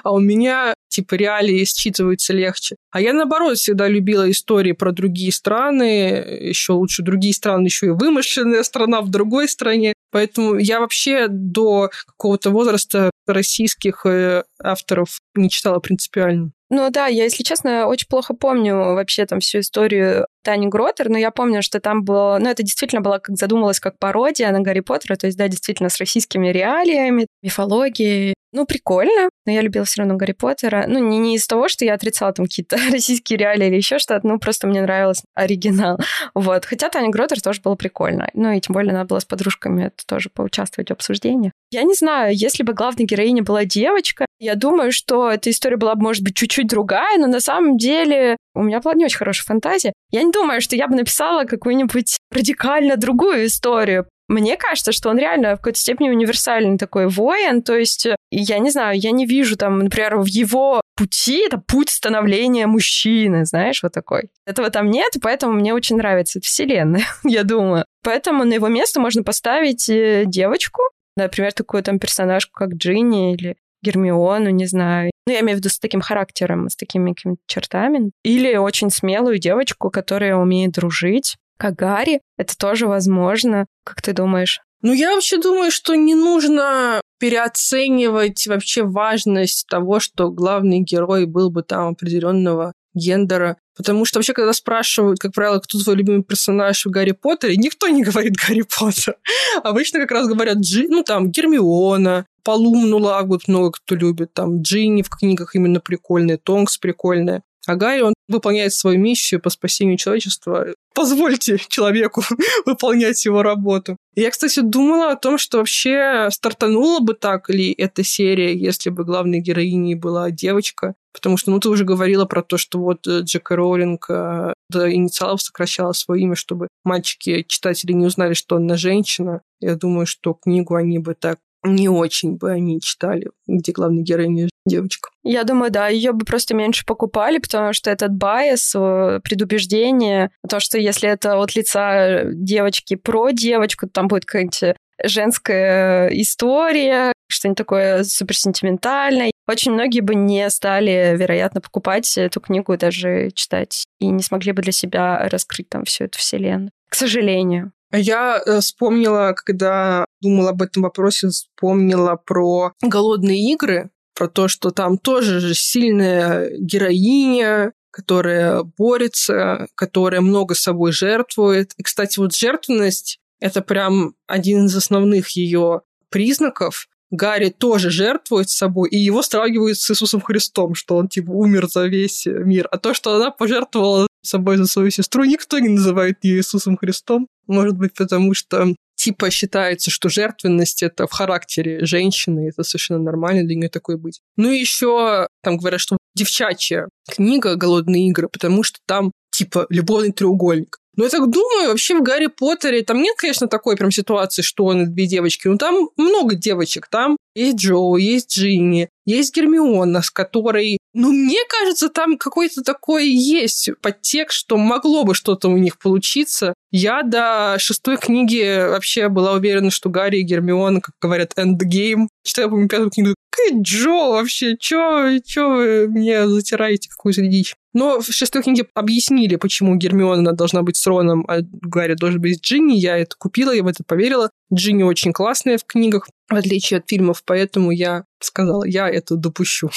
а 0.02 0.12
у 0.12 0.18
меня 0.18 0.74
типа 0.88 1.14
реалии 1.14 1.64
считываются 1.64 2.32
легче. 2.32 2.76
А 2.90 3.00
я, 3.00 3.12
наоборот, 3.12 3.58
всегда 3.58 3.88
любила 3.88 4.30
истории 4.30 4.72
про 4.72 4.92
другие 4.92 5.32
страны, 5.32 6.24
еще 6.40 6.72
лучше 6.72 7.02
другие 7.02 7.34
страны, 7.34 7.66
еще 7.66 7.86
и 7.86 7.90
вымышленная 7.90 8.62
страна 8.62 9.02
в 9.02 9.10
другой 9.10 9.48
стране. 9.48 9.92
Поэтому 10.10 10.56
я 10.56 10.80
вообще 10.80 11.26
до 11.28 11.90
какого-то 12.06 12.50
возраста 12.50 13.10
российских 13.26 14.06
э, 14.06 14.44
авторов 14.62 15.18
не 15.34 15.50
читала 15.50 15.80
принципиально. 15.80 16.52
Ну 16.70 16.90
да, 16.90 17.06
я, 17.06 17.24
если 17.24 17.42
честно, 17.42 17.86
очень 17.86 18.08
плохо 18.08 18.34
помню 18.34 18.76
вообще 18.94 19.26
там 19.26 19.40
всю 19.40 19.60
историю 19.60 20.26
Тани 20.42 20.66
Гротер, 20.66 21.08
но 21.10 21.18
я 21.18 21.30
помню, 21.30 21.62
что 21.62 21.78
там 21.80 22.04
было... 22.04 22.38
Ну, 22.40 22.48
это 22.48 22.62
действительно 22.62 23.02
было, 23.02 23.18
как 23.18 23.36
задумалось, 23.36 23.80
как 23.80 23.98
пародия 23.98 24.50
на 24.50 24.60
Гарри 24.60 24.80
Поттера, 24.80 25.16
то 25.16 25.26
есть, 25.26 25.36
да, 25.38 25.46
действительно, 25.48 25.90
с 25.90 25.98
российскими 25.98 26.48
реалиями, 26.48 27.26
мифологией. 27.42 28.34
Ну, 28.54 28.66
прикольно, 28.66 29.30
но 29.46 29.52
я 29.52 29.62
любила 29.62 29.84
все 29.84 30.02
равно 30.02 30.16
Гарри 30.16 30.30
Поттера. 30.30 30.84
Ну, 30.86 31.00
не, 31.00 31.18
не 31.18 31.34
из 31.34 31.44
того, 31.48 31.66
что 31.66 31.84
я 31.84 31.94
отрицала 31.94 32.32
там 32.32 32.46
какие-то 32.46 32.76
российские 32.92 33.36
реалии 33.36 33.66
или 33.66 33.74
еще 33.74 33.98
что-то, 33.98 34.24
ну, 34.26 34.38
просто 34.38 34.68
мне 34.68 34.80
нравился 34.80 35.24
оригинал. 35.34 35.98
Вот. 36.34 36.64
Хотя 36.64 36.88
Таня 36.88 37.10
Гротер 37.10 37.40
тоже 37.40 37.60
было 37.60 37.74
прикольно. 37.74 38.28
Ну, 38.34 38.52
и 38.52 38.60
тем 38.60 38.74
более 38.74 38.92
надо 38.92 39.06
было 39.06 39.18
с 39.18 39.24
подружками 39.24 39.86
это 39.86 40.06
тоже 40.06 40.30
поучаствовать 40.30 40.90
в 40.90 40.92
обсуждениях. 40.92 41.52
Я 41.70 41.82
не 41.82 41.94
знаю, 41.94 42.34
если 42.34 42.62
бы 42.62 42.72
главной 42.72 43.04
героиней 43.04 43.42
была 43.42 43.64
девочка, 43.64 44.26
я 44.38 44.54
думаю, 44.54 44.92
что 44.92 45.30
эта 45.30 45.50
история 45.50 45.76
была 45.76 45.94
бы, 45.94 46.02
может 46.02 46.22
быть, 46.22 46.36
чуть-чуть 46.36 46.68
другая, 46.68 47.18
но 47.18 47.26
на 47.26 47.40
самом 47.40 47.76
деле 47.78 48.36
у 48.54 48.62
меня 48.62 48.80
была 48.80 48.94
не 48.94 49.04
очень 49.04 49.18
хорошая 49.18 49.46
фантазия. 49.46 49.92
Я 50.10 50.22
не 50.22 50.30
думаю, 50.30 50.60
что 50.60 50.76
я 50.76 50.86
бы 50.86 50.94
написала 50.94 51.44
какую-нибудь 51.44 52.18
радикально 52.30 52.96
другую 52.96 53.46
историю. 53.46 54.06
Мне 54.28 54.56
кажется, 54.56 54.92
что 54.92 55.10
он 55.10 55.18
реально 55.18 55.54
в 55.54 55.58
какой-то 55.58 55.78
степени 55.78 56.10
универсальный 56.10 56.78
такой 56.78 57.08
воин. 57.08 57.62
То 57.62 57.76
есть, 57.76 58.06
я 58.30 58.58
не 58.58 58.70
знаю, 58.70 58.98
я 58.98 59.10
не 59.10 59.26
вижу 59.26 59.56
там, 59.56 59.78
например, 59.78 60.16
в 60.16 60.26
его 60.26 60.80
пути, 60.96 61.44
это 61.44 61.58
путь 61.58 61.90
становления 61.90 62.66
мужчины, 62.66 63.44
знаешь, 63.44 63.82
вот 63.82 63.92
такой. 63.92 64.30
Этого 64.46 64.70
там 64.70 64.90
нет, 64.90 65.12
поэтому 65.20 65.52
мне 65.52 65.74
очень 65.74 65.96
нравится 65.96 66.38
эта 66.38 66.46
вселенная, 66.46 67.04
я 67.24 67.42
думаю. 67.42 67.84
Поэтому 68.02 68.44
на 68.44 68.54
его 68.54 68.68
место 68.68 69.00
можно 69.00 69.22
поставить 69.22 69.88
э, 69.88 70.24
девочку, 70.26 70.82
например, 71.16 71.52
такую 71.52 71.82
там 71.82 71.98
персонажку, 71.98 72.52
как 72.54 72.74
Джинни 72.74 73.34
или 73.34 73.56
Гермиону, 73.82 74.50
не 74.50 74.66
знаю. 74.66 75.10
Ну, 75.26 75.32
я 75.32 75.40
имею 75.40 75.56
в 75.56 75.60
виду 75.60 75.68
с 75.68 75.78
таким 75.78 76.00
характером, 76.00 76.68
с 76.68 76.76
такими 76.76 77.12
какими-то 77.12 77.40
чертами. 77.46 78.10
Или 78.24 78.56
очень 78.56 78.90
смелую 78.90 79.38
девочку, 79.38 79.90
которая 79.90 80.36
умеет 80.36 80.72
дружить, 80.72 81.36
как 81.58 81.74
Гарри. 81.74 82.20
Это 82.36 82.56
тоже 82.56 82.86
возможно. 82.86 83.66
Как 83.84 84.02
ты 84.02 84.12
думаешь? 84.12 84.60
Ну, 84.82 84.92
я 84.92 85.14
вообще 85.14 85.38
думаю, 85.38 85.70
что 85.70 85.94
не 85.94 86.14
нужно 86.14 87.00
переоценивать 87.18 88.46
вообще 88.46 88.82
важность 88.82 89.66
того, 89.66 89.98
что 89.98 90.30
главный 90.30 90.80
герой 90.80 91.24
был 91.24 91.50
бы 91.50 91.62
там 91.62 91.88
определенного 91.88 92.74
гендера. 92.94 93.56
Потому 93.76 94.04
что 94.04 94.18
вообще, 94.18 94.34
когда 94.34 94.52
спрашивают, 94.52 95.18
как 95.18 95.32
правило, 95.32 95.58
кто 95.58 95.78
твой 95.78 95.96
любимый 95.96 96.22
персонаж 96.22 96.84
в 96.84 96.90
Гарри 96.90 97.12
Поттере, 97.12 97.56
никто 97.56 97.88
не 97.88 98.02
говорит 98.04 98.34
Гарри 98.36 98.62
Поттер. 98.62 99.16
Обычно 99.62 100.00
как 100.00 100.10
раз 100.10 100.28
говорят 100.28 100.58
Джи, 100.58 100.86
ну 100.88 101.02
там 101.02 101.30
Гермиона, 101.30 102.26
Полумну 102.44 102.98
Лагут 102.98 103.48
много 103.48 103.72
кто 103.72 103.94
любит, 103.94 104.34
там 104.34 104.60
Джинни 104.60 105.02
в 105.02 105.08
книгах 105.08 105.54
именно 105.54 105.80
прикольная, 105.80 106.38
Тонкс 106.38 106.78
прикольная. 106.78 107.42
А 107.66 107.76
Гарри, 107.76 108.02
он 108.02 108.14
выполняет 108.28 108.72
свою 108.72 108.98
миссию 108.98 109.40
по 109.40 109.50
спасению 109.50 109.96
человечества. 109.96 110.66
Позвольте 110.94 111.58
человеку 111.68 112.22
выполнять 112.66 113.24
его 113.24 113.42
работу. 113.42 113.96
Я, 114.14 114.30
кстати, 114.30 114.60
думала 114.60 115.12
о 115.12 115.16
том, 115.16 115.38
что 115.38 115.58
вообще 115.58 116.28
стартанула 116.30 117.00
бы 117.00 117.14
так 117.14 117.50
ли 117.50 117.72
эта 117.72 118.04
серия, 118.04 118.56
если 118.56 118.90
бы 118.90 119.04
главной 119.04 119.40
героиней 119.40 119.94
была 119.94 120.30
девочка. 120.30 120.94
Потому 121.12 121.36
что, 121.36 121.50
ну, 121.52 121.60
ты 121.60 121.68
уже 121.68 121.84
говорила 121.84 122.24
про 122.24 122.42
то, 122.42 122.58
что 122.58 122.80
вот 122.80 123.06
э, 123.06 123.20
Джей 123.20 123.42
Кей 123.42 123.54
Роулинг 123.54 124.06
э, 124.08 124.52
до 124.68 124.92
инициалов 124.92 125.42
сокращала 125.42 125.92
свое 125.92 126.22
имя, 126.22 126.34
чтобы 126.34 126.66
мальчики, 126.84 127.44
читатели 127.46 127.92
не 127.92 128.06
узнали, 128.06 128.34
что 128.34 128.56
она 128.56 128.76
женщина. 128.76 129.40
Я 129.60 129.76
думаю, 129.76 130.06
что 130.06 130.34
книгу 130.34 130.74
они 130.74 130.98
бы 130.98 131.14
так 131.14 131.38
не 131.64 131.88
очень 131.88 132.36
бы 132.36 132.50
они 132.50 132.80
читали, 132.80 133.30
где 133.46 133.72
главная 133.72 134.02
героиня 134.02 134.48
девочка. 134.64 135.10
Я 135.22 135.44
думаю, 135.44 135.70
да, 135.70 135.88
ее 135.88 136.12
бы 136.12 136.24
просто 136.24 136.54
меньше 136.54 136.84
покупали, 136.84 137.38
потому 137.38 137.72
что 137.72 137.90
этот 137.90 138.12
bias, 138.12 138.72
предубеждение, 138.72 140.30
то, 140.48 140.60
что 140.60 140.78
если 140.78 141.08
это 141.08 141.36
от 141.36 141.54
лица 141.54 142.24
девочки 142.32 142.96
про 142.96 143.30
девочку, 143.30 143.88
там 143.88 144.08
будет 144.08 144.24
какая-нибудь 144.24 144.76
женская 145.02 146.08
история, 146.08 147.12
что-нибудь 147.28 147.58
такое 147.58 148.04
суперсентиментальное. 148.04 149.30
Очень 149.46 149.72
многие 149.72 150.00
бы 150.00 150.14
не 150.14 150.48
стали, 150.50 151.16
вероятно, 151.18 151.60
покупать 151.60 152.16
эту 152.16 152.40
книгу, 152.40 152.76
даже 152.76 153.30
читать, 153.34 153.84
и 153.98 154.06
не 154.06 154.22
смогли 154.22 154.52
бы 154.52 154.62
для 154.62 154.72
себя 154.72 155.28
раскрыть 155.28 155.68
там 155.68 155.84
всю 155.84 156.04
эту 156.04 156.18
вселенную. 156.18 156.70
К 156.88 156.94
сожалению. 156.94 157.72
Я 157.92 158.40
э, 158.44 158.60
вспомнила, 158.60 159.34
когда 159.36 160.04
думала 160.20 160.50
об 160.50 160.62
этом 160.62 160.82
вопросе, 160.82 161.28
вспомнила 161.28 162.16
про 162.16 162.72
голодные 162.82 163.52
игры, 163.52 163.90
про 164.14 164.28
то, 164.28 164.48
что 164.48 164.70
там 164.70 164.98
тоже 164.98 165.40
же 165.40 165.54
сильная 165.54 166.50
героиня, 166.58 167.72
которая 167.90 168.62
борется, 168.62 169.68
которая 169.74 170.20
много 170.20 170.54
собой 170.54 170.92
жертвует. 170.92 171.72
И, 171.76 171.82
кстати, 171.82 172.18
вот 172.18 172.34
жертвенность— 172.34 173.20
это 173.40 173.62
прям 173.62 174.14
один 174.26 174.66
из 174.66 174.76
основных 174.76 175.30
ее 175.30 175.82
признаков. 176.10 176.88
Гарри 177.10 177.50
тоже 177.50 177.90
жертвует 177.90 178.50
собой, 178.50 178.88
и 178.88 178.96
его 178.96 179.22
сравнивают 179.22 179.78
с 179.78 179.90
Иисусом 179.90 180.20
Христом, 180.20 180.74
что 180.74 180.96
он 180.96 181.08
типа 181.08 181.30
умер 181.30 181.68
за 181.68 181.86
весь 181.86 182.26
мир. 182.26 182.66
А 182.72 182.78
то, 182.78 182.94
что 182.94 183.14
она 183.14 183.30
пожертвовала 183.30 184.08
собой 184.22 184.56
за 184.56 184.66
свою 184.66 184.90
сестру, 184.90 185.22
никто 185.24 185.58
не 185.60 185.68
называет 185.68 186.18
ее 186.22 186.38
Иисусом 186.38 186.76
Христом. 186.76 187.28
Может 187.46 187.76
быть, 187.76 187.94
потому 187.94 188.34
что 188.34 188.74
типа 189.04 189.30
считается, 189.30 189.90
что 189.90 190.08
жертвенность 190.08 190.82
это 190.82 191.06
в 191.06 191.12
характере 191.12 191.84
женщины, 191.84 192.48
это 192.48 192.62
совершенно 192.62 193.00
нормально 193.00 193.44
для 193.44 193.54
нее 193.54 193.68
такой 193.68 193.98
быть. 193.98 194.22
Ну 194.36 194.50
и 194.50 194.58
еще 194.58 195.28
там 195.42 195.58
говорят, 195.58 195.80
что 195.80 195.98
девчачья 196.14 196.88
книга 197.10 197.56
«Голодные 197.56 198.08
игры», 198.08 198.30
потому 198.32 198.62
что 198.62 198.78
там 198.86 199.12
типа 199.30 199.66
любовный 199.68 200.12
треугольник. 200.12 200.78
Но 200.96 201.04
я 201.04 201.10
так 201.10 201.28
думаю, 201.28 201.68
вообще 201.68 201.98
в 201.98 202.02
Гарри 202.02 202.28
Поттере 202.28 202.82
там 202.82 203.02
нет, 203.02 203.16
конечно, 203.18 203.46
такой 203.46 203.76
прям 203.76 203.90
ситуации, 203.90 204.40
что 204.40 204.64
он 204.64 204.84
и 204.84 204.86
две 204.86 205.06
девочки. 205.06 205.48
Ну, 205.48 205.58
там 205.58 205.90
много 205.98 206.34
девочек. 206.34 206.86
Там 206.88 207.18
есть 207.34 207.56
Джоу, 207.56 207.96
есть 207.96 208.38
Джинни, 208.38 208.88
есть 209.04 209.34
Гермиона, 209.34 210.00
с 210.00 210.10
которой, 210.10 210.78
ну, 210.94 211.12
мне 211.12 211.40
кажется, 211.48 211.88
там 211.88 212.16
какой-то 212.16 212.62
такой 212.62 213.08
есть 213.08 213.68
подтекст, 213.82 214.38
что 214.38 214.56
могло 214.56 215.02
бы 215.02 215.14
что-то 215.14 215.48
у 215.48 215.56
них 215.56 215.78
получиться. 215.78 216.54
Я 216.70 217.02
до 217.02 217.56
шестой 217.58 217.96
книги 217.96 218.68
вообще 218.68 219.08
была 219.08 219.32
уверена, 219.32 219.70
что 219.70 219.90
Гарри 219.90 220.18
и 220.18 220.22
Гермиона, 220.22 220.80
как 220.80 220.94
говорят, 221.00 221.32
эндгейм. 221.36 222.08
Читаю, 222.22 222.48
помню, 222.50 222.68
пятую 222.68 222.90
книгу, 222.90 223.14
какая 223.30 223.60
Джо 223.60 224.10
вообще? 224.10 224.56
Чё, 224.56 225.18
чё 225.24 225.50
вы 225.50 225.88
мне 225.88 226.28
затираете 226.28 226.88
какую-то 226.88 227.22
дичь? 227.22 227.54
Но 227.72 228.00
в 228.00 228.06
шестой 228.06 228.42
книге 228.42 228.66
объяснили, 228.74 229.34
почему 229.34 229.74
Гермиона 229.74 230.32
должна 230.32 230.62
быть 230.62 230.76
с 230.76 230.86
Роном, 230.86 231.24
а 231.26 231.38
Гарри 231.42 231.94
должен 231.94 232.20
быть 232.20 232.38
с 232.38 232.40
Джинни. 232.40 232.76
Я 232.76 232.96
это 232.96 233.16
купила, 233.18 233.50
я 233.50 233.64
в 233.64 233.66
это 233.66 233.82
поверила. 233.84 234.30
Джинни 234.52 234.84
очень 234.84 235.12
классная 235.12 235.58
в 235.58 235.64
книгах, 235.64 236.08
в 236.28 236.34
отличие 236.34 236.78
от 236.78 236.88
фильмов, 236.88 237.24
поэтому 237.26 237.72
я 237.72 238.04
сказала, 238.20 238.64
я 238.64 238.88
это 238.88 239.16
допущу. 239.16 239.70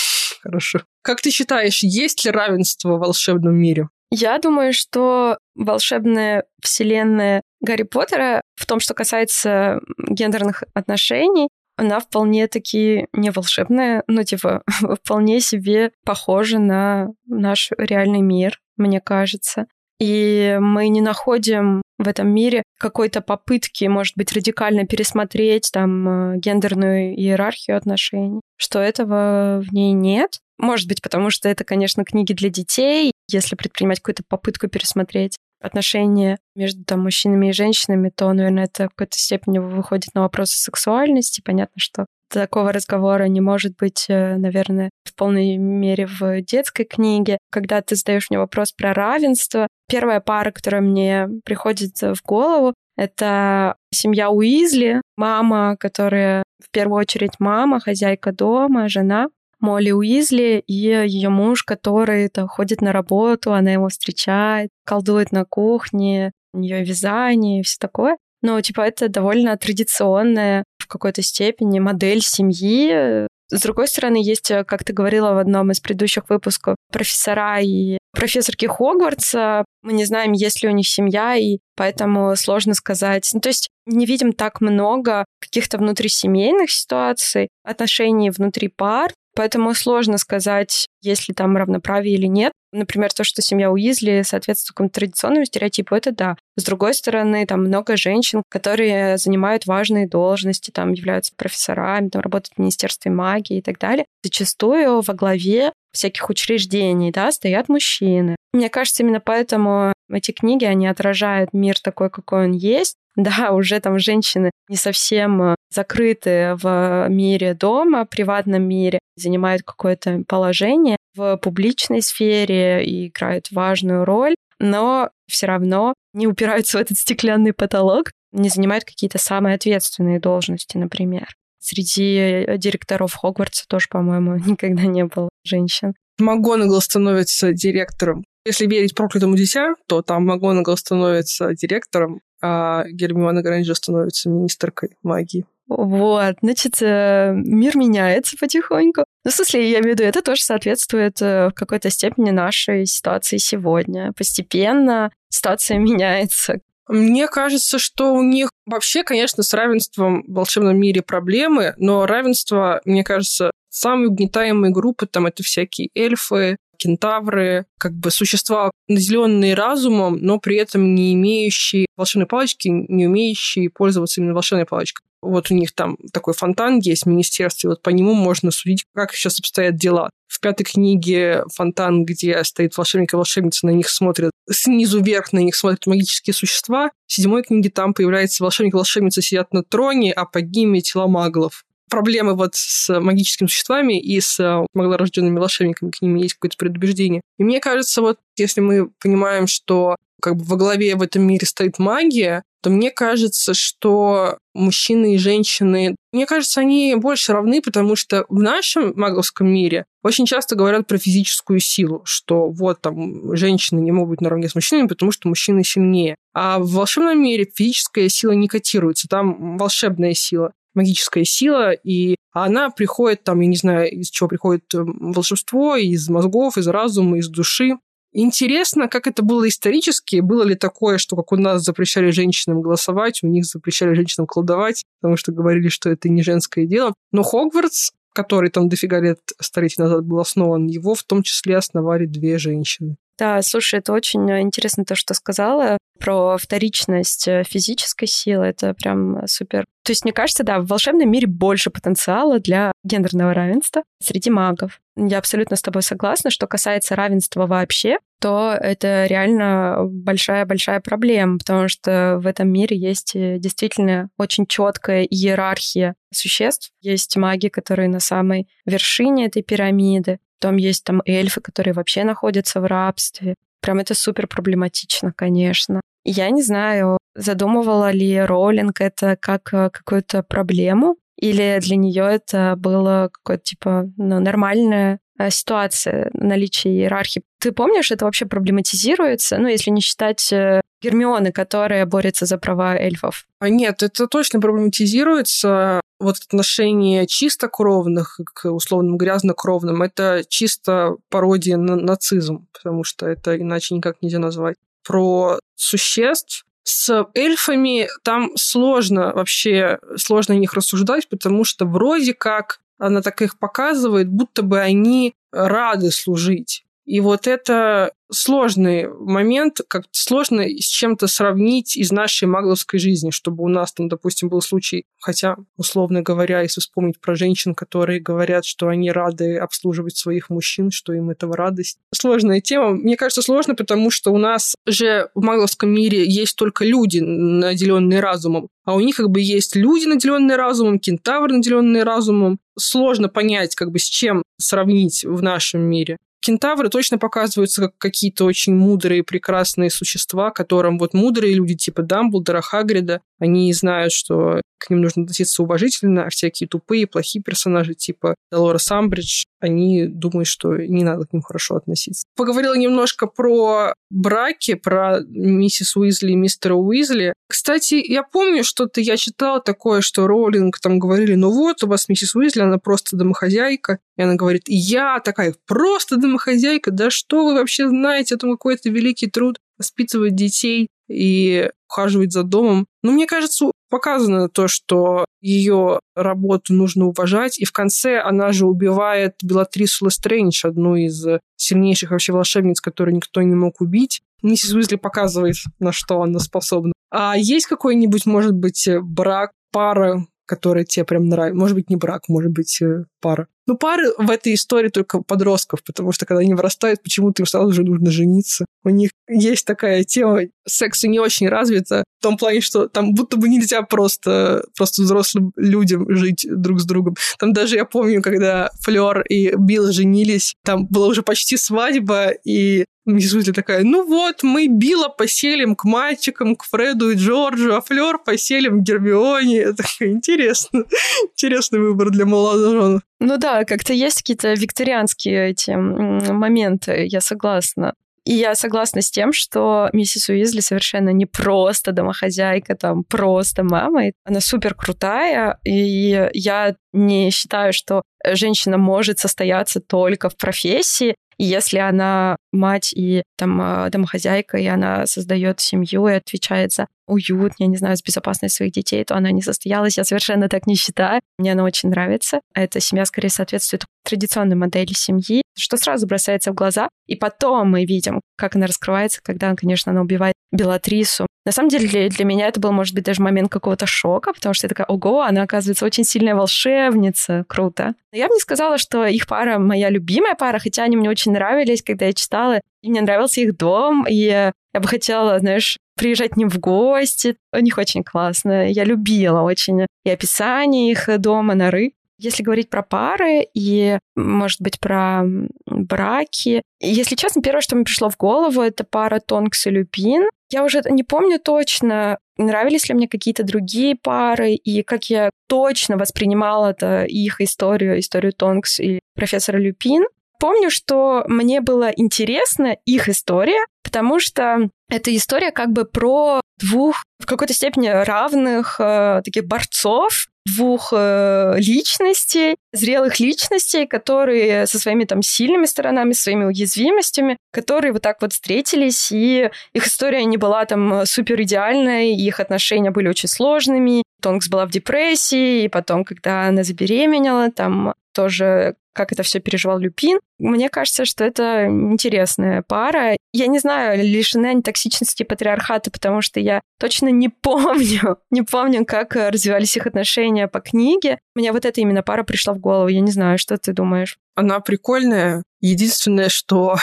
Хорошо. 0.48 0.80
Как 1.02 1.22
ты 1.22 1.30
считаешь, 1.30 1.84
есть 1.84 2.24
ли 2.24 2.32
равенство 2.32 2.96
в 2.96 3.00
волшебном 3.00 3.56
мире? 3.56 3.90
Я 4.10 4.38
думаю, 4.38 4.72
что 4.72 5.38
волшебная 5.56 6.46
вселенная 6.64 7.42
Гарри 7.60 7.84
Поттера 7.84 8.42
в 8.56 8.66
том, 8.66 8.80
что 8.80 8.94
касается 8.94 9.82
гендерных 9.98 10.64
отношений, 10.74 11.50
она 11.76 12.00
вполне 12.00 12.48
таки 12.48 13.08
не 13.12 13.30
волшебная, 13.30 14.04
но 14.08 14.24
типа 14.24 14.64
вполне 15.04 15.42
себе 15.42 15.92
похожа 16.06 16.60
на 16.60 17.10
наш 17.26 17.72
реальный 17.78 18.22
мир, 18.22 18.62
мне 18.78 19.02
кажется. 19.02 19.66
И 20.00 20.58
мы 20.60 20.90
не 20.90 21.02
находим 21.02 21.82
в 21.98 22.08
этом 22.08 22.30
мире 22.30 22.64
какой-то 22.78 23.22
попытки, 23.22 23.86
может 23.86 24.16
быть, 24.16 24.32
радикально 24.32 24.86
пересмотреть 24.86 25.70
там 25.74 26.34
э, 26.34 26.38
гендерную 26.38 27.16
иерархию 27.16 27.76
отношений, 27.76 28.42
что 28.58 28.80
этого 28.80 29.64
в 29.68 29.74
ней 29.74 29.94
нет. 29.94 30.40
Может 30.60 30.88
быть, 30.88 31.02
потому 31.02 31.32
что 31.32 31.50
это, 31.50 31.64
конечно, 31.64 32.04
книги 32.04 32.34
для 32.34 32.50
детей. 32.50 33.12
Если 33.30 33.56
предпринимать 33.56 34.00
какую-то 34.00 34.24
попытку 34.28 34.68
пересмотреть 34.68 35.38
отношения 35.60 36.38
между 36.56 36.84
там, 36.84 37.02
мужчинами 37.02 37.50
и 37.50 37.54
женщинами, 37.54 38.12
то, 38.16 38.32
наверное, 38.32 38.66
это 38.66 38.86
в 38.86 38.90
какой-то 38.90 39.18
степени 39.18 39.58
выходит 39.58 40.14
на 40.14 40.22
вопросы 40.22 40.58
сексуальности. 40.58 41.42
Понятно, 41.44 41.76
что 41.78 42.06
такого 42.30 42.72
разговора 42.72 43.26
не 43.26 43.42
может 43.42 43.76
быть, 43.78 44.06
э, 44.10 44.36
наверное, 44.38 44.90
в 45.04 45.16
полной 45.16 45.58
мере 45.58 46.08
в 46.08 46.42
детской 46.42 46.84
книге. 46.84 47.38
Когда 47.52 47.82
ты 47.82 47.96
задаешь 47.96 48.30
мне 48.30 48.40
вопрос 48.40 48.72
про 48.72 48.94
равенство, 48.94 49.68
первая 49.90 50.20
пара, 50.20 50.52
которая 50.52 50.82
мне 50.82 51.28
приходит 51.46 52.02
в 52.02 52.22
голову, 52.24 52.74
это 52.96 53.76
семья 53.94 54.30
Уизли, 54.30 55.02
мама, 55.16 55.78
которая 55.80 56.44
в 56.64 56.72
первую 56.72 57.00
очередь 57.00 57.34
мама, 57.40 57.80
хозяйка 57.80 58.32
дома, 58.32 58.90
жена, 58.90 59.28
Молли 59.60 59.92
Уизли 59.92 60.64
и 60.68 60.74
ее 60.74 61.30
муж, 61.30 61.64
который 61.64 62.28
-то 62.28 62.48
ходит 62.48 62.82
на 62.82 62.92
работу, 62.92 63.54
она 63.54 63.72
его 63.72 63.90
встречает, 63.90 64.70
колдует 64.86 65.32
на 65.32 65.46
кухне, 65.46 66.32
у 66.54 66.60
нее 66.60 66.84
вязание 66.84 67.62
и 67.62 67.64
все 67.64 67.78
такое. 67.80 68.18
Но, 68.44 68.62
типа, 68.62 68.82
это 68.82 69.10
довольно 69.10 69.58
традиционная 69.58 70.64
в 70.88 70.90
какой-то 70.90 71.22
степени 71.22 71.80
модель 71.80 72.22
семьи. 72.22 73.28
С 73.50 73.62
другой 73.62 73.88
стороны, 73.88 74.18
есть, 74.22 74.52
как 74.66 74.84
ты 74.84 74.92
говорила 74.92 75.34
в 75.34 75.38
одном 75.38 75.72
из 75.72 75.80
предыдущих 75.80 76.30
выпусков, 76.30 76.76
профессора 76.92 77.62
и 77.62 77.98
профессорки 78.14 78.66
Хогвартса. 78.66 79.64
Мы 79.84 79.94
не 79.94 80.06
знаем, 80.06 80.32
есть 80.34 80.64
ли 80.64 80.70
у 80.70 80.72
них 80.72 80.88
семья, 80.88 81.36
и 81.36 81.60
поэтому 81.76 82.36
сложно 82.36 82.74
сказать. 82.74 83.30
Ну, 83.34 83.40
то 83.40 83.50
есть 83.50 83.70
не 83.86 84.06
видим 84.06 84.34
так 84.34 84.60
много 84.60 85.24
каких-то 85.40 85.78
внутрисемейных 85.78 86.72
ситуаций, 86.72 87.48
отношений 87.64 88.32
внутри 88.32 88.68
пар, 88.68 89.14
Поэтому 89.38 89.76
сложно 89.76 90.18
сказать, 90.18 90.88
есть 91.04 91.30
ли 91.30 91.36
там 91.36 91.56
равноправие 91.56 92.16
или 92.16 92.26
нет. 92.26 92.54
Например, 92.72 93.14
то, 93.14 93.24
что 93.24 93.44
семья 93.44 93.72
Уизли 93.72 94.24
соответствует 94.24 94.70
какому-то 94.70 95.00
традиционному 95.00 95.46
стереотипу, 95.46 95.94
это 95.94 96.12
да. 96.12 96.38
С 96.56 96.64
другой 96.64 96.96
стороны, 96.96 97.46
там 97.46 97.62
много 97.62 97.98
женщин, 97.98 98.42
которые 98.50 99.20
занимают 99.20 99.68
важные 99.68 100.08
должности, 100.08 100.72
там 100.72 100.92
являются 100.92 101.34
профессорами, 101.38 102.10
там 102.10 102.24
работают 102.24 102.56
в 102.56 102.60
Министерстве 102.60 103.12
магии 103.12 103.60
и 103.60 103.62
так 103.62 103.78
далее. 103.78 104.06
Зачастую 104.24 105.02
во 105.02 105.14
главе 105.14 105.72
всяких 105.92 106.32
учреждений, 106.32 107.12
да, 107.12 107.32
стоят 107.32 107.70
мужчины. 107.70 108.38
Мне 108.54 108.70
кажется, 108.70 109.04
именно 109.04 109.20
поэтому 109.20 109.94
эти 110.12 110.32
книги, 110.32 110.66
они 110.66 110.88
отражают 110.88 111.54
мир 111.54 111.80
такой, 111.80 112.10
какой 112.10 112.46
он 112.46 112.54
есть, 112.54 112.96
да, 113.18 113.52
уже 113.52 113.80
там 113.80 113.98
женщины 113.98 114.52
не 114.70 114.78
совсем 114.78 115.42
э, 115.42 115.56
закрыты 115.74 116.56
в 116.62 117.08
мире 117.10 117.56
дома, 117.56 118.06
в 118.06 118.10
приватном 118.10 118.62
мире, 118.62 119.00
занимают 119.16 119.64
какое-то 119.64 120.24
положение 120.28 120.98
в 121.16 121.38
публичной 121.38 122.04
сфере 122.04 122.86
и 122.86 123.08
играют 123.08 123.48
важную 123.52 124.06
роль, 124.06 124.36
но 124.60 125.10
все 125.28 125.48
равно 125.48 125.96
не 126.14 126.28
упираются 126.28 126.78
в 126.78 126.82
этот 126.82 126.98
стеклянный 126.98 127.54
потолок, 127.54 128.12
не 128.32 128.50
занимают 128.50 128.86
какие-то 128.86 129.18
самые 129.18 129.56
ответственные 129.56 130.20
должности, 130.20 130.78
например. 130.78 131.36
Среди 131.60 132.46
директоров 132.58 133.14
Хогвартса 133.14 133.66
тоже, 133.68 133.88
по-моему, 133.90 134.36
никогда 134.46 134.84
не 134.84 135.06
было 135.06 135.30
женщин. 135.44 135.94
МакГонагал 136.20 136.82
становится 136.82 137.54
директором. 137.54 138.24
Если 138.46 138.66
верить 138.66 138.96
проклятому 138.96 139.36
дитя, 139.36 139.74
то 139.88 140.02
там 140.02 140.26
МакГонагал 140.26 140.78
становится 140.78 141.54
директором, 141.54 142.22
а 142.42 142.86
Гермиона 142.88 143.42
Грейнджер 143.42 143.76
становится 143.76 144.30
министркой 144.30 144.96
магии. 145.04 145.46
Вот, 145.68 146.36
значит, 146.42 146.82
э, 146.82 147.34
мир 147.36 147.76
меняется 147.76 148.38
потихоньку. 148.40 149.04
Ну, 149.26 149.32
в 149.32 149.34
смысле, 149.34 149.70
я 149.70 149.80
имею 149.80 149.96
в 149.96 150.00
виду, 150.00 150.04
это 150.04 150.22
тоже 150.22 150.42
соответствует 150.42 151.22
э, 151.22 151.50
в 151.50 151.52
какой-то 151.52 151.90
степени 151.90 152.30
нашей 152.30 152.86
ситуации 152.86 153.36
сегодня. 153.36 154.14
Постепенно 154.14 155.12
ситуация 155.28 155.78
меняется. 155.80 156.62
Мне 156.88 157.28
кажется, 157.28 157.80
что 157.80 158.14
у 158.14 158.24
них 158.24 158.50
вообще, 158.66 159.04
конечно, 159.04 159.44
с 159.44 159.54
равенством 159.54 160.24
в 160.28 160.34
волшебном 160.34 160.80
мире 160.80 161.02
проблемы, 161.02 161.74
но 161.78 162.06
равенство, 162.06 162.82
мне 162.86 163.04
кажется, 163.04 163.52
самые 163.70 164.10
угнетаемые 164.10 164.72
группы, 164.72 165.06
там 165.06 165.26
это 165.26 165.44
всякие 165.44 165.90
эльфы, 165.96 166.58
кентавры, 166.78 167.66
как 167.78 167.94
бы 167.94 168.12
существа, 168.12 168.72
наделенные 168.88 169.56
разумом, 169.56 170.18
но 170.22 170.40
при 170.40 170.58
этом 170.58 170.96
не 170.96 171.14
имеющие 171.14 171.88
волшебной 171.98 172.28
палочки, 172.28 172.70
не 172.70 173.08
умеющие 173.08 173.70
пользоваться 173.70 174.22
именно 174.22 174.34
волшебной 174.34 174.66
палочкой. 174.66 175.06
Вот 175.22 175.50
у 175.50 175.56
них 175.56 175.74
там 175.74 175.98
такой 176.14 176.34
фонтан 176.34 176.80
есть 176.80 177.04
в 177.04 177.08
министерстве, 177.08 177.70
вот 177.70 177.82
по 177.82 177.90
нему 177.90 178.14
можно 178.14 178.52
судить, 178.52 178.86
как 178.94 179.14
сейчас 179.14 179.40
обстоят 179.40 179.76
дела. 179.76 180.10
В 180.28 180.40
пятой 180.40 180.64
книге 180.64 181.44
фонтан, 181.54 182.06
где 182.06 182.44
стоит 182.44 182.78
волшебник 182.78 183.14
и 183.14 183.16
волшебница, 183.16 183.66
на 183.66 183.72
них 183.72 183.90
смотрят 183.90 184.32
снизу 184.50 185.02
вверх, 185.02 185.34
на 185.34 185.40
них 185.40 185.56
смотрят 185.56 185.86
магические 185.88 186.34
существа. 186.34 186.92
В 187.06 187.14
седьмой 187.14 187.44
книге 187.44 187.70
там 187.70 187.94
появляется 187.94 188.44
волшебник 188.44 188.74
и 188.74 188.78
волшебница 188.78 189.22
сидят 189.22 189.54
на 189.54 189.64
троне, 189.64 190.12
а 190.14 190.26
под 190.26 190.52
ними 190.52 190.80
тела 190.80 191.08
маглов 191.08 191.64
проблемы 191.90 192.36
вот 192.36 192.56
с 192.56 193.00
магическими 193.00 193.48
существами 193.48 194.00
и 194.00 194.20
с 194.20 194.40
э, 194.40 194.66
маглорожденными 194.74 195.40
волшебниками, 195.40 195.92
к 195.92 196.02
ним 196.02 196.16
есть 196.16 196.36
какое-то 196.36 196.58
предубеждение. 196.58 197.22
И 197.38 197.44
мне 197.44 197.60
кажется, 197.60 198.02
вот 198.02 198.20
если 198.36 198.62
мы 198.62 198.90
понимаем, 199.02 199.48
что 199.48 199.96
как 200.22 200.36
бы 200.36 200.44
во 200.44 200.58
главе 200.58 200.96
в 200.96 201.02
этом 201.02 201.24
мире 201.24 201.46
стоит 201.46 201.80
магия, 201.80 202.44
то 202.62 202.70
мне 202.70 202.92
кажется, 202.92 203.54
что 203.54 204.38
мужчины 204.54 205.16
и 205.16 205.18
женщины, 205.18 205.96
мне 206.12 206.26
кажется, 206.26 206.62
они 206.62 206.96
больше 206.96 207.34
равны, 207.34 207.62
потому 207.62 207.96
что 207.96 208.26
в 208.30 208.40
нашем 208.40 208.94
магловском 208.96 209.48
мире 209.48 209.86
очень 210.04 210.26
часто 210.26 210.56
говорят 210.56 210.88
про 210.88 210.98
физическую 210.98 211.60
силу, 211.60 212.02
что 212.06 212.50
вот 212.50 212.82
там 212.82 213.36
женщины 213.36 213.80
не 213.80 213.92
могут 213.92 214.10
быть 214.12 214.22
наравне 214.22 214.50
с 214.50 214.56
мужчинами, 214.56 214.88
потому 214.88 215.12
что 215.12 215.28
мужчины 215.28 215.64
сильнее. 215.64 216.16
А 216.34 216.60
в 216.60 216.72
волшебном 216.72 217.22
мире 217.22 217.50
физическая 217.54 218.10
сила 218.10 218.32
не 218.32 218.48
котируется, 218.48 219.08
там 219.08 219.58
волшебная 219.58 220.14
сила 220.14 220.54
магическая 220.78 221.26
сила, 221.26 221.72
и 221.72 222.16
она 222.32 222.70
приходит 222.70 223.24
там, 223.24 223.42
я 223.42 223.48
не 223.48 223.58
знаю, 223.58 223.90
из 223.90 224.10
чего 224.10 224.30
приходит 224.30 224.64
эм, 224.76 225.12
волшебство, 225.12 225.76
из 225.76 226.08
мозгов, 226.08 226.58
из 226.58 226.68
разума, 226.68 227.18
из 227.18 227.28
души. 227.28 227.74
Интересно, 228.14 228.88
как 228.88 229.08
это 229.08 229.22
было 229.24 229.48
исторически. 229.48 230.22
Было 230.22 230.44
ли 230.44 230.56
такое, 230.56 230.98
что 230.98 231.16
как 231.16 231.32
у 231.32 231.36
нас 231.36 231.64
запрещали 231.64 232.12
женщинам 232.12 232.62
голосовать, 232.62 233.22
у 233.24 233.28
них 233.28 233.46
запрещали 233.46 233.94
женщинам 233.94 234.28
колдовать, 234.28 234.84
потому 235.02 235.18
что 235.18 235.32
говорили, 235.32 235.68
что 235.70 235.90
это 235.90 236.10
не 236.10 236.24
женское 236.24 236.66
дело. 236.66 236.94
Но 237.12 237.24
Хогвартс, 237.24 237.92
который 238.14 238.50
там 238.50 238.70
дофига 238.70 239.00
лет 239.00 239.20
столетий 239.40 239.82
назад 239.82 240.06
был 240.06 240.20
основан, 240.20 240.68
его 240.68 240.96
в 240.96 241.04
том 241.04 241.22
числе 241.22 241.58
основали 241.58 242.06
две 242.06 242.38
женщины. 242.38 242.96
Да, 243.18 243.42
слушай, 243.42 243.80
это 243.80 243.94
очень 243.94 244.30
интересно 244.30 244.86
то, 244.86 244.96
что 244.96 245.14
сказала 245.14 245.78
про 245.98 246.38
вторичность 246.38 247.28
э, 247.28 247.44
физической 247.44 248.06
силы. 248.06 248.46
Это 248.46 248.74
прям 248.74 249.28
супер. 249.28 249.66
То 249.84 249.92
есть, 249.92 250.04
мне 250.04 250.14
кажется, 250.14 250.44
да, 250.44 250.60
в 250.60 250.68
волшебном 250.68 251.10
мире 251.10 251.28
больше 251.28 251.70
потенциала 251.70 252.40
для 252.40 252.72
гендерного 252.84 253.34
равенства 253.34 253.84
среди 254.02 254.30
магов. 254.30 254.80
Я 254.96 255.18
абсолютно 255.18 255.56
с 255.56 255.62
тобой 255.62 255.82
согласна. 255.82 256.30
Что 256.30 256.48
касается 256.48 256.96
равенства 256.96 257.48
вообще, 257.48 257.98
то 258.20 258.52
это 258.60 259.06
реально 259.06 259.86
большая-большая 259.86 260.82
проблема, 260.82 261.38
потому 261.38 261.68
что 261.68 262.20
в 262.22 262.28
этом 262.28 262.50
мире 262.50 262.78
есть 262.78 263.16
э, 263.16 263.38
действительно 263.40 264.10
очень 264.18 264.46
четкая 264.46 265.04
иерархия 265.04 265.96
существ. 266.14 266.72
Есть 266.82 267.16
маги, 267.16 267.48
которые 267.48 267.90
на 267.90 268.00
самой 268.00 268.48
вершине 268.66 269.28
этой 269.28 269.44
пирамиды, 269.44 270.20
Потом 270.40 270.58
есть 270.58 270.84
там 270.84 271.02
эльфы, 271.06 271.42
которые 271.42 271.74
вообще 271.74 272.04
находятся 272.04 272.62
в 272.62 272.66
рабстве. 272.66 273.36
Прям 273.62 273.80
это 273.80 273.94
супер 273.94 274.28
проблематично, 274.28 275.14
конечно. 275.16 275.82
Я 276.04 276.30
не 276.30 276.42
знаю, 276.42 276.98
задумывала 277.16 277.92
ли 277.92 278.20
Роллинг 278.20 278.80
это 278.80 279.18
как 279.20 279.54
э, 279.54 279.70
какую-то 279.70 280.24
проблему, 280.24 280.96
или 281.20 281.58
для 281.60 281.76
нее 281.76 282.04
это 282.04 282.56
было 282.58 283.10
какое-то 283.12 283.44
типа 283.44 283.92
ну, 283.98 284.20
нормальная 284.20 284.96
э, 284.96 284.98
ситуация 285.30 286.10
наличия 286.14 286.70
иерархии. 286.70 287.24
Ты 287.40 287.52
помнишь, 287.52 287.92
это 287.92 288.06
вообще 288.06 288.26
проблематизируется? 288.26 289.38
Ну, 289.38 289.48
если 289.48 289.72
не 289.72 289.82
считать 289.82 290.32
э, 290.32 290.62
Гермионы, 290.82 291.32
которая 291.32 291.86
борется 291.86 292.26
за 292.26 292.38
права 292.38 292.76
эльфов. 292.76 293.26
А 293.40 293.50
нет, 293.50 293.82
это 293.82 294.08
точно 294.08 294.40
проблематизируется 294.40 295.82
вот 296.00 296.18
отношение 296.28 297.08
чистокровных 297.08 298.20
к 298.34 298.52
условным 298.52 298.98
грязнокровным, 298.98 299.82
это 299.82 300.24
чисто 300.30 300.98
пародия 301.10 301.58
на 301.58 301.76
нацизм, 301.76 302.48
потому 302.54 302.84
что 302.84 303.08
это 303.08 303.36
иначе 303.36 303.74
никак 303.74 304.02
нельзя 304.04 304.20
назвать. 304.20 304.56
Про 304.86 305.40
существ 305.56 306.46
с 306.64 307.08
эльфами 307.16 307.88
там 308.04 308.32
сложно 308.36 309.14
вообще, 309.14 309.80
сложно 309.96 310.36
о 310.36 310.38
них 310.38 310.54
рассуждать, 310.54 311.10
потому 311.10 311.44
что 311.44 311.66
вроде 311.66 312.14
как 312.14 312.60
она 312.78 313.02
так 313.02 313.22
их 313.22 313.40
показывает, 313.40 314.10
будто 314.10 314.44
бы 314.44 314.60
они 314.60 315.16
рады 315.32 315.92
служить. 315.92 316.66
И 316.86 317.00
вот 317.02 317.28
это 317.28 317.92
сложный 318.12 318.88
момент, 318.88 319.62
как 319.68 319.84
сложно 319.92 320.44
с 320.48 320.66
чем-то 320.66 321.08
сравнить 321.08 321.76
из 321.76 321.92
нашей 321.92 322.28
магловской 322.28 322.80
жизни, 322.80 323.12
чтобы 323.12 323.44
у 323.44 323.48
нас 323.48 323.74
там, 323.74 323.88
допустим, 323.90 324.30
был 324.30 324.42
случай, 324.42 324.86
хотя, 325.00 325.36
условно 325.58 326.02
говоря, 326.02 326.42
если 326.42 326.62
вспомнить 326.62 327.00
про 327.00 327.16
женщин, 327.16 327.56
которые 327.56 328.00
говорят, 328.00 328.46
что 328.46 328.68
они 328.68 328.92
рады 328.92 329.38
обслуживать 329.38 329.98
своих 329.98 330.30
мужчин, 330.30 330.72
что 330.72 330.94
им 330.94 331.10
этого 331.10 331.36
радость. 331.36 331.78
Сложная 331.94 332.42
тема. 332.42 332.72
Мне 332.72 332.96
кажется, 332.96 333.22
сложно, 333.22 333.56
потому 333.56 333.92
что 333.92 334.12
у 334.12 334.18
нас 334.18 334.56
же 334.66 335.10
в 335.14 335.24
магловском 335.24 335.70
мире 335.70 336.08
есть 336.08 336.36
только 336.36 336.66
люди, 336.66 337.00
наделенные 337.00 338.00
разумом, 338.00 338.50
а 338.66 338.76
у 338.76 338.80
них 338.80 338.98
как 338.98 339.10
бы 339.10 339.22
есть 339.22 339.56
люди, 339.56 339.86
наделенные 339.86 340.38
разумом, 340.38 340.80
кентавры, 340.80 341.34
наделенные 341.34 341.84
разумом. 341.84 342.40
Сложно 342.60 343.08
понять, 343.08 343.56
как 343.56 343.72
бы 343.72 343.80
с 343.80 343.84
чем 343.84 344.24
сравнить 344.40 345.04
в 345.06 345.22
нашем 345.22 345.62
мире 345.62 345.98
кентавры 346.28 346.68
точно 346.68 346.98
показываются 346.98 347.62
как 347.62 347.78
какие-то 347.78 348.26
очень 348.26 348.54
мудрые, 348.54 349.02
прекрасные 349.02 349.70
существа, 349.70 350.30
которым 350.30 350.78
вот 350.78 350.94
мудрые 350.94 351.34
люди 351.34 351.56
типа 351.56 351.84
Дамблдора, 351.84 352.42
Хагрида, 352.42 353.02
они 353.18 353.54
знают, 353.54 353.94
что 353.94 354.42
к 354.58 354.70
ним 354.70 354.82
нужно 354.82 355.04
относиться 355.04 355.44
уважительно, 355.44 356.06
а 356.06 356.10
всякие 356.10 356.48
тупые, 356.48 356.88
плохие 356.88 357.22
персонажи 357.22 357.74
типа 357.74 358.16
Долора 358.32 358.58
Самбридж, 358.58 359.26
они 359.40 359.88
думают, 359.88 360.28
что 360.28 360.56
не 360.56 360.84
надо 360.84 361.06
к 361.06 361.14
ним 361.14 361.22
хорошо 361.22 361.56
относиться. 361.56 362.06
Поговорила 362.16 362.56
немножко 362.56 363.08
про 363.08 363.74
браки, 363.90 364.56
про 364.56 365.00
миссис 365.08 365.76
Уизли 365.76 366.12
и 366.12 366.16
мистера 366.16 366.56
Уизли. 366.56 367.14
Кстати, 367.30 367.76
я 367.76 368.04
помню, 368.04 368.44
что-то 368.44 368.82
я 368.82 368.98
читала 368.98 369.40
такое, 369.40 369.82
что 369.82 370.08
Роулинг 370.08 370.60
там 370.60 370.80
говорили, 370.80 371.16
ну 371.16 371.32
вот, 371.32 371.64
у 371.64 371.68
вас 371.68 371.88
миссис 371.90 372.16
Уизли, 372.16 372.42
она 372.42 372.58
просто 372.58 372.96
домохозяйка. 372.96 373.80
И 373.98 374.02
она 374.02 374.16
говорит, 374.16 374.44
я 374.48 375.00
такая, 375.00 375.36
просто 375.46 375.98
домохозяйка, 375.98 376.72
да 376.72 376.90
что 376.90 377.26
вы 377.26 377.34
вообще 377.34 377.68
знаете, 377.68 378.16
это 378.16 378.28
какой-то 378.28 378.70
великий 378.70 379.08
труд 379.08 379.38
воспитывать 379.58 380.16
детей 380.16 380.68
и 380.88 381.50
ухаживать 381.70 382.14
за 382.14 382.24
домом. 382.24 382.68
Но 382.84 382.92
мне 382.92 383.06
кажется, 383.06 383.52
показано 383.70 384.30
то, 384.30 384.48
что 384.48 385.06
ее 385.22 385.80
работу 385.96 386.54
нужно 386.54 386.86
уважать. 386.86 387.40
И 387.40 387.46
в 387.46 387.52
конце 387.52 388.00
она 388.00 388.32
же 388.32 388.46
убивает 388.46 389.16
Белатрису 389.22 389.86
Лестрэндж, 389.86 390.46
одну 390.46 390.76
из 390.76 391.06
сильнейших 391.36 391.92
вообще 391.92 392.14
волшебниц, 392.14 392.62
которую 392.62 392.96
никто 392.96 393.22
не 393.22 393.36
мог 393.36 393.62
убить. 393.62 394.02
Миссис 394.24 394.54
Уизли 394.54 394.76
показывает, 394.76 395.36
на 395.60 395.72
что 395.72 396.02
она 396.02 396.20
способна. 396.20 396.74
А 396.90 397.16
есть 397.18 397.46
какой-нибудь, 397.48 398.06
может 398.06 398.34
быть, 398.34 398.68
брак, 398.82 399.32
пара, 399.52 400.06
которая 400.26 400.64
тебе 400.66 400.86
прям 400.86 401.08
нравится? 401.08 401.38
Может 401.38 401.56
быть, 401.56 401.70
не 401.70 401.76
брак, 401.76 402.04
может 402.08 402.32
быть, 402.32 402.62
э, 402.62 402.86
пара. 403.02 403.28
Ну, 403.48 403.58
пары 403.58 403.94
в 403.98 404.12
этой 404.12 404.34
истории 404.34 404.70
только 404.70 405.02
подростков, 405.02 405.64
потому 405.64 405.94
что 405.94 406.06
когда 406.06 406.22
они 406.22 406.34
вырастают, 406.34 406.84
почему-то 406.84 407.22
им 407.22 407.26
сразу 407.26 407.54
же 407.54 407.64
нужно 407.64 407.90
жениться. 407.90 408.46
У 408.64 408.70
них 408.70 408.92
есть 409.10 409.46
такая 409.46 409.86
тема, 409.86 410.24
секса 410.46 410.88
не 410.90 411.00
очень 411.00 411.30
развита, 411.30 411.86
в 412.00 412.04
том 412.04 412.18
плане, 412.18 412.42
что 412.42 412.68
там 412.68 412.94
будто 412.94 413.18
бы 413.18 413.30
нельзя 413.30 413.62
просто, 413.62 414.46
просто 414.56 414.82
взрослым 414.82 415.32
людям 415.38 415.86
жить 415.96 416.28
друг 416.30 416.60
с 416.60 416.66
другом. 416.66 416.96
Там 417.20 417.32
даже 417.32 417.56
я 417.56 417.66
помню, 417.66 418.02
когда 418.02 418.52
Флёр 418.62 419.02
и 419.02 419.34
Билл 419.38 419.72
женились, 419.72 420.36
там 420.44 420.68
была 420.68 420.88
уже 420.88 421.02
почти 421.02 421.38
свадьба, 421.38 422.10
и 422.26 422.66
Мисс 422.88 423.14
такая, 423.36 423.66
ну 423.66 423.86
вот, 423.86 424.24
мы 424.24 424.48
Билла 424.48 424.88
поселим 424.88 425.58
к 425.58 425.66
мальчикам, 425.66 426.38
к 426.38 426.44
Фреду 426.46 426.92
и 426.92 426.96
Джорджу, 426.96 427.54
а 427.54 427.62
Флёр 427.62 428.02
поселим 428.02 428.62
к 428.62 428.64
Гермионе. 428.64 429.40
Это 429.40 429.64
интересно. 429.82 430.64
Интересный 431.12 431.60
выбор 431.60 431.90
для 431.90 432.06
молодоженов. 432.06 432.82
Ну 433.00 433.18
да, 433.18 433.44
как-то 433.44 433.74
есть 433.74 433.98
какие-то 434.00 434.34
викторианские 434.34 435.30
эти 435.30 435.52
моменты, 435.52 436.86
я 436.88 437.02
согласна. 437.02 437.74
И 438.08 438.14
я 438.14 438.36
согласна 438.36 438.82
с 438.82 438.90
тем, 438.90 439.12
что 439.12 439.70
миссис 439.74 440.08
Уизли 440.08 440.40
совершенно 440.40 440.92
не 440.92 441.06
просто 441.06 441.74
домохозяйка, 441.74 442.56
там 442.56 442.86
просто 442.86 443.44
мама. 443.44 443.92
Она 444.06 444.22
супер 444.22 444.56
крутая, 444.56 445.40
и 445.44 446.10
я 446.14 446.56
не 446.72 447.12
считаю, 447.12 447.52
что 447.52 447.82
женщина 448.16 448.58
может 448.58 449.00
состояться 449.00 449.60
только 449.60 450.10
в 450.10 450.18
профессии. 450.18 450.96
Если 451.20 451.58
она 451.58 452.16
мать 452.32 452.74
и 452.74 453.02
там 453.18 453.42
а, 453.42 453.70
домохозяйка, 453.70 454.38
и 454.38 454.46
она 454.46 454.86
создает 454.86 455.40
семью 455.40 455.88
и 455.88 455.94
отвечает 455.94 456.54
за 456.54 456.68
уют, 456.88 457.34
я 457.38 457.48
не 457.48 457.58
знаю, 457.58 457.76
с 457.76 457.84
безопасность 457.84 458.36
своих 458.36 458.54
детей, 458.54 458.84
то 458.84 458.96
она 458.96 459.12
не 459.12 459.22
состоялась. 459.22 459.78
Я 459.78 459.84
совершенно 459.84 460.30
так 460.30 460.48
не 460.48 460.56
считаю. 460.56 461.02
Мне 461.18 461.34
она 461.34 461.44
очень 461.44 461.70
нравится. 461.70 462.22
Эта 462.34 462.60
семья 462.60 462.86
скорее 462.86 463.10
соответствует 463.10 463.66
традиционной 463.84 464.36
модели 464.36 464.74
семьи, 464.74 465.24
что 465.38 465.58
сразу 465.58 465.88
бросается 465.88 466.32
в 466.32 466.36
глаза. 466.36 466.70
И 466.88 466.96
потом 466.96 467.52
мы 467.52 467.66
видим, 467.66 468.00
как 468.18 468.36
она 468.36 468.48
раскрывается, 468.48 469.00
когда, 469.02 469.34
конечно, 469.36 469.72
она 469.72 469.82
убивает 469.82 470.14
Белатрису. 470.32 471.08
На 471.26 471.32
самом 471.32 471.50
деле 471.50 471.68
для, 471.68 471.90
для 471.90 472.06
меня 472.06 472.28
это 472.28 472.40
был, 472.40 472.52
может 472.52 472.74
быть, 472.74 472.84
даже 472.84 473.02
момент 473.02 473.30
какого-то 473.30 473.66
шока, 473.66 474.14
потому 474.14 474.34
что 474.34 474.46
я 474.46 474.50
такая, 474.50 474.66
ого, 474.68 475.02
она, 475.02 475.24
оказывается, 475.24 475.66
очень 475.66 475.84
сильная 475.84 476.16
волшебница, 476.16 477.26
круто. 477.28 477.76
Я 477.92 478.08
бы 478.08 478.14
не 478.14 478.20
сказала, 478.20 478.58
что 478.58 478.86
их 478.86 479.08
пара 479.08 479.38
моя 479.40 479.70
любимая 479.70 480.16
пара, 480.16 480.40
хотя 480.40 480.64
они 480.64 480.78
мне 480.78 480.90
очень 480.90 481.12
нравились, 481.12 481.62
когда 481.62 481.86
я 481.86 481.94
читала, 481.94 482.42
и 482.62 482.70
мне 482.70 482.82
нравился 482.82 483.22
их 483.22 483.38
дом, 483.38 483.86
и 483.88 483.96
я 483.96 484.34
бы 484.54 484.68
хотела, 484.68 485.20
знаешь, 485.20 485.58
приезжать 485.78 486.12
к 486.12 486.18
ним 486.18 486.30
в 486.30 486.40
гости. 486.40 487.16
У 487.32 487.40
них 487.40 487.58
очень 487.58 487.84
классно. 487.84 488.50
Я 488.50 488.64
любила 488.64 489.22
очень 489.22 489.66
и 489.86 489.90
описание 489.90 490.72
их 490.72 490.90
дома, 491.00 491.36
норы. 491.36 491.74
Если 492.00 492.24
говорить 492.24 492.50
про 492.50 492.62
пары 492.62 493.28
и, 493.34 493.80
может 493.96 494.42
быть, 494.42 494.60
про 494.60 495.04
браки, 495.46 496.42
если 496.60 496.96
честно, 496.96 497.22
первое, 497.22 497.42
что 497.42 497.56
мне 497.56 497.66
пришло 497.66 497.90
в 497.90 497.98
голову, 497.98 498.42
это 498.42 498.64
пара 498.64 499.00
Тонкс 499.00 499.48
и 499.48 499.50
Люпин. 499.50 500.10
Я 500.30 500.44
уже 500.44 500.62
не 500.70 500.84
помню 500.84 501.20
точно, 501.20 501.98
нравились 502.18 502.68
ли 502.70 502.76
мне 502.76 502.88
какие-то 502.88 503.24
другие 503.24 503.76
пары, 503.76 504.34
и 504.34 504.62
как 504.64 504.86
я 504.90 505.10
точно 505.28 505.78
воспринимала 505.78 506.52
это 506.52 506.84
их 506.84 507.22
историю, 507.22 507.80
историю 507.80 508.14
Тонкс 508.14 508.60
и 508.60 508.80
профессора 508.96 509.38
Люпин. 509.38 509.86
Помню, 510.20 510.50
что 510.50 511.04
мне 511.08 511.42
было 511.42 511.72
интересно 511.76 512.58
их 512.66 512.90
история, 512.90 513.46
потому 513.64 514.00
что 514.00 514.50
это 514.70 514.96
история 514.96 515.32
как 515.32 515.52
бы 515.52 515.66
про 515.66 516.22
двух 516.40 516.84
в 517.00 517.06
какой-то 517.06 517.34
степени 517.34 517.68
равных 517.68 518.60
э, 518.60 519.02
таких 519.04 519.26
борцов, 519.26 520.08
двух 520.28 520.74
э, 520.76 521.36
личностей, 521.38 522.36
зрелых 522.54 523.00
личностей, 523.00 523.66
которые 523.66 524.46
со 524.46 524.60
своими 524.60 524.84
там 524.84 525.02
сильными 525.02 525.46
сторонами, 525.46 525.94
своими 525.94 526.26
уязвимостями, 526.26 527.18
которые 527.32 527.74
вот 527.74 527.82
так 527.82 528.02
вот 528.02 528.14
встретились, 528.14 528.92
и 528.92 529.30
их 529.54 529.68
история 529.68 530.06
не 530.06 530.18
была 530.18 530.46
там 530.46 530.86
супер 530.86 531.22
идеальной, 531.22 531.96
их 531.96 532.20
отношения 532.20 532.72
были 532.72 532.88
очень 532.88 533.10
сложными. 533.10 533.84
Тонкс 534.02 534.30
была 534.30 534.46
в 534.46 534.52
депрессии, 534.52 535.44
и 535.44 535.50
потом, 535.50 535.84
когда 535.84 536.28
она 536.28 536.44
забеременела, 536.44 537.32
там 537.32 537.74
тоже 537.94 538.56
как 538.78 538.92
это 538.92 539.04
все 539.04 539.20
переживал 539.20 539.60
Люпин. 539.60 540.00
Мне 540.20 540.50
кажется, 540.50 540.86
что 540.86 541.04
это 541.04 541.48
интересная 541.48 542.44
пара. 542.48 542.96
Я 543.12 543.28
не 543.28 543.40
знаю, 543.40 543.84
лишены 543.84 544.28
они 544.28 544.42
токсичности 544.42 545.04
патриархата, 545.04 545.72
потому 545.72 546.02
что 546.02 546.20
я 546.20 546.42
точно 546.60 546.90
не 546.90 547.10
помню, 547.10 547.98
не 548.12 548.22
помню, 548.22 548.66
как 548.66 548.96
развивались 548.96 549.58
их 549.58 549.68
отношения 549.68 550.28
по 550.28 550.40
книге. 550.40 551.00
Мне 551.16 551.32
вот 551.32 551.46
эта 551.46 551.60
именно 551.60 551.84
пара 551.84 552.04
пришла 552.04 552.34
в 552.34 552.40
голову. 552.40 552.68
Я 552.68 552.82
не 552.82 552.92
знаю, 552.92 553.18
что 553.18 553.38
ты 553.38 553.54
думаешь? 553.54 553.98
Она 554.16 554.40
прикольная. 554.40 555.24
Единственное, 555.42 556.10
что 556.10 556.56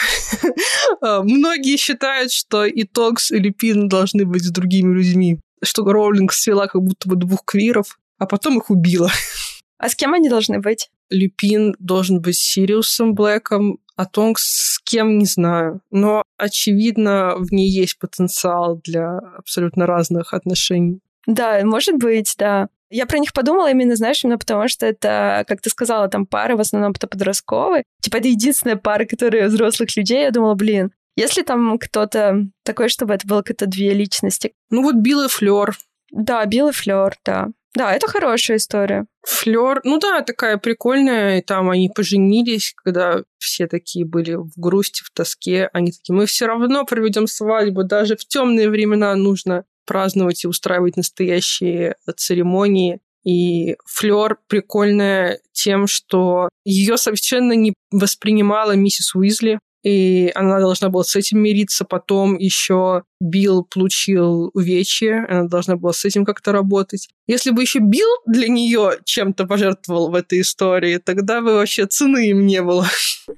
э, 1.03 1.21
многие 1.23 1.77
считают, 1.77 2.33
что 2.33 2.65
и 2.65 2.85
Токс, 2.85 3.31
и 3.31 3.39
Люпин 3.39 3.89
должны 3.89 4.25
быть 4.25 4.45
с 4.45 4.51
другими 4.51 4.95
людьми. 4.95 5.41
Что 5.63 5.85
Роулинг 5.85 6.33
свела 6.33 6.67
как 6.67 6.83
будто 6.83 7.09
бы 7.09 7.17
двух 7.17 7.45
квиров, 7.45 7.99
а 8.19 8.27
потом 8.27 8.59
их 8.59 8.71
убила. 8.71 9.11
А 9.85 9.89
с 9.91 9.95
кем 9.95 10.15
они 10.15 10.31
должны 10.31 10.61
быть? 10.61 10.89
Люпин 11.11 11.75
должен 11.79 12.23
быть 12.23 12.39
Сириусом 12.39 13.13
Блэком, 13.15 13.81
а 13.97 14.07
Тонкс 14.07 14.43
с 14.43 14.79
кем, 14.79 15.19
не 15.19 15.27
знаю. 15.27 15.83
Но, 15.91 16.23
очевидно, 16.39 17.35
в 17.37 17.53
ней 17.53 17.69
есть 17.69 17.99
потенциал 17.99 18.81
для 18.83 19.19
абсолютно 19.37 19.85
разных 19.85 20.33
отношений. 20.33 21.01
Да, 21.27 21.61
может 21.65 21.99
быть, 21.99 22.35
да. 22.39 22.69
Я 22.89 23.05
про 23.05 23.19
них 23.19 23.35
подумала 23.35 23.71
именно, 23.71 23.95
знаешь, 23.95 24.25
именно 24.25 24.39
потому 24.39 24.69
что 24.69 24.87
это, 24.87 25.45
как 25.47 25.61
ты 25.61 25.69
сказала, 25.69 26.09
там 26.09 26.25
пары 26.25 26.57
в 26.57 26.61
основном-то 26.61 27.07
подростковые. 27.07 27.83
Типа 28.01 28.17
это 28.17 28.29
единственная 28.29 28.77
пара, 28.77 29.05
которая 29.05 29.49
взрослых 29.49 29.95
людей. 29.99 30.23
Я 30.23 30.31
думала, 30.31 30.55
блин, 30.55 30.93
если 31.15 31.43
там 31.43 31.79
кто-то 31.79 32.47
такой, 32.63 32.89
чтобы 32.89 33.13
это 33.13 33.27
было 33.27 33.43
какие-то 33.43 33.67
две 33.67 33.93
личности. 33.93 34.55
Ну 34.71 34.83
вот 34.83 34.95
Билл 34.95 35.27
и 35.27 35.29
Флёр. 35.29 35.77
Да, 36.11 36.43
Билл 36.47 36.71
и 36.71 36.73
Флёр, 36.73 37.15
да. 37.23 37.49
Да, 37.75 37.93
это 37.93 38.07
хорошая 38.07 38.59
история. 38.59 39.07
Флёр, 39.27 39.81
ну 39.85 39.99
да, 39.99 40.21
такая 40.23 40.59
прикольная. 40.59 41.39
И 41.39 41.43
там 41.43 41.71
они 41.71 41.91
поженились, 41.95 42.73
когда 42.85 43.23
все 43.39 43.67
такие 43.67 44.07
были 44.07 44.35
в 44.35 44.53
грусти, 44.57 45.03
в 45.03 45.11
тоске. 45.11 45.69
Они 45.73 45.91
такие, 45.91 46.15
мы 46.15 46.27
все 46.27 46.47
равно 46.47 46.85
проведем 46.85 47.27
свадьбу. 47.27 47.83
Даже 47.83 48.17
в 48.17 48.25
темные 48.27 48.71
времена 48.71 49.15
нужно 49.17 49.65
праздновать 49.87 50.45
и 50.45 50.49
устраивать 50.49 50.97
настоящие 50.97 51.97
церемонии. 52.17 53.01
И 53.25 53.77
Флёр 53.87 54.39
прикольная 54.49 55.41
тем, 55.53 55.87
что 55.87 56.49
ее 56.65 56.97
совершенно 56.97 57.55
не 57.55 57.75
воспринимала 57.91 58.73
миссис 58.73 59.15
Уизли 59.15 59.59
и 59.85 60.33
она 60.35 60.59
должна 60.61 60.89
была 60.89 61.05
с 61.05 61.15
этим 61.15 61.41
мириться. 61.41 61.85
Потом 61.85 62.37
еще 62.37 63.03
Билл 63.21 63.65
получил 63.65 64.51
увечье, 64.55 65.27
она 65.29 65.47
должна 65.47 65.77
была 65.77 65.93
с 65.93 66.05
этим 66.05 66.25
как-то 66.25 66.53
работать. 66.53 67.09
Если 67.27 67.51
бы 67.51 67.63
еще 67.63 67.79
Билл 67.81 68.09
для 68.27 68.49
нее 68.49 68.99
чем-то 69.05 69.47
пожертвовал 69.47 70.11
в 70.11 70.15
этой 70.15 70.41
истории, 70.41 70.97
тогда 70.97 71.43
бы 71.43 71.55
вообще 71.55 71.87
цены 71.87 72.31
им 72.31 72.47
не 72.47 72.63
было. 72.63 72.89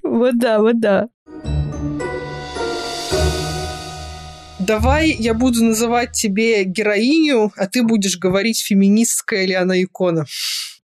Вот 0.02 0.38
да, 0.38 0.60
вот 0.60 0.80
да. 0.80 1.08
Давай 4.58 5.10
я 5.10 5.34
буду 5.34 5.64
называть 5.64 6.12
тебе 6.12 6.64
героиню, 6.64 7.52
а 7.56 7.66
ты 7.66 7.82
будешь 7.82 8.18
говорить, 8.18 8.60
феминистская 8.60 9.46
ли 9.46 9.54
она 9.54 9.80
икона. 9.82 10.26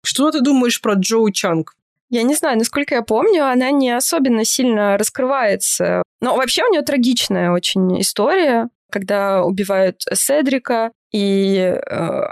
Что 0.05 0.31
ты 0.31 0.41
думаешь 0.43 0.81
про 0.81 0.95
Джоу 0.95 1.31
Чанг? 1.33 1.75
Я 2.15 2.23
не 2.23 2.35
знаю, 2.37 2.57
насколько 2.57 2.95
я 2.95 3.03
помню, 3.03 3.45
она 3.45 3.73
не 3.73 3.91
особенно 3.91 4.45
сильно 4.45 4.97
раскрывается. 4.97 6.05
Но 6.21 6.37
вообще 6.37 6.63
у 6.63 6.71
нее 6.71 6.83
трагичная 6.83 7.51
очень 7.51 8.01
история, 8.01 8.69
когда 8.89 9.43
убивают 9.43 10.01
Седрика, 10.13 10.93
и 11.11 11.57
э, 11.57 11.81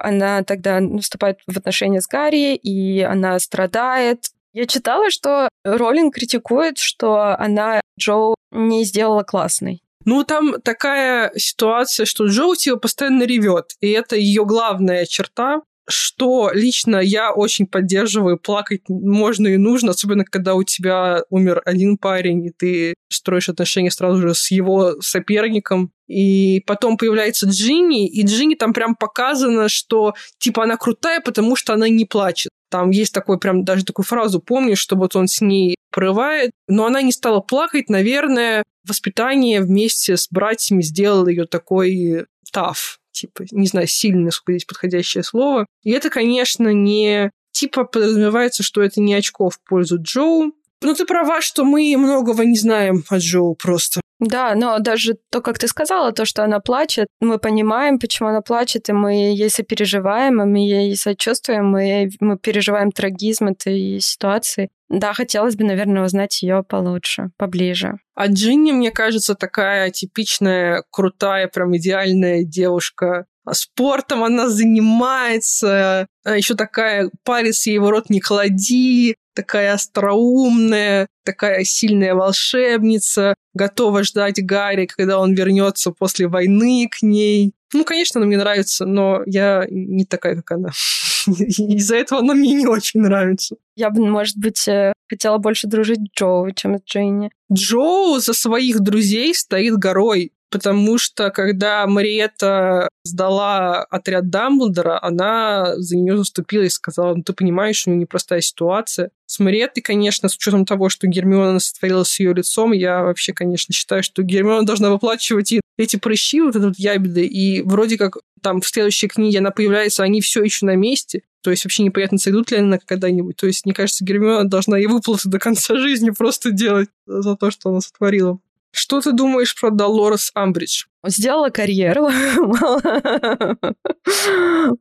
она 0.04 0.44
тогда 0.44 0.80
вступает 1.00 1.40
в 1.48 1.58
отношения 1.58 2.00
с 2.00 2.06
Гарри, 2.06 2.54
и 2.54 3.00
она 3.00 3.36
страдает. 3.40 4.26
Я 4.52 4.68
читала, 4.68 5.10
что 5.10 5.48
Роллинг 5.64 6.14
критикует, 6.14 6.78
что 6.78 7.34
она 7.36 7.80
Джоу 7.98 8.36
не 8.52 8.84
сделала 8.84 9.24
классной. 9.24 9.82
Ну, 10.04 10.22
там 10.22 10.60
такая 10.60 11.32
ситуация, 11.34 12.06
что 12.06 12.28
Джоу 12.28 12.54
типа 12.54 12.76
постоянно 12.76 13.24
ревет, 13.24 13.72
и 13.80 13.90
это 13.90 14.14
ее 14.14 14.44
главная 14.44 15.06
черта 15.06 15.62
что 15.88 16.50
лично 16.52 16.96
я 16.96 17.32
очень 17.32 17.66
поддерживаю, 17.66 18.38
плакать 18.38 18.82
можно 18.88 19.48
и 19.48 19.56
нужно, 19.56 19.90
особенно 19.90 20.24
когда 20.24 20.54
у 20.54 20.62
тебя 20.62 21.22
умер 21.30 21.62
один 21.64 21.98
парень, 21.98 22.46
и 22.46 22.50
ты 22.50 22.94
строишь 23.10 23.48
отношения 23.48 23.90
сразу 23.90 24.20
же 24.20 24.34
с 24.34 24.50
его 24.50 25.00
соперником. 25.00 25.92
И 26.08 26.62
потом 26.66 26.96
появляется 26.96 27.46
Джинни, 27.46 28.06
и 28.06 28.24
Джинни 28.24 28.54
там 28.54 28.72
прям 28.72 28.94
показано, 28.94 29.68
что 29.68 30.14
типа 30.38 30.64
она 30.64 30.76
крутая, 30.76 31.20
потому 31.20 31.56
что 31.56 31.72
она 31.72 31.88
не 31.88 32.04
плачет. 32.04 32.50
Там 32.70 32.90
есть 32.90 33.12
такой 33.12 33.38
прям 33.38 33.64
даже 33.64 33.84
такую 33.84 34.04
фразу, 34.04 34.40
помню, 34.40 34.76
что 34.76 34.96
вот 34.96 35.16
он 35.16 35.28
с 35.28 35.40
ней 35.40 35.76
прорывает, 35.90 36.50
но 36.68 36.86
она 36.86 37.02
не 37.02 37.12
стала 37.12 37.40
плакать, 37.40 37.88
наверное, 37.88 38.62
воспитание 38.86 39.60
вместе 39.60 40.16
с 40.16 40.28
братьями 40.30 40.82
сделало 40.82 41.28
ее 41.28 41.46
такой 41.46 42.26
таф, 42.52 42.98
типа, 43.10 43.44
не 43.50 43.66
знаю, 43.66 43.88
сильно, 43.88 44.30
сколько 44.30 44.52
здесь 44.52 44.64
подходящее 44.64 45.24
слово. 45.24 45.66
И 45.82 45.90
это, 45.90 46.10
конечно, 46.10 46.72
не 46.72 47.30
типа 47.52 47.84
подразумевается, 47.84 48.62
что 48.62 48.82
это 48.82 49.00
не 49.00 49.14
очко 49.14 49.50
в 49.50 49.58
пользу 49.60 49.98
Джоу. 50.00 50.52
Ну, 50.82 50.94
ты 50.94 51.04
права, 51.06 51.40
что 51.40 51.64
мы 51.64 51.94
многого 51.96 52.44
не 52.44 52.58
знаем 52.58 53.04
о 53.08 53.18
Джоу 53.18 53.54
просто. 53.54 54.00
Да, 54.22 54.54
но 54.54 54.78
даже 54.78 55.16
то, 55.30 55.40
как 55.40 55.58
ты 55.58 55.66
сказала, 55.66 56.12
то, 56.12 56.24
что 56.24 56.44
она 56.44 56.60
плачет, 56.60 57.08
мы 57.20 57.38
понимаем, 57.38 57.98
почему 57.98 58.28
она 58.28 58.40
плачет, 58.40 58.88
и 58.88 58.92
мы 58.92 59.14
ей 59.14 59.50
сопереживаем, 59.50 60.40
и 60.40 60.44
мы 60.44 60.58
ей 60.58 60.96
сочувствуем, 60.96 61.76
и 61.76 62.08
мы 62.20 62.38
переживаем 62.38 62.92
трагизм 62.92 63.48
этой 63.48 63.98
ситуации. 63.98 64.70
Да, 64.88 65.12
хотелось 65.12 65.56
бы, 65.56 65.64
наверное, 65.64 66.04
узнать 66.04 66.40
ее 66.40 66.62
получше, 66.62 67.30
поближе. 67.36 67.94
А 68.14 68.28
Джинни, 68.28 68.70
мне 68.70 68.92
кажется, 68.92 69.34
такая 69.34 69.90
типичная, 69.90 70.84
крутая, 70.92 71.48
прям 71.48 71.76
идеальная 71.76 72.44
девушка. 72.44 73.26
Спортом 73.50 74.22
она 74.22 74.48
занимается, 74.48 76.06
а 76.24 76.36
еще 76.36 76.54
такая 76.54 77.10
палец 77.24 77.66
ей 77.66 77.78
в 77.78 77.88
рот 77.88 78.08
не 78.08 78.20
клади, 78.20 79.16
такая 79.34 79.72
остроумная, 79.72 81.08
такая 81.24 81.64
сильная 81.64 82.14
волшебница, 82.14 83.34
готова 83.54 84.02
ждать 84.02 84.44
Гарри, 84.44 84.86
когда 84.86 85.18
он 85.18 85.34
вернется 85.34 85.90
после 85.92 86.28
войны 86.28 86.88
к 86.90 87.02
ней. 87.02 87.52
Ну, 87.72 87.84
конечно, 87.84 88.18
она 88.18 88.26
мне 88.26 88.36
нравится, 88.36 88.84
но 88.84 89.22
я 89.26 89.66
не 89.70 90.04
такая, 90.04 90.36
как 90.36 90.52
она. 90.52 90.70
Из-за 91.26 91.96
этого 91.96 92.20
она 92.20 92.34
мне 92.34 92.54
не 92.54 92.66
очень 92.66 93.00
нравится. 93.00 93.56
Я 93.76 93.90
бы, 93.90 94.06
может 94.06 94.36
быть, 94.36 94.66
э, 94.68 94.92
хотела 95.08 95.38
больше 95.38 95.68
дружить 95.68 96.00
с 96.00 96.18
Джоу, 96.18 96.50
чем 96.52 96.78
с 96.78 96.82
Дженни. 96.84 97.30
Джоу 97.52 98.18
за 98.18 98.34
своих 98.34 98.80
друзей 98.80 99.34
стоит 99.34 99.76
горой 99.76 100.32
потому 100.52 100.98
что 100.98 101.30
когда 101.30 101.86
Мариетта 101.86 102.88
сдала 103.04 103.82
отряд 103.84 104.28
Дамблдора, 104.28 105.02
она 105.02 105.74
за 105.76 105.96
нее 105.96 106.16
заступила 106.16 106.62
и 106.62 106.68
сказала, 106.68 107.14
ну 107.14 107.22
ты 107.22 107.32
понимаешь, 107.32 107.84
у 107.86 107.90
нее 107.90 108.00
непростая 108.00 108.42
ситуация. 108.42 109.10
С 109.26 109.38
Мариеттой, 109.38 109.82
конечно, 109.82 110.28
с 110.28 110.36
учетом 110.36 110.66
того, 110.66 110.90
что 110.90 111.06
Гермиона 111.06 111.58
сотворила 111.58 112.04
с 112.04 112.20
ее 112.20 112.34
лицом, 112.34 112.72
я 112.72 113.02
вообще, 113.02 113.32
конечно, 113.32 113.72
считаю, 113.74 114.02
что 114.02 114.22
Гермиона 114.22 114.66
должна 114.66 114.90
выплачивать 114.90 115.52
и 115.52 115.60
эти 115.78 115.96
прыщи, 115.96 116.42
вот 116.42 116.54
этот 116.54 116.78
ябеды, 116.78 117.24
и 117.24 117.62
вроде 117.62 117.96
как 117.96 118.18
там 118.42 118.60
в 118.60 118.66
следующей 118.66 119.08
книге 119.08 119.38
она 119.38 119.52
появляется, 119.52 120.02
они 120.02 120.20
все 120.20 120.44
еще 120.44 120.66
на 120.66 120.76
месте, 120.76 121.22
то 121.42 121.50
есть 121.50 121.64
вообще 121.64 121.82
непонятно, 121.82 122.18
сойдут 122.18 122.50
ли 122.50 122.58
они 122.58 122.78
когда-нибудь. 122.84 123.36
То 123.36 123.46
есть, 123.46 123.64
мне 123.64 123.74
кажется, 123.74 124.04
Гермиона 124.04 124.44
должна 124.44 124.78
и 124.78 124.86
выплаты 124.86 125.28
до 125.28 125.38
конца 125.38 125.76
жизни 125.78 126.10
просто 126.10 126.50
делать 126.50 126.90
за 127.06 127.36
то, 127.36 127.50
что 127.50 127.70
она 127.70 127.80
сотворила. 127.80 128.38
Что 128.72 129.00
ты 129.00 129.12
думаешь 129.12 129.54
про 129.58 129.70
Долорес 129.70 130.30
Амбридж? 130.34 130.84
Сделала 131.06 131.50
карьеру. 131.50 132.08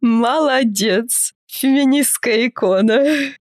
Молодец. 0.01 1.33
Феминистская 1.47 2.47
икона. 2.47 3.03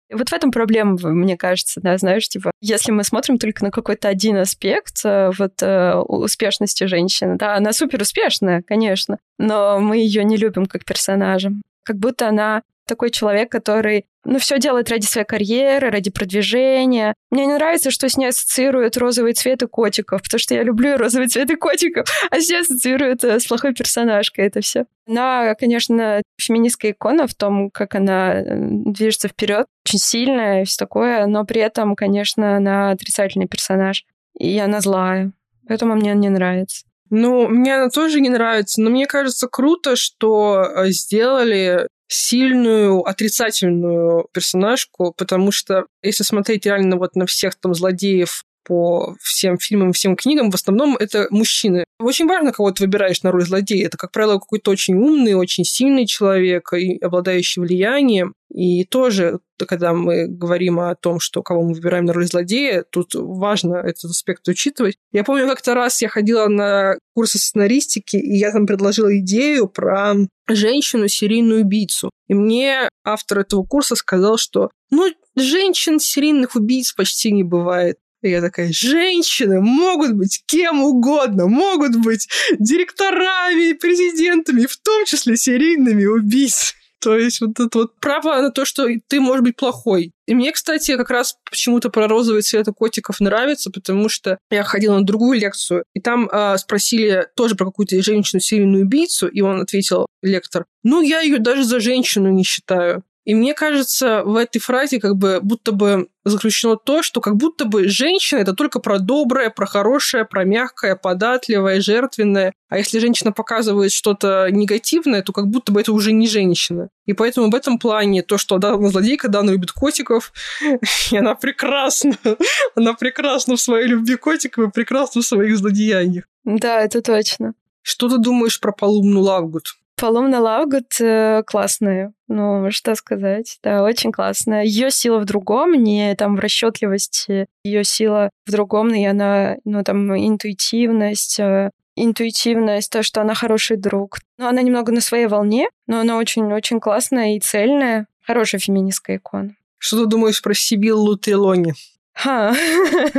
Вот 0.09 0.29
в 0.29 0.33
этом 0.33 0.51
проблема, 0.51 0.97
мне 1.01 1.35
кажется, 1.35 1.81
да, 1.81 1.97
знаешь, 1.97 2.29
типа, 2.29 2.51
если 2.61 2.91
мы 2.93 3.03
смотрим 3.03 3.37
только 3.37 3.65
на 3.65 3.71
какой-то 3.71 4.07
один 4.07 4.37
аспект 4.37 5.01
э, 5.03 5.31
вот 5.37 5.61
э, 5.61 5.95
успешности 5.95 6.85
женщины, 6.85 7.35
да, 7.35 7.55
она 7.57 7.73
супер 7.73 8.01
успешная, 8.01 8.61
конечно, 8.61 9.17
но 9.37 9.81
мы 9.81 9.97
ее 9.97 10.23
не 10.23 10.37
любим 10.37 10.65
как 10.65 10.85
персонажа. 10.85 11.51
Как 11.83 11.97
будто 11.97 12.29
она 12.29 12.61
такой 12.87 13.11
человек, 13.11 13.51
который 13.51 14.05
ну, 14.25 14.39
все 14.39 14.59
делает 14.59 14.89
ради 14.89 15.05
своей 15.05 15.25
карьеры, 15.25 15.89
ради 15.89 16.09
продвижения. 16.09 17.13
Мне 17.29 17.45
не 17.45 17.53
нравится, 17.53 17.91
что 17.91 18.09
с 18.09 18.17
ней 18.17 18.27
ассоциируют 18.27 18.97
розовые 18.97 19.33
цветы 19.33 19.67
котиков, 19.67 20.23
потому 20.23 20.39
что 20.39 20.55
я 20.55 20.63
люблю 20.63 20.97
розовые 20.97 21.27
цветы 21.27 21.55
котиков, 21.55 22.07
а 22.31 22.39
все 22.39 22.61
ассоциируют 22.61 23.23
э, 23.23 23.39
с 23.39 23.45
плохой 23.45 23.73
персонажкой 23.73 24.47
это 24.47 24.61
все. 24.61 24.85
Она, 25.07 25.55
конечно, 25.55 26.21
феминистская 26.39 26.91
икона 26.91 27.27
в 27.27 27.35
том, 27.35 27.69
как 27.69 27.95
она 27.95 28.33
э, 28.33 28.43
движется 28.49 29.27
вперед, 29.27 29.67
очень 29.85 29.99
сильная 29.99 30.63
и 30.63 30.65
все 30.65 30.77
такое, 30.77 31.25
но 31.27 31.45
при 31.45 31.61
этом, 31.61 31.95
конечно, 31.95 32.57
она 32.57 32.91
отрицательный 32.91 33.47
персонаж. 33.47 34.05
И 34.39 34.57
она 34.59 34.81
злая. 34.81 35.31
Поэтому 35.67 35.95
мне 35.95 36.13
не 36.13 36.29
нравится. 36.29 36.85
Ну, 37.09 37.47
мне 37.47 37.75
она 37.75 37.89
тоже 37.89 38.19
не 38.19 38.29
нравится, 38.29 38.81
но 38.81 38.89
мне 38.89 39.07
кажется 39.07 39.47
круто, 39.47 39.95
что 39.95 40.61
э, 40.61 40.89
сделали 40.89 41.87
сильную 42.07 43.01
отрицательную 43.03 44.27
персонажку, 44.33 45.13
потому 45.17 45.51
что 45.51 45.85
если 46.01 46.23
смотреть 46.23 46.65
реально 46.65 46.97
вот 46.97 47.15
на 47.15 47.25
всех 47.25 47.55
там 47.55 47.73
злодеев 47.73 48.43
по 48.67 49.15
всем 49.21 49.57
фильмам, 49.57 49.93
всем 49.93 50.17
книгам, 50.17 50.51
в 50.51 50.55
основном 50.55 50.97
это 50.97 51.27
мужчины. 51.29 51.85
Очень 51.99 52.27
важно, 52.27 52.51
кого 52.51 52.71
ты 52.71 52.83
выбираешь 52.83 53.23
на 53.23 53.31
роль 53.31 53.45
злодея. 53.45 53.87
Это, 53.87 53.97
как 53.97 54.11
правило, 54.11 54.33
какой-то 54.33 54.71
очень 54.71 54.95
умный, 54.95 55.35
очень 55.35 55.63
сильный 55.63 56.05
человек, 56.05 56.73
и 56.73 56.97
обладающий 56.97 57.61
влиянием. 57.61 58.33
И 58.53 58.83
тоже, 58.83 59.39
когда 59.57 59.93
мы 59.93 60.27
говорим 60.27 60.81
о 60.81 60.95
том, 60.95 61.21
что 61.21 61.43
кого 61.43 61.63
мы 61.63 61.75
выбираем 61.75 62.05
на 62.05 62.13
роль 62.13 62.25
злодея, 62.25 62.83
тут 62.89 63.15
важно 63.15 63.75
этот 63.75 64.11
аспект 64.11 64.45
учитывать. 64.49 64.97
Я 65.13 65.23
помню, 65.23 65.47
как-то 65.47 65.73
раз 65.73 66.01
я 66.01 66.09
ходила 66.09 66.47
на 66.47 66.97
курсы 67.15 67.39
сценаристики, 67.39 68.17
и 68.17 68.37
я 68.37 68.51
там 68.51 68.67
предложила 68.67 69.17
идею 69.19 69.69
про 69.69 70.13
женщину-серийную 70.47 71.61
убийцу. 71.61 72.11
И 72.27 72.33
мне 72.33 72.89
автор 73.03 73.39
этого 73.39 73.63
курса 73.63 73.95
сказал, 73.95 74.37
что 74.37 74.69
ну, 74.89 75.11
женщин 75.35 75.99
серийных 75.99 76.55
убийц 76.55 76.93
почти 76.93 77.31
не 77.31 77.43
бывает. 77.43 77.97
И 78.21 78.29
я 78.29 78.41
такая, 78.41 78.71
женщины 78.71 79.61
могут 79.61 80.13
быть 80.13 80.43
кем 80.47 80.83
угодно, 80.83 81.47
могут 81.47 81.95
быть 81.97 82.27
директорами, 82.57 83.73
президентами, 83.73 84.65
в 84.65 84.75
том 84.77 85.05
числе 85.05 85.37
серийными 85.37 86.05
убийцами. 86.05 86.76
То 86.99 87.17
есть 87.17 87.41
вот 87.41 87.59
это 87.59 87.77
вот 87.77 87.99
право 87.99 88.41
на 88.41 88.51
то, 88.51 88.65
что 88.65 88.87
ты 89.07 89.19
можешь 89.19 89.43
быть 89.43 89.55
плохой. 89.55 90.11
И 90.25 90.33
мне, 90.33 90.51
кстати, 90.51 90.97
как 90.97 91.09
раз 91.09 91.37
почему-то 91.49 91.89
про 91.89 92.07
розовый 92.07 92.41
цвет 92.41 92.67
котиков 92.75 93.19
нравится, 93.19 93.71
потому 93.71 94.09
что 94.09 94.39
я 94.49 94.63
ходила 94.63 94.97
на 94.97 95.05
другую 95.05 95.39
лекцию, 95.39 95.83
и 95.93 96.01
там 96.01 96.27
э, 96.29 96.57
спросили 96.57 97.27
тоже 97.35 97.55
про 97.55 97.65
какую-то 97.65 98.01
женщину 98.01 98.41
серийную 98.41 98.83
убийцу, 98.83 99.27
и 99.27 99.41
он 99.41 99.61
ответил, 99.61 100.07
лектор, 100.21 100.65
ну, 100.83 101.01
я 101.01 101.21
ее 101.21 101.39
даже 101.39 101.63
за 101.63 101.79
женщину 101.79 102.29
не 102.31 102.43
считаю. 102.43 103.03
И 103.27 103.35
мне 103.35 103.53
кажется, 103.53 104.23
в 104.23 104.37
этой 104.37 104.59
фразе 104.59 105.01
как 105.01 105.17
бы 105.17 105.39
будто 105.41 105.73
бы 105.73 106.07
заключено 106.29 106.75
то, 106.75 107.03
что 107.03 107.21
как 107.21 107.35
будто 107.35 107.65
бы 107.65 107.87
женщина 107.87 108.39
это 108.39 108.53
только 108.53 108.79
про 108.79 108.99
доброе, 108.99 109.49
про 109.49 109.65
хорошее, 109.65 110.25
про 110.25 110.43
мягкое, 110.43 110.95
податливое, 110.95 111.81
жертвенное. 111.81 112.53
А 112.69 112.77
если 112.77 112.99
женщина 112.99 113.31
показывает 113.31 113.91
что-то 113.91 114.47
негативное, 114.51 115.21
то 115.21 115.33
как 115.33 115.47
будто 115.47 115.71
бы 115.71 115.81
это 115.81 115.93
уже 115.93 116.11
не 116.11 116.27
женщина. 116.27 116.89
И 117.05 117.13
поэтому 117.13 117.49
в 117.49 117.55
этом 117.55 117.79
плане 117.79 118.23
то, 118.23 118.37
что 118.37 118.57
да, 118.57 118.73
она 118.73 118.89
злодейка, 118.89 119.29
да, 119.29 119.39
она 119.39 119.51
любит 119.51 119.71
котиков, 119.71 120.33
и 121.11 121.17
она 121.17 121.35
прекрасна. 121.35 122.17
Она 122.75 122.93
прекрасна 122.93 123.55
в 123.55 123.61
своей 123.61 123.87
любви 123.87 124.15
котиков 124.15 124.67
и 124.67 124.71
прекрасна 124.71 125.21
в 125.21 125.25
своих 125.25 125.57
злодеяниях. 125.57 126.25
Да, 126.43 126.81
это 126.81 127.01
точно. 127.01 127.53
Что 127.81 128.09
ты 128.09 128.17
думаешь 128.17 128.59
про 128.59 128.71
Полумну 128.71 129.21
Лавгуд? 129.21 129.75
Полумна 129.99 130.39
Лавгуд 130.39 131.01
э, 131.01 131.41
классная. 131.47 132.13
Ну, 132.27 132.69
что 132.69 132.93
сказать. 132.93 133.57
Да, 133.63 133.83
очень 133.83 134.11
классная. 134.11 134.63
Ее 134.63 134.91
сила 134.91 135.17
в 135.17 135.25
другом, 135.25 135.73
не 135.73 136.13
там 136.15 136.35
в 136.35 136.39
расчетливости. 136.39 137.47
Ее 137.63 137.83
сила 137.83 138.29
в 138.45 138.51
другом, 138.51 138.93
и 138.93 139.03
она, 139.03 139.57
ну, 139.65 139.83
там, 139.83 140.15
интуитивность, 140.15 141.39
э, 141.39 141.71
интуитивность, 141.95 142.91
то, 142.91 143.01
что 143.01 143.21
она 143.21 143.33
хороший 143.33 143.77
друг. 143.77 144.19
Ну, 144.37 144.47
она 144.47 144.61
немного 144.61 144.91
на 144.91 145.01
своей 145.01 145.25
волне, 145.25 145.67
но 145.87 145.99
она 145.99 146.17
очень-очень 146.17 146.79
классная 146.79 147.35
и 147.35 147.39
цельная. 147.39 148.05
Хорошая 148.23 148.61
феминистская 148.61 149.17
икона. 149.17 149.55
Что 149.79 150.03
ты 150.03 150.05
думаешь 150.05 150.43
про 150.43 150.53
Сибиллу 150.53 151.17
Трелони? 151.17 151.73
Ха. 152.13 152.55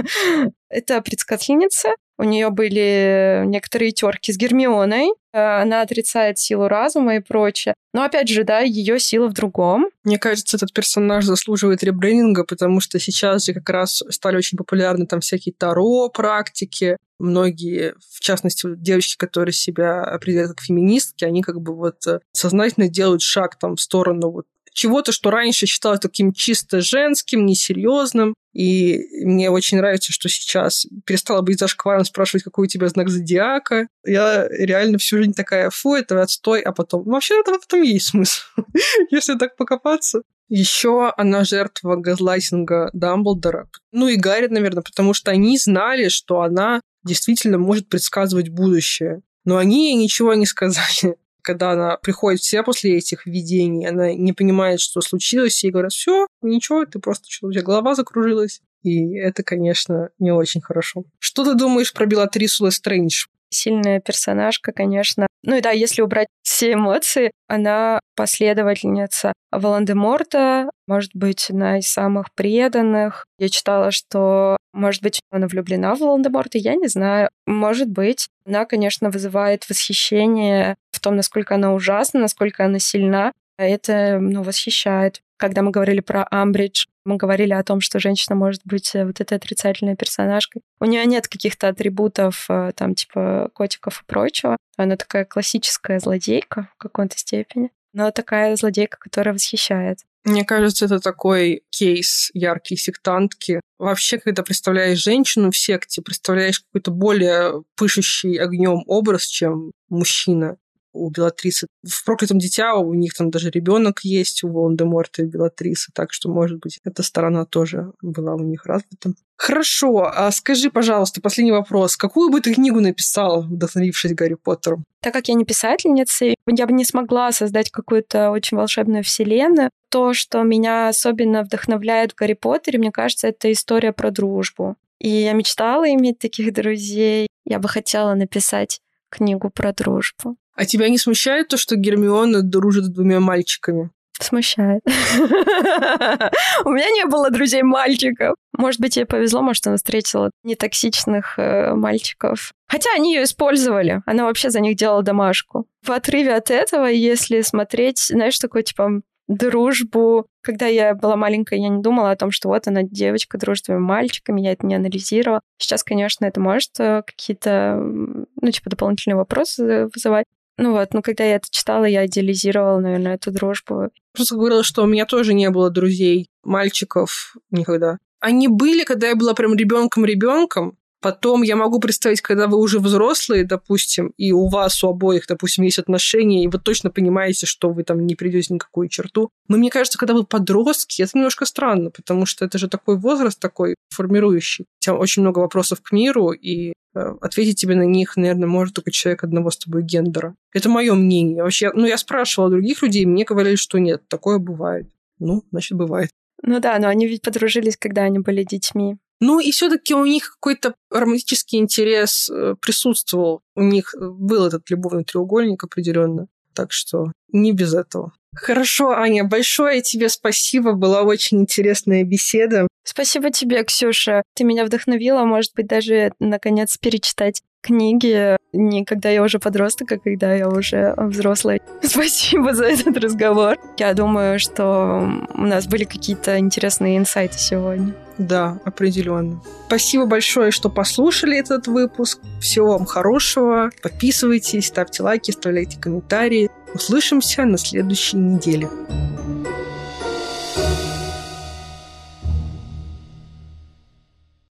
Это 0.68 1.00
предсказательница. 1.02 1.90
У 2.18 2.24
нее 2.24 2.50
были 2.50 3.44
некоторые 3.46 3.92
терки 3.92 4.32
с 4.32 4.36
Гермионой. 4.36 5.12
Э, 5.32 5.62
она 5.62 5.82
отрицает 5.82 6.38
силу 6.38 6.66
разума 6.66 7.16
и 7.16 7.20
прочее. 7.20 7.74
Но 7.94 8.02
опять 8.02 8.28
же, 8.28 8.42
да, 8.42 8.60
ее 8.60 8.98
сила 8.98 9.28
в 9.28 9.34
другом. 9.34 9.86
Мне 10.02 10.18
кажется, 10.18 10.56
этот 10.56 10.72
персонаж 10.72 11.24
заслуживает 11.24 11.84
ребрендинга, 11.84 12.44
потому 12.44 12.80
что 12.80 12.98
сейчас 12.98 13.44
же 13.44 13.54
как 13.54 13.68
раз 13.70 14.02
стали 14.10 14.36
очень 14.36 14.58
популярны 14.58 15.06
там 15.06 15.20
всякие 15.20 15.54
таро 15.56 16.08
практики. 16.08 16.96
Многие, 17.20 17.94
в 18.12 18.20
частности, 18.20 18.68
девочки, 18.76 19.16
которые 19.16 19.52
себя 19.52 20.02
определяют 20.02 20.52
как 20.52 20.60
феминистки, 20.60 21.24
они 21.24 21.42
как 21.42 21.60
бы 21.60 21.74
вот 21.74 22.06
э, 22.06 22.20
сознательно 22.32 22.88
делают 22.88 23.22
шаг 23.22 23.58
там 23.58 23.76
в 23.76 23.80
сторону 23.80 24.30
вот 24.30 24.46
чего-то, 24.78 25.10
что 25.10 25.30
раньше 25.30 25.66
считалось 25.66 25.98
таким 25.98 26.32
чисто 26.32 26.80
женским, 26.80 27.44
несерьезным. 27.44 28.34
И 28.52 29.24
мне 29.24 29.50
очень 29.50 29.78
нравится, 29.78 30.12
что 30.12 30.28
сейчас 30.28 30.86
перестала 31.04 31.42
быть 31.42 31.58
зашкваром 31.58 32.04
спрашивать, 32.04 32.44
какой 32.44 32.66
у 32.66 32.68
тебя 32.68 32.88
знак 32.88 33.08
зодиака. 33.08 33.88
Я 34.06 34.46
реально 34.48 34.98
всю 34.98 35.18
жизнь 35.18 35.34
такая, 35.34 35.70
фу, 35.70 35.94
это 35.94 36.22
отстой, 36.22 36.60
а 36.60 36.72
потом... 36.72 37.02
Вообще, 37.04 37.40
это 37.40 37.52
в 37.52 37.56
этом 37.56 37.82
есть 37.82 38.10
смысл, 38.10 38.40
если 39.10 39.36
так 39.36 39.56
покопаться. 39.56 40.22
Еще 40.48 41.12
она 41.16 41.44
жертва 41.44 41.96
газлайтинга 41.96 42.90
Дамблдора. 42.92 43.68
Ну 43.90 44.06
и 44.06 44.14
Гарри, 44.14 44.46
наверное, 44.46 44.84
потому 44.84 45.12
что 45.12 45.32
они 45.32 45.58
знали, 45.58 46.08
что 46.08 46.42
она 46.42 46.80
действительно 47.02 47.58
может 47.58 47.88
предсказывать 47.88 48.48
будущее. 48.48 49.22
Но 49.44 49.56
они 49.56 49.90
ей 49.90 49.96
ничего 49.96 50.34
не 50.34 50.46
сказали. 50.46 51.16
Когда 51.42 51.72
она 51.72 51.96
приходит 51.96 52.40
в 52.40 52.48
себя 52.48 52.62
после 52.62 52.96
этих 52.98 53.26
видений, 53.26 53.86
она 53.86 54.12
не 54.12 54.32
понимает, 54.32 54.80
что 54.80 55.00
случилось, 55.00 55.62
ей 55.64 55.70
говорят, 55.70 55.92
все, 55.92 56.26
ничего, 56.42 56.84
ты 56.84 56.98
просто 56.98 57.26
что 57.30 57.48
у 57.48 57.52
тебя 57.52 57.62
голова 57.62 57.94
закружилась. 57.94 58.60
И 58.82 59.16
это, 59.16 59.42
конечно, 59.42 60.10
не 60.18 60.30
очень 60.30 60.60
хорошо. 60.60 61.04
Что 61.18 61.44
ты 61.44 61.54
думаешь 61.54 61.92
про 61.92 62.06
Белатрису 62.06 62.66
Лестрэндж? 62.66 63.26
Сильная 63.50 64.00
персонажка, 64.00 64.72
конечно. 64.72 65.26
Ну 65.42 65.56
и 65.56 65.60
да, 65.60 65.70
если 65.70 66.02
убрать 66.02 66.28
все 66.42 66.74
эмоции, 66.74 67.30
она 67.46 68.00
последовательница 68.14 69.32
Волан-де-Морта, 69.50 70.70
может 70.86 71.10
быть, 71.14 71.48
одна 71.48 71.78
из 71.78 71.88
самых 71.88 72.26
преданных. 72.34 73.24
Я 73.38 73.48
читала, 73.48 73.90
что, 73.90 74.58
может 74.72 75.02
быть, 75.02 75.20
она 75.30 75.46
влюблена 75.46 75.94
в 75.94 76.00
Волан-де-Морта, 76.00 76.58
я 76.58 76.74
не 76.74 76.88
знаю. 76.88 77.30
Может 77.46 77.88
быть. 77.88 78.28
Она, 78.44 78.64
конечно, 78.64 79.10
вызывает 79.10 79.68
восхищение 79.68 80.76
в 80.98 81.00
том, 81.00 81.16
насколько 81.16 81.54
она 81.54 81.72
ужасна, 81.72 82.20
насколько 82.20 82.64
она 82.64 82.78
сильна. 82.78 83.32
Это, 83.56 84.18
ну, 84.20 84.42
восхищает. 84.42 85.22
Когда 85.36 85.62
мы 85.62 85.70
говорили 85.70 86.00
про 86.00 86.26
Амбридж, 86.30 86.86
мы 87.04 87.16
говорили 87.16 87.52
о 87.52 87.62
том, 87.62 87.80
что 87.80 88.00
женщина 88.00 88.36
может 88.36 88.60
быть 88.64 88.94
э, 88.94 89.04
вот 89.04 89.20
этой 89.20 89.34
отрицательной 89.34 89.96
персонажкой. 89.96 90.62
У 90.80 90.84
нее 90.84 91.06
нет 91.06 91.28
каких-то 91.28 91.68
атрибутов, 91.68 92.46
э, 92.48 92.72
там, 92.76 92.94
типа 92.94 93.50
котиков 93.54 94.02
и 94.02 94.04
прочего. 94.04 94.56
Она 94.76 94.96
такая 94.96 95.24
классическая 95.24 96.00
злодейка 96.00 96.68
в 96.74 96.78
какой-то 96.78 97.16
степени, 97.16 97.70
но 97.92 98.10
такая 98.10 98.56
злодейка, 98.56 98.98
которая 98.98 99.34
восхищает. 99.34 100.00
Мне 100.24 100.44
кажется, 100.44 100.84
это 100.84 101.00
такой 101.00 101.62
кейс 101.70 102.30
яркий 102.34 102.76
сектантки. 102.76 103.60
Вообще, 103.78 104.18
когда 104.18 104.42
представляешь 104.42 104.98
женщину 104.98 105.50
в 105.50 105.56
секте, 105.56 106.02
представляешь 106.02 106.60
какой-то 106.60 106.90
более 106.90 107.62
пышущий 107.76 108.36
огнем 108.36 108.82
образ, 108.86 109.26
чем 109.26 109.72
мужчина 109.88 110.58
у 110.98 111.10
Белатрисы. 111.10 111.66
В 111.86 112.04
«Проклятом 112.04 112.38
дитя» 112.38 112.74
у 112.74 112.94
них 112.94 113.14
там 113.14 113.30
даже 113.30 113.50
ребенок 113.50 114.00
есть, 114.02 114.44
у 114.44 114.48
Волан-де-Морта 114.48 115.22
и 115.22 115.26
Белатрисы, 115.26 115.90
так 115.94 116.12
что, 116.12 116.28
может 116.28 116.58
быть, 116.58 116.80
эта 116.84 117.02
сторона 117.02 117.44
тоже 117.44 117.92
была 118.02 118.34
у 118.34 118.42
них 118.42 118.66
развита. 118.66 119.12
Хорошо, 119.36 120.10
а 120.12 120.32
скажи, 120.32 120.68
пожалуйста, 120.68 121.20
последний 121.20 121.52
вопрос. 121.52 121.96
Какую 121.96 122.28
бы 122.28 122.40
ты 122.40 122.52
книгу 122.52 122.80
написал, 122.80 123.42
вдохновившись 123.42 124.12
Гарри 124.12 124.34
Поттером? 124.34 124.84
Так 125.00 125.12
как 125.12 125.28
я 125.28 125.34
не 125.34 125.44
писательница, 125.44 126.34
я 126.46 126.66
бы 126.66 126.72
не 126.72 126.84
смогла 126.84 127.30
создать 127.30 127.70
какую-то 127.70 128.32
очень 128.32 128.56
волшебную 128.56 129.04
вселенную. 129.04 129.70
То, 129.90 130.12
что 130.12 130.42
меня 130.42 130.88
особенно 130.88 131.44
вдохновляет 131.44 132.12
в 132.12 132.14
Гарри 132.16 132.32
Поттере, 132.32 132.80
мне 132.80 132.90
кажется, 132.90 133.28
это 133.28 133.50
история 133.52 133.92
про 133.92 134.10
дружбу. 134.10 134.76
И 134.98 135.08
я 135.08 135.32
мечтала 135.34 135.88
иметь 135.94 136.18
таких 136.18 136.52
друзей. 136.52 137.28
Я 137.44 137.60
бы 137.60 137.68
хотела 137.68 138.14
написать 138.14 138.80
книгу 139.08 139.50
про 139.50 139.72
дружбу. 139.72 140.36
А 140.58 140.66
тебя 140.66 140.88
не 140.88 140.98
смущает 140.98 141.46
то, 141.46 141.56
что 141.56 141.76
Гермиона 141.76 142.42
дружит 142.42 142.86
с 142.86 142.88
двумя 142.88 143.20
мальчиками? 143.20 143.90
Смущает. 144.20 144.82
У 144.86 146.70
меня 146.70 146.90
не 146.90 147.04
было 147.06 147.30
друзей 147.30 147.62
мальчиков. 147.62 148.34
Может 148.56 148.80
быть, 148.80 148.96
ей 148.96 149.06
повезло, 149.06 149.40
может, 149.40 149.64
она 149.68 149.76
встретила 149.76 150.32
нетоксичных 150.42 151.38
э, 151.38 151.74
мальчиков. 151.74 152.52
Хотя 152.66 152.90
они 152.96 153.14
ее 153.14 153.22
использовали. 153.22 154.02
Она 154.04 154.24
вообще 154.24 154.50
за 154.50 154.58
них 154.58 154.76
делала 154.76 155.04
домашку. 155.04 155.68
В 155.86 155.92
отрыве 155.92 156.34
от 156.34 156.50
этого, 156.50 156.86
если 156.86 157.42
смотреть, 157.42 158.00
знаешь, 158.08 158.40
такой, 158.40 158.64
типа, 158.64 159.02
дружбу. 159.28 160.26
Когда 160.42 160.66
я 160.66 160.94
была 160.94 161.14
маленькая, 161.14 161.60
я 161.60 161.68
не 161.68 161.80
думала 161.80 162.10
о 162.10 162.16
том, 162.16 162.32
что 162.32 162.48
вот 162.48 162.66
она 162.66 162.82
девочка 162.82 163.38
дружит 163.38 163.62
с 163.62 163.66
двумя 163.66 163.80
мальчиками, 163.80 164.40
я 164.40 164.52
это 164.52 164.66
не 164.66 164.74
анализировала. 164.74 165.40
Сейчас, 165.58 165.84
конечно, 165.84 166.24
это 166.24 166.40
может 166.40 166.70
э, 166.80 167.02
какие-то, 167.06 167.76
ну, 167.76 168.50
типа, 168.50 168.70
дополнительные 168.70 169.16
вопросы 169.16 169.88
вызывать. 169.94 170.24
Ну 170.58 170.72
вот, 170.72 170.92
но 170.92 171.02
когда 171.02 171.24
я 171.24 171.36
это 171.36 171.46
читала, 171.50 171.84
я 171.84 172.04
идеализировала, 172.06 172.80
наверное, 172.80 173.14
эту 173.14 173.30
дружбу. 173.30 173.90
Просто 174.12 174.34
говорила, 174.34 174.64
что 174.64 174.82
у 174.82 174.86
меня 174.86 175.06
тоже 175.06 175.32
не 175.32 175.48
было 175.50 175.70
друзей, 175.70 176.28
мальчиков 176.42 177.36
никогда. 177.50 177.98
Они 178.20 178.48
были, 178.48 178.82
когда 178.82 179.08
я 179.08 179.14
была 179.14 179.34
прям 179.34 179.54
ребенком-ребенком, 179.54 180.76
Потом 181.00 181.42
я 181.42 181.54
могу 181.54 181.78
представить, 181.78 182.20
когда 182.20 182.48
вы 182.48 182.58
уже 182.58 182.80
взрослые, 182.80 183.44
допустим, 183.44 184.12
и 184.16 184.32
у 184.32 184.48
вас 184.48 184.82
у 184.82 184.88
обоих, 184.88 185.26
допустим, 185.28 185.62
есть 185.62 185.78
отношения, 185.78 186.42
и 186.42 186.48
вы 186.48 186.58
точно 186.58 186.90
понимаете, 186.90 187.46
что 187.46 187.70
вы 187.70 187.84
там 187.84 188.04
не 188.04 188.16
придете 188.16 188.54
никакую 188.54 188.88
черту. 188.88 189.30
Но 189.46 189.56
мне 189.56 189.70
кажется, 189.70 189.96
когда 189.96 190.14
вы 190.14 190.24
подростки, 190.24 191.02
это 191.02 191.12
немножко 191.14 191.44
странно, 191.44 191.90
потому 191.90 192.26
что 192.26 192.44
это 192.44 192.58
же 192.58 192.68
такой 192.68 192.98
возраст 192.98 193.38
такой 193.38 193.76
формирующий. 193.90 194.66
Тебя 194.80 194.96
очень 194.96 195.22
много 195.22 195.38
вопросов 195.38 195.80
к 195.82 195.92
миру, 195.92 196.32
и 196.32 196.72
ответить 196.94 197.60
тебе 197.60 197.74
на 197.74 197.82
них, 197.82 198.16
наверное, 198.16 198.48
может 198.48 198.74
только 198.74 198.90
человек 198.90 199.24
одного 199.24 199.50
с 199.50 199.58
тобой 199.58 199.82
гендера. 199.82 200.34
Это 200.52 200.68
мое 200.68 200.94
мнение. 200.94 201.42
Вообще, 201.42 201.70
ну, 201.74 201.86
я 201.86 201.98
спрашивала 201.98 202.50
других 202.50 202.82
людей, 202.82 203.04
мне 203.04 203.24
говорили, 203.24 203.56
что 203.56 203.78
нет, 203.78 204.08
такое 204.08 204.38
бывает. 204.38 204.88
Ну, 205.18 205.44
значит, 205.50 205.76
бывает. 205.76 206.10
Ну 206.42 206.60
да, 206.60 206.78
но 206.78 206.88
они 206.88 207.06
ведь 207.06 207.22
подружились, 207.22 207.76
когда 207.76 208.02
они 208.02 208.20
были 208.20 208.44
детьми. 208.44 208.96
Ну 209.20 209.40
и 209.40 209.50
все-таки 209.50 209.94
у 209.94 210.04
них 210.04 210.34
какой-то 210.34 210.74
романтический 210.90 211.58
интерес 211.58 212.30
э, 212.30 212.54
присутствовал. 212.60 213.42
У 213.56 213.62
них 213.62 213.92
был 213.98 214.46
этот 214.46 214.70
любовный 214.70 215.04
треугольник 215.04 215.64
определенно. 215.64 216.28
Так 216.58 216.72
что 216.72 217.12
не 217.32 217.52
без 217.52 217.72
этого. 217.72 218.12
Хорошо, 218.34 218.90
Аня, 218.90 219.22
большое 219.22 219.80
тебе 219.80 220.08
спасибо. 220.08 220.72
Была 220.72 221.02
очень 221.02 221.40
интересная 221.40 222.02
беседа. 222.02 222.66
Спасибо 222.82 223.30
тебе, 223.30 223.62
Ксюша. 223.62 224.24
Ты 224.34 224.42
меня 224.42 224.64
вдохновила, 224.64 225.24
может 225.24 225.54
быть, 225.54 225.68
даже 225.68 226.10
наконец 226.18 226.76
перечитать 226.76 227.42
книги 227.60 228.36
не 228.52 228.84
когда 228.84 229.10
я 229.10 229.22
уже 229.22 229.38
подросток, 229.38 229.92
а 229.92 229.98
когда 229.98 230.34
я 230.34 230.48
уже 230.48 230.94
взрослый. 230.96 231.60
Спасибо 231.82 232.54
за 232.54 232.64
этот 232.66 232.96
разговор. 232.96 233.56
Я 233.76 233.92
думаю, 233.94 234.38
что 234.38 235.06
у 235.34 235.42
нас 235.42 235.66
были 235.66 235.84
какие-то 235.84 236.38
интересные 236.38 236.96
инсайты 236.96 237.38
сегодня. 237.38 237.94
Да, 238.16 238.58
определенно. 238.64 239.40
Спасибо 239.66 240.06
большое, 240.06 240.50
что 240.50 240.70
послушали 240.70 241.38
этот 241.38 241.66
выпуск. 241.66 242.20
Всего 242.40 242.72
вам 242.72 242.86
хорошего. 242.86 243.70
Подписывайтесь, 243.82 244.66
ставьте 244.66 245.02
лайки, 245.02 245.30
оставляйте 245.30 245.78
комментарии. 245.78 246.50
Услышимся 246.74 247.44
на 247.44 247.58
следующей 247.58 248.16
неделе. 248.16 248.68